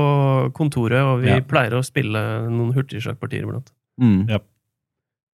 kontoret, 0.57 1.03
og 1.05 1.21
vi 1.25 1.33
Ja. 1.35 1.41
pleier 1.45 1.77
å 1.79 1.85
spille 1.87 2.23
noen 2.49 2.73
hurtigsjakkpartier 2.77 3.45
iblant. 3.47 3.73
Mm. 4.01 4.25
Ja. 4.31 4.41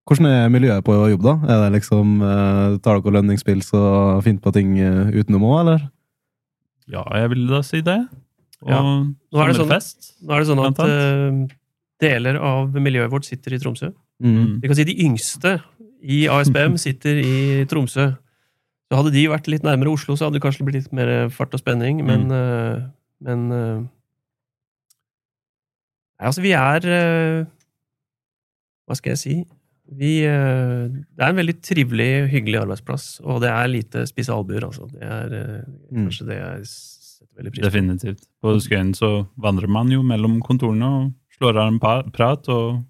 Hvordan 0.09 0.27
er 0.31 0.49
miljøet 0.51 0.85
på 0.87 0.97
jobb, 1.13 1.23
da? 1.27 1.35
Er 1.53 1.63
det 1.67 1.75
liksom, 1.79 2.19
uh, 2.25 2.79
Tar 2.83 2.99
dere 3.03 3.19
lønningsspill 3.21 3.61
så 3.63 3.81
finner 4.25 4.41
på 4.45 4.55
ting 4.57 4.75
uh, 4.81 5.13
utenom 5.13 5.45
òg, 5.47 5.59
eller? 5.63 5.87
Ja, 6.89 7.05
jeg 7.21 7.35
vil 7.35 7.47
da 7.51 7.61
si 7.67 7.83
det. 7.85 7.99
Og 8.65 8.71
Ja. 8.73 8.81
Nå 8.83 9.43
er 9.43 9.51
det 9.53 9.57
sånn- 9.59 9.69
sommerfest. 9.69 10.15
Nå 10.25 10.35
er 10.35 10.41
det 10.41 10.49
sånn 10.49 10.63
at 10.65 10.79
eh, 10.83 11.58
deler 12.03 12.38
av 12.38 12.76
miljøet 12.78 13.11
vårt 13.12 13.26
sitter 13.26 13.57
i 13.57 13.59
Tromsø. 13.62 13.90
Mm. 14.22 14.59
Vi 14.62 14.68
kan 14.70 14.78
si 14.78 14.86
de 14.88 14.96
yngste 15.05 15.57
i 16.03 16.24
ASBM 16.30 16.76
sitter 16.86 17.18
i 17.22 17.36
Tromsø. 17.70 18.11
Så 18.88 18.96
hadde 18.96 19.12
de 19.12 19.26
vært 19.28 19.51
litt 19.53 19.66
nærmere 19.66 19.92
Oslo, 19.92 20.16
så 20.16 20.26
hadde 20.28 20.38
det 20.38 20.44
kanskje 20.46 20.64
blitt 20.64 20.78
litt 20.84 20.94
mer 20.96 21.28
fart 21.34 21.53
og 21.53 21.61
spenning, 21.61 22.01
men, 22.07 22.28
mm. 22.32 22.88
men 23.28 23.42
eh, 23.53 23.78
Nei, 26.18 26.26
altså, 26.30 26.42
vi 26.42 26.51
er 26.57 26.86
eh, 26.90 27.42
Hva 28.88 28.96
skal 28.99 29.12
jeg 29.14 29.20
si? 29.20 29.34
Vi 29.99 30.14
eh, 30.26 30.88
Det 30.90 31.22
er 31.22 31.30
en 31.30 31.38
veldig 31.38 31.55
trivelig, 31.64 32.09
hyggelig 32.32 32.62
arbeidsplass, 32.64 33.07
og 33.24 33.42
det 33.44 33.53
er 33.53 33.70
lite 33.70 34.03
spisse 34.09 34.32
albuer, 34.34 34.66
altså. 34.66 34.88
Det 34.92 35.05
er 35.05 35.36
eh, 35.42 35.62
Mm. 35.88 36.03
kanskje 36.09 36.26
det 36.28 36.36
jeg 36.36 36.64
setter 36.68 37.36
veldig 37.38 37.53
pris 37.53 37.61
på. 37.62 37.66
Definitivt. 37.68 38.26
På 38.44 38.57
Skøyen 38.61 38.90
så 38.94 39.09
vandrer 39.40 39.70
man 39.72 39.88
jo 39.92 40.03
mellom 40.05 40.40
kontorene 40.44 40.90
og 40.99 41.12
slår 41.39 41.57
av 41.59 41.68
en 41.72 41.78
pa- 41.82 42.03
prat 42.12 42.49
og 42.53 42.82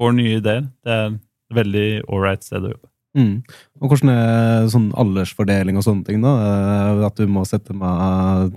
får 0.00 0.14
nye 0.16 0.38
ideer. 0.40 0.66
Det 0.84 0.90
er 0.96 1.06
et 1.12 1.20
veldig 1.60 1.88
ålreit 2.08 2.42
sted 2.46 2.64
å 2.64 2.72
jobbe. 2.72 2.86
Mm. 3.18 3.42
Og 3.82 3.90
hvordan 3.90 4.10
er 4.14 4.66
sånn 4.70 4.90
aldersfordeling 4.94 5.76
og 5.76 5.82
sånne 5.82 6.04
ting, 6.06 6.20
da? 6.22 6.34
Eh, 6.46 7.06
At 7.08 7.16
du 7.18 7.26
må 7.26 7.42
sette 7.44 7.74
med 7.74 8.52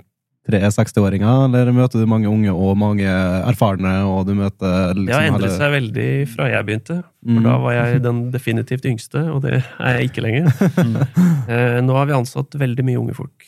tre 0.45 0.59
60-åringer, 0.59 1.45
eller 1.47 1.71
møter 1.71 2.01
du 2.03 2.05
mange 2.05 2.27
unge 2.27 2.51
og 2.51 2.75
mange 2.77 3.07
erfarne, 3.47 3.93
og 4.05 4.27
du 4.27 4.33
møter 4.35 4.91
liksom 4.93 5.07
Det 5.07 5.15
har 5.15 5.27
endret 5.31 5.55
seg 5.57 5.71
veldig 5.71 6.07
fra 6.35 6.49
jeg 6.51 6.65
begynte. 6.67 6.97
For 7.23 7.39
Mm. 7.39 7.43
da 7.47 7.57
var 7.63 7.71
jeg 7.73 8.01
den 8.03 8.19
definitivt 8.31 8.85
yngste, 8.85 9.23
og 9.33 9.41
det 9.41 9.63
er 9.79 9.97
jeg 10.01 10.11
ikke 10.11 10.21
lenger. 10.21 10.51
Mm. 10.77 11.85
Nå 11.87 11.95
har 11.95 12.05
vi 12.05 12.13
ansatt 12.19 12.51
veldig 12.59 12.83
mye 12.85 12.99
unge 12.99 13.15
folk. 13.15 13.45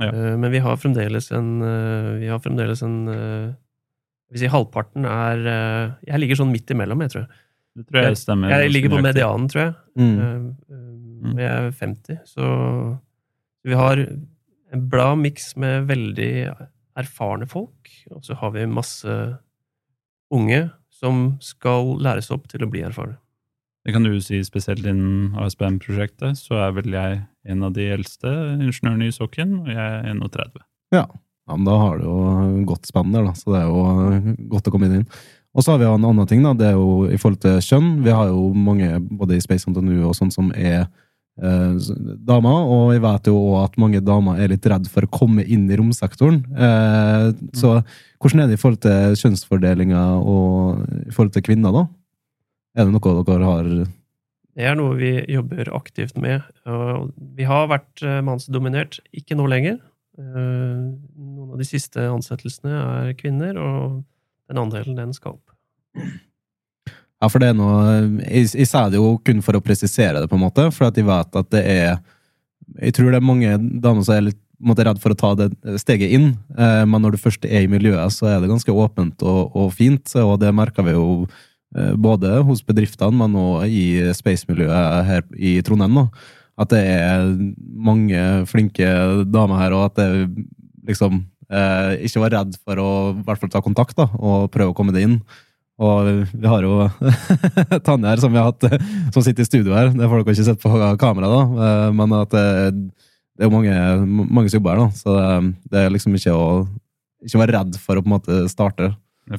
Ja. 0.00 0.08
Eh, 0.08 0.36
Men 0.40 0.50
vi 0.50 0.58
har 0.58 0.76
fremdeles 0.76 1.30
en 1.32 1.60
Vi 2.20 2.26
har 2.32 2.38
fremdeles 2.40 2.82
en 2.82 3.54
Jeg 4.28 4.42
si 4.42 4.50
halvparten 4.52 5.06
er 5.08 5.44
eh, 5.48 5.92
Jeg 6.10 6.22
ligger 6.22 6.40
sånn 6.42 6.52
midt 6.52 6.70
imellom, 6.74 7.04
jeg 7.04 7.14
tror 7.14 7.22
jeg. 7.24 7.44
Det 7.78 7.84
tror 7.88 8.08
jeg 8.08 8.18
stemmer. 8.18 8.52
Jeg 8.52 8.72
ligger 8.72 8.92
på 8.96 9.02
medianen, 9.04 9.46
tror 9.50 9.62
jeg. 9.62 9.76
Mm. 10.00 10.16
Eh, 10.24 10.74
eh, 10.74 11.36
jeg 11.38 11.52
er 11.52 11.70
50, 11.78 12.18
så 12.26 12.48
vi 13.68 13.78
har 13.78 14.02
en 14.02 14.82
bra 14.92 15.12
miks 15.18 15.52
med 15.60 15.86
veldig 15.88 16.32
erfarne 16.98 17.46
folk, 17.48 17.90
og 18.12 18.24
så 18.26 18.36
har 18.40 18.52
vi 18.56 18.66
masse 18.68 19.14
unge 20.34 20.66
som 20.92 21.38
skal 21.44 21.94
læres 22.02 22.32
opp 22.34 22.48
til 22.50 22.64
å 22.66 22.70
bli 22.70 22.82
erfarne. 22.86 23.16
Det 23.86 23.94
kan 23.94 24.04
du 24.04 24.18
si 24.20 24.40
spesielt 24.44 24.84
innen 24.84 25.36
ASBM-prosjektet, 25.38 26.36
så 26.36 26.58
er 26.66 26.74
vel 26.76 26.92
jeg 26.92 27.22
en 27.48 27.64
av 27.64 27.72
de 27.76 27.86
eldste 27.94 28.28
ingeniørene 28.58 29.08
i 29.08 29.14
sokken, 29.14 29.54
og 29.62 29.70
jeg 29.72 29.78
er 29.78 30.10
31. 30.10 30.58
Ja, 30.92 31.06
men 31.56 31.66
da 31.68 31.74
har 31.80 31.98
du 31.98 32.06
jo 32.06 32.20
godt 32.68 32.88
spenn 32.88 33.12
der, 33.14 33.26
da, 33.26 33.34
så 33.38 33.54
det 33.54 33.60
er 33.62 33.68
jo 33.68 34.36
godt 34.54 34.70
å 34.70 34.74
komme 34.74 34.90
inn. 34.90 35.04
Og 35.56 35.64
så 35.64 35.72
har 35.72 35.80
vi 35.80 35.88
jo 35.88 35.96
en 35.96 36.06
annen 36.06 36.28
ting, 36.28 36.44
da, 36.44 36.54
det 36.54 36.70
er 36.70 36.76
jo 36.76 37.08
i 37.10 37.18
forhold 37.18 37.40
til 37.42 37.58
kjønn. 37.64 37.92
Vi 38.04 38.14
har 38.14 38.30
jo 38.30 38.50
mange, 38.54 38.98
både 39.18 39.38
i 39.38 39.42
Space 39.42 39.66
NTNU 39.66 40.04
og 40.06 40.14
sånn, 40.14 40.30
som 40.30 40.52
er 40.54 40.84
eh, 40.84 41.88
damer, 42.28 42.68
og 42.68 42.92
jeg 42.94 43.02
vet 43.02 43.30
jo 43.30 43.38
òg 43.40 43.64
at 43.64 43.78
mange 43.80 44.02
damer 44.04 44.38
er 44.38 44.52
litt 44.52 44.68
redd 44.70 44.86
for 44.92 45.06
å 45.06 45.10
komme 45.10 45.42
inn 45.42 45.64
i 45.66 45.78
romsektoren. 45.80 46.42
Eh, 46.52 47.30
så 47.58 47.78
hvordan 48.20 48.44
er 48.44 48.50
det 48.50 48.58
i 48.58 48.62
forhold 48.62 48.82
til 48.84 49.18
kjønnsfordelinga 49.22 50.04
og 50.20 50.84
i 51.08 51.14
forhold 51.16 51.34
til 51.34 51.46
kvinner, 51.48 51.74
da? 51.74 51.86
Er 52.78 52.86
det 52.86 52.94
noe 52.94 53.24
dere 53.26 53.48
har 53.48 53.68
Det 53.72 54.66
er 54.68 54.78
noe 54.78 54.94
vi 54.98 55.12
jobber 55.32 55.72
aktivt 55.74 56.18
med. 56.22 56.44
Vi 57.34 57.46
har 57.48 57.70
vært 57.72 58.04
eh, 58.04 58.20
mannsdominert, 58.26 59.00
ikke 59.16 59.38
nå 59.38 59.48
lenger. 59.50 59.80
Eh, 60.18 60.78
Noen 61.18 61.52
av 61.54 61.60
de 61.60 61.66
siste 61.66 62.02
ansettelsene 62.10 62.74
er 62.74 63.12
kvinner, 63.18 63.58
og 63.62 64.00
den 64.50 64.60
andelen 64.60 64.98
den 64.98 65.14
skal 65.14 65.36
opp. 65.36 65.54
Ja, 67.18 67.26
for 67.26 67.42
det 67.42 67.48
er 67.50 67.56
noe 67.58 67.78
Jeg, 68.28 68.52
jeg 68.52 68.68
sa 68.70 68.84
det 68.86 69.00
jo 69.00 69.16
kun 69.26 69.40
for 69.42 69.58
å 69.58 69.62
presisere 69.64 70.20
det, 70.20 70.28
på 70.30 70.38
en 70.38 70.44
måte, 70.44 70.68
for 70.74 70.88
at 70.88 70.98
jeg 70.98 71.06
vet 71.08 71.38
at 71.40 71.48
det 71.50 71.62
er 71.66 71.96
Jeg 72.84 72.94
tror 72.94 73.10
det 73.10 73.18
er 73.18 73.26
mange 73.26 73.56
damer 73.58 74.06
som 74.06 74.14
er 74.14 74.28
litt 74.28 74.42
måte, 74.58 74.84
redd 74.86 74.98
for 75.02 75.14
å 75.14 75.18
ta 75.18 75.32
det 75.38 75.52
steget 75.78 76.10
inn, 76.14 76.32
eh, 76.58 76.82
men 76.82 77.02
når 77.02 77.14
du 77.14 77.20
først 77.22 77.44
er 77.46 77.62
i 77.62 77.70
miljøet, 77.70 78.10
så 78.10 78.26
er 78.26 78.40
det 78.42 78.50
ganske 78.50 78.74
åpent 78.74 79.22
og, 79.22 79.54
og 79.54 79.68
fint, 79.70 80.10
og 80.18 80.34
det 80.42 80.50
merker 80.50 80.82
vi 80.82 80.96
jo 80.96 81.04
eh, 81.78 81.92
både 81.94 82.40
hos 82.42 82.64
bedriftene, 82.66 83.14
men 83.20 83.36
også 83.38 83.68
i 83.70 83.84
space-miljøet 84.18 85.06
her 85.06 85.22
i 85.38 85.60
Trondheim. 85.62 85.94
nå, 85.94 86.04
At 86.58 86.72
det 86.74 86.80
er 86.90 87.28
mange 87.88 88.22
flinke 88.50 88.88
damer 89.30 89.60
her, 89.62 89.74
og 89.78 89.84
at 89.92 90.00
det 90.00 90.46
liksom 90.88 91.20
eh, 91.52 91.92
ikke 92.08 92.22
var 92.24 92.34
redd 92.34 92.56
for 92.64 92.80
å 92.82 92.88
i 93.12 93.20
hvert 93.26 93.42
fall 93.44 93.52
ta 93.52 93.62
kontakt 93.62 93.94
da, 93.98 94.08
og 94.18 94.48
prøve 94.54 94.72
å 94.72 94.76
komme 94.76 94.94
det 94.96 95.04
inn. 95.06 95.20
Og 95.78 96.08
vi 96.34 96.48
har 96.50 96.64
jo 96.66 96.88
Tanja 97.86 98.10
her, 98.10 98.18
som 98.18 98.32
vi 98.34 98.40
har 98.40 98.48
hatt, 98.50 98.66
som 99.14 99.22
sitter 99.22 99.44
i 99.44 99.48
studio 99.48 99.76
her. 99.76 99.92
Det 99.94 100.08
får 100.10 100.24
dere 100.24 100.34
ikke 100.34 100.48
sett 100.48 100.62
på 100.64 100.72
kamera, 100.98 101.28
da. 101.30 101.42
Eh, 101.68 101.92
Men 101.94 102.16
at 102.18 102.34
det, 102.34 102.46
det 103.38 103.46
er 103.46 103.50
jo 103.50 103.54
mange, 103.54 103.76
mange 104.26 104.50
som 104.50 104.58
jobber 104.58 104.74
her, 104.74 104.82
da. 104.82 104.98
Så 104.98 105.14
det, 105.14 105.54
det 105.70 105.84
er 105.84 105.94
liksom 105.94 106.18
ikke 106.18 106.34
å 106.34 106.48
ikke 107.26 107.40
være 107.44 107.54
redd 107.60 107.78
for 107.82 107.98
å 107.98 108.02
på 108.02 108.10
en 108.10 108.16
måte 108.16 108.40
starte. 108.50 108.92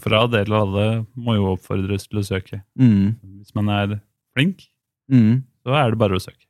For 0.03 0.13
all 0.13 0.27
del, 0.31 0.51
alle 0.53 0.87
må 1.17 1.35
jo 1.37 1.53
oppfordres 1.55 2.07
til 2.07 2.19
å 2.21 2.25
søke. 2.27 2.59
Mm. 2.79 3.15
Hvis 3.41 3.55
man 3.57 3.71
er 3.75 3.97
flink, 4.35 4.67
Mm. 5.09 5.39
så 5.65 5.73
er 5.73 5.89
det 5.89 5.97
bare 5.97 6.19
å 6.19 6.21
søke. 6.21 6.43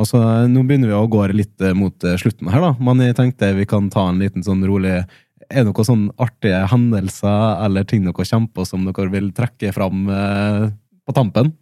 Og 0.00 0.08
så 0.08 0.20
eh, 0.20 0.48
Nå 0.50 0.64
begynner 0.66 0.92
vi 0.92 0.98
å 0.98 1.08
gå 1.10 1.24
litt 1.34 1.64
eh, 1.64 1.76
mot 1.76 2.06
eh, 2.06 2.18
slutten 2.20 2.50
her, 2.52 2.64
da. 2.64 2.74
Men 2.80 3.02
jeg 3.04 3.18
tenkte 3.18 3.52
vi 3.58 3.68
kan 3.68 3.90
ta 3.92 4.08
en 4.10 4.20
liten 4.22 4.44
sånn 4.46 4.64
rolig 4.66 4.96
Er 4.96 5.62
det 5.62 5.68
noen 5.68 5.88
sånn 5.88 6.06
artige 6.20 6.62
hendelser 6.72 7.64
eller 7.66 7.88
ting 7.88 8.06
dere 8.06 8.16
kommer 8.16 8.54
på 8.54 8.68
som 8.68 8.86
dere 8.88 9.10
vil 9.12 9.32
trekke 9.36 9.74
fram 9.76 10.06
eh, 10.14 10.70
på 11.04 11.16
tampen? 11.16 11.54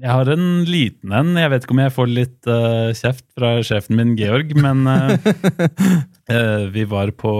Jeg 0.00 0.08
har 0.08 0.28
en 0.30 0.62
liten 0.64 1.12
en. 1.12 1.34
Jeg 1.36 1.50
vet 1.52 1.64
ikke 1.64 1.74
om 1.74 1.82
jeg 1.82 1.92
får 1.92 2.10
litt 2.10 2.48
uh, 2.48 2.92
kjeft 2.96 3.24
fra 3.36 3.50
sjefen 3.66 3.98
min, 3.98 4.14
Georg, 4.16 4.54
men 4.56 4.86
uh, 4.88 5.12
uh, 6.32 6.64
vi 6.72 6.84
var 6.88 7.12
på, 7.18 7.34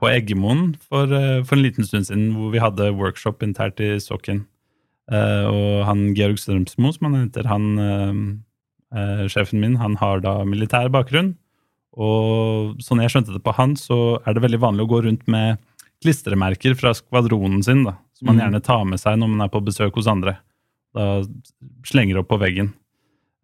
på 0.00 0.10
Eggemoen 0.10 0.74
for, 0.84 1.10
eh, 1.10 1.40
for 1.42 1.56
en 1.56 1.64
liten 1.64 1.88
stund 1.88 2.06
siden, 2.10 2.28
hvor 2.36 2.52
vi 2.54 2.62
hadde 2.62 2.92
workshop 3.00 3.42
internt 3.46 3.82
i 3.82 3.96
Sokken. 4.02 4.44
Eh, 5.12 5.46
og 5.50 5.84
han 5.88 6.06
Georg 6.16 6.38
Strømsmo, 6.40 6.92
som 6.94 7.10
han 7.10 7.26
heter, 7.26 7.48
han, 7.50 7.66
eh, 7.78 8.98
eh, 8.98 9.24
sjefen 9.28 9.60
min, 9.60 9.76
han 9.76 9.96
har 10.00 10.20
da 10.24 10.38
militær 10.48 10.88
bakgrunn. 10.92 11.34
Og 11.94 12.80
sånn 12.82 13.02
jeg 13.04 13.12
skjønte 13.12 13.34
det 13.36 13.44
på 13.44 13.54
han, 13.54 13.76
så 13.78 14.18
er 14.26 14.34
det 14.34 14.42
veldig 14.42 14.62
vanlig 14.62 14.86
å 14.86 14.90
gå 14.90 15.02
rundt 15.04 15.28
med 15.30 15.60
klistremerker 16.02 16.74
fra 16.76 16.94
skvadronen 16.96 17.62
sin, 17.64 17.84
da, 17.84 17.98
som 18.16 18.26
man 18.26 18.36
Mm. 18.36 18.42
gjerne 18.42 18.62
tar 18.64 18.84
med 18.84 18.98
seg 19.00 19.18
når 19.18 19.28
man 19.30 19.44
er 19.46 19.52
på 19.52 19.64
besøk 19.64 19.94
hos 19.94 20.08
andre. 20.10 20.38
Da 20.94 21.22
slenger 21.84 22.18
opp 22.18 22.28
på 22.28 22.40
veggen. 22.40 22.72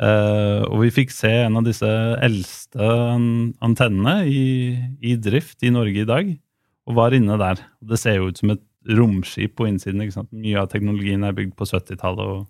Uh, 0.01 0.65
og 0.73 0.81
vi 0.81 0.91
fikk 0.91 1.11
se 1.13 1.29
en 1.29 1.59
av 1.61 1.65
disse 1.67 1.85
eldste 2.25 2.81
antennene 3.61 4.25
i, 4.25 4.73
i 5.03 5.15
drift 5.21 5.61
i 5.63 5.69
Norge 5.69 6.01
i 6.01 6.09
dag, 6.09 6.31
og 6.89 6.95
var 6.97 7.13
inne 7.13 7.37
der. 7.37 7.61
Det 7.85 7.99
ser 8.01 8.17
jo 8.17 8.31
ut 8.31 8.39
som 8.41 8.55
et 8.55 8.63
romskip 8.89 9.57
på 9.59 9.69
innsiden. 9.69 10.03
ikke 10.03 10.17
sant? 10.17 10.33
Mye 10.33 10.61
av 10.63 10.71
teknologien 10.73 11.25
er 11.27 11.37
bygd 11.37 11.57
på 11.59 11.69
70-tallet, 11.69 12.49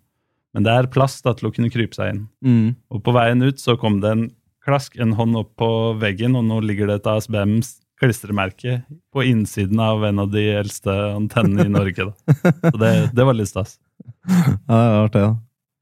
men 0.54 0.66
det 0.66 0.74
er 0.74 0.90
plass 0.90 1.20
da, 1.22 1.34
til 1.34 1.50
å 1.50 1.54
kunne 1.54 1.70
krype 1.72 1.96
seg 1.96 2.14
inn. 2.14 2.22
Mm. 2.42 2.68
Og 2.90 3.02
på 3.06 3.14
veien 3.14 3.42
ut 3.42 3.62
så 3.62 3.76
kom 3.80 4.00
det 4.02 4.14
en 4.14 4.26
klask, 4.66 4.98
en 5.00 5.14
hånd 5.18 5.38
opp 5.40 5.54
på 5.58 5.70
veggen, 6.00 6.36
og 6.38 6.46
nå 6.46 6.60
ligger 6.64 6.90
det 6.90 7.00
et 7.00 7.10
ASBMs 7.10 7.78
klistremerke 8.00 8.80
på 9.12 9.24
innsiden 9.28 9.80
av 9.82 10.04
en 10.08 10.22
av 10.22 10.30
de 10.32 10.46
eldste 10.56 10.92
antennene 11.12 11.68
i 11.68 11.72
Norge. 11.72 12.08
Da. 12.10 12.34
Så 12.70 12.76
det, 12.80 12.92
det 13.16 13.26
var 13.28 13.36
litt 13.36 13.50
stas. 13.50 13.76
Ja, 14.24 14.54
det 14.70 14.80
er 14.80 15.00
artig, 15.04 15.24
da. 15.26 15.32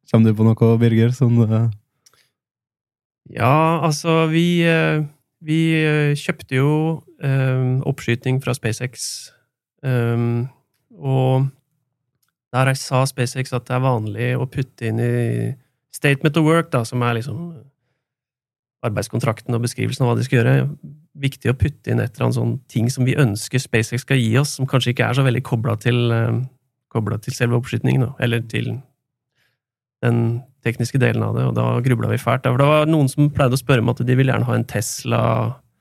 Kommer 0.08 0.32
du 0.32 0.38
på 0.38 0.46
noe, 0.46 0.78
Birger? 0.80 1.12
Som, 1.14 1.38
eh, 1.44 1.68
Ja, 3.28 3.84
altså, 3.84 4.26
vi, 4.32 4.62
eh, 4.64 5.04
vi 5.44 5.58
eh, 5.76 6.14
kjøpte 6.16 6.56
jo 6.56 6.70
um, 7.20 7.82
oppskyting 7.84 8.40
fra 8.42 8.54
SpaceX. 8.56 9.30
Um, 9.84 10.48
og 10.98 11.48
der 12.54 12.72
sa 12.78 13.04
SpaceX 13.06 13.52
at 13.54 13.66
det 13.68 13.76
er 13.76 13.84
vanlig 13.84 14.28
å 14.38 14.48
putte 14.50 14.88
inn 14.88 15.00
i 15.02 15.10
statement 15.94 16.38
of 16.40 16.46
work, 16.46 16.70
da, 16.72 16.84
som 16.88 17.02
er 17.04 17.18
liksom 17.18 17.42
arbeidskontrakten 18.86 19.56
og 19.56 19.64
beskrivelsen 19.64 20.04
av 20.04 20.12
hva 20.12 20.18
de 20.18 20.24
skal 20.26 20.40
gjøre, 20.40 20.68
viktig 21.18 21.50
å 21.50 21.56
putte 21.58 21.90
inn 21.90 22.00
et 22.02 22.12
eller 22.14 22.28
annet 22.28 22.38
sånn 22.38 22.56
ting 22.70 22.86
som 22.94 23.06
vi 23.08 23.16
ønsker 23.18 23.62
SpaceX 23.62 24.04
skal 24.06 24.20
gi 24.20 24.36
oss, 24.38 24.54
som 24.58 24.68
kanskje 24.70 24.94
ikke 24.94 25.08
er 25.08 25.18
så 25.18 25.24
veldig 25.26 25.42
kobla 25.46 25.74
til, 25.82 25.98
uh, 26.14 27.16
til 27.18 27.34
selve 27.34 27.58
oppskytingen, 27.58 28.06
eller 28.22 28.44
til 28.50 28.76
den 30.04 30.42
tekniske 30.66 31.00
delen 31.02 31.24
av 31.26 31.34
det, 31.34 31.46
og 31.48 31.56
da 31.58 31.66
grubla 31.82 32.10
vi 32.12 32.20
fælt. 32.22 32.46
For 32.46 32.60
det 32.60 32.68
var 32.70 32.90
noen 32.90 33.10
som 33.10 33.30
pleide 33.34 33.58
å 33.58 33.60
spørre 33.60 33.82
om 33.82 33.90
at 33.92 34.02
de 34.06 34.18
ville 34.18 34.32
gjerne 34.32 34.46
ha 34.48 34.56
en 34.58 34.68
Tesla 34.68 35.22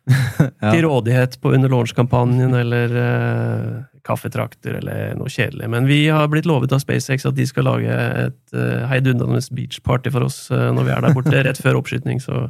ja. 0.62 0.72
til 0.72 0.86
rådighet 0.86 1.38
på 1.42 1.52
under 1.58 1.72
launch-kampanjen, 1.72 2.56
eller 2.56 2.96
uh, 2.96 3.84
kaffetrakter, 4.08 4.80
eller 4.80 5.14
noe 5.20 5.32
kjedelig. 5.32 5.68
Men 5.74 5.90
vi 5.90 6.06
har 6.14 6.30
blitt 6.32 6.48
lovet 6.50 6.74
av 6.76 6.82
SpaceX 6.84 7.28
at 7.28 7.38
de 7.38 7.48
skal 7.50 7.68
lage 7.68 8.00
et 8.24 8.42
uh, 8.56 8.88
heidundrende 8.92 9.44
beach-party 9.52 10.14
for 10.14 10.28
oss 10.30 10.46
uh, 10.54 10.70
når 10.76 10.88
vi 10.90 10.96
er 10.96 11.08
der 11.08 11.18
borte, 11.18 11.38
rett 11.50 11.62
før 11.64 11.82
oppskyting. 11.82 12.24
Så 12.24 12.48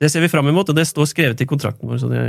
det 0.00 0.12
ser 0.12 0.24
vi 0.24 0.32
fram 0.32 0.48
imot, 0.48 0.72
og 0.72 0.76
det 0.76 0.88
står 0.88 1.08
skrevet 1.10 1.44
i 1.44 1.48
kontrakten 1.48 1.88
vår. 1.90 2.02
så 2.04 2.12
det 2.12 2.24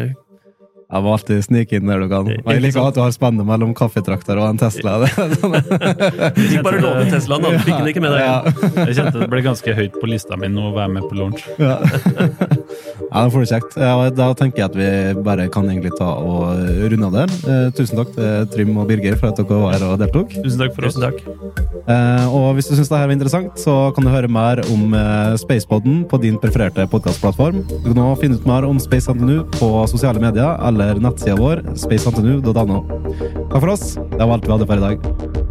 jeg 0.91 1.05
må 1.05 1.11
alltid 1.15 1.43
snike 1.45 1.77
inn 1.79 1.87
der 1.87 2.01
du 2.03 2.09
kan. 2.11 2.27
Og 2.43 2.49
jeg 2.51 2.63
liker 2.65 2.83
at 2.83 2.97
du 2.97 2.99
har 2.99 3.13
spennet 3.15 3.47
mellom 3.47 3.71
kaffetrakter 3.77 4.39
og 4.41 4.49
en 4.49 4.59
Tesla. 4.59 4.97
Du 4.99 6.41
fikk 6.49 6.65
bare 6.65 6.81
låne 6.83 7.05
Teslaen, 7.07 7.45
da. 7.45 7.61
Fikk 7.63 7.77
den 7.77 7.91
ikke 7.93 8.03
med 8.03 8.17
deg. 8.17 8.25
Ja. 8.25 8.81
Jeg 8.89 8.97
kjente 8.99 9.21
det 9.21 9.29
ble 9.31 9.43
ganske 9.45 9.75
høyt 9.77 9.95
på 10.01 10.11
lista 10.11 10.39
mi 10.39 10.51
nå 10.51 10.67
å 10.67 10.73
være 10.75 10.91
med 10.97 11.07
på 11.07 11.15
launch. 11.15 11.47
Ja, 11.61 11.77
ja 13.11 13.23
det 13.23 13.33
får 13.33 13.45
du 13.45 13.51
kjekt. 13.53 13.77
Ja, 13.79 13.95
da 14.15 14.27
tenker 14.37 14.63
jeg 14.63 14.69
at 14.71 14.77
vi 14.79 15.23
bare 15.23 15.47
kan 15.53 15.69
egentlig 15.69 15.93
ta 15.99 16.09
og 16.19 16.59
runde 16.91 17.09
av 17.09 17.17
der. 17.21 17.35
Eh, 17.53 17.69
tusen 17.77 18.01
takk 18.01 18.13
til 18.17 18.49
Trym 18.55 18.75
og 18.81 18.89
Birger 18.91 19.17
for 19.19 19.31
at 19.31 19.39
dere 19.39 19.61
var 19.63 19.77
her 19.77 19.87
og 19.89 20.01
deltok. 20.01 20.35
Tusen 20.41 20.65
takk 20.65 20.75
for 20.75 20.89
oss. 20.89 20.99
Tusen 20.99 21.07
takk. 21.07 21.23
Eh, 21.81 22.27
og 22.27 22.51
hvis 22.57 22.67
du 22.69 22.75
syns 22.75 22.91
dette 22.91 22.99
var 22.99 23.15
interessant, 23.15 23.55
så 23.61 23.77
kan 23.95 24.07
du 24.07 24.11
høre 24.13 24.31
mer 24.31 24.63
om 24.73 24.95
eh, 24.97 25.37
Spacepodden 25.41 26.03
på 26.11 26.21
din 26.23 26.39
prefererte 26.41 26.87
podkastplattform. 26.91 27.63
Du 27.71 27.91
kan 27.93 28.03
også 28.09 28.25
finne 28.25 28.39
ut 28.39 28.49
mer 28.49 28.67
om 28.67 28.79
Space 28.81 29.11
NTNU 29.11 29.45
på 29.55 29.71
sosiale 29.91 30.21
medier 30.21 30.59
eller 30.67 30.81
eller 30.81 31.01
nettsida 31.01 31.35
vår 31.35 31.63
spaceantenu.no. 31.75 32.83
Takk 33.51 33.59
for 33.59 33.69
oss. 33.69 33.95
Det 33.95 34.19
var 34.19 34.37
alt 34.37 34.47
vi 34.47 34.55
hadde 34.55 34.69
for 34.69 34.77
i 34.77 34.85
dag. 34.89 35.50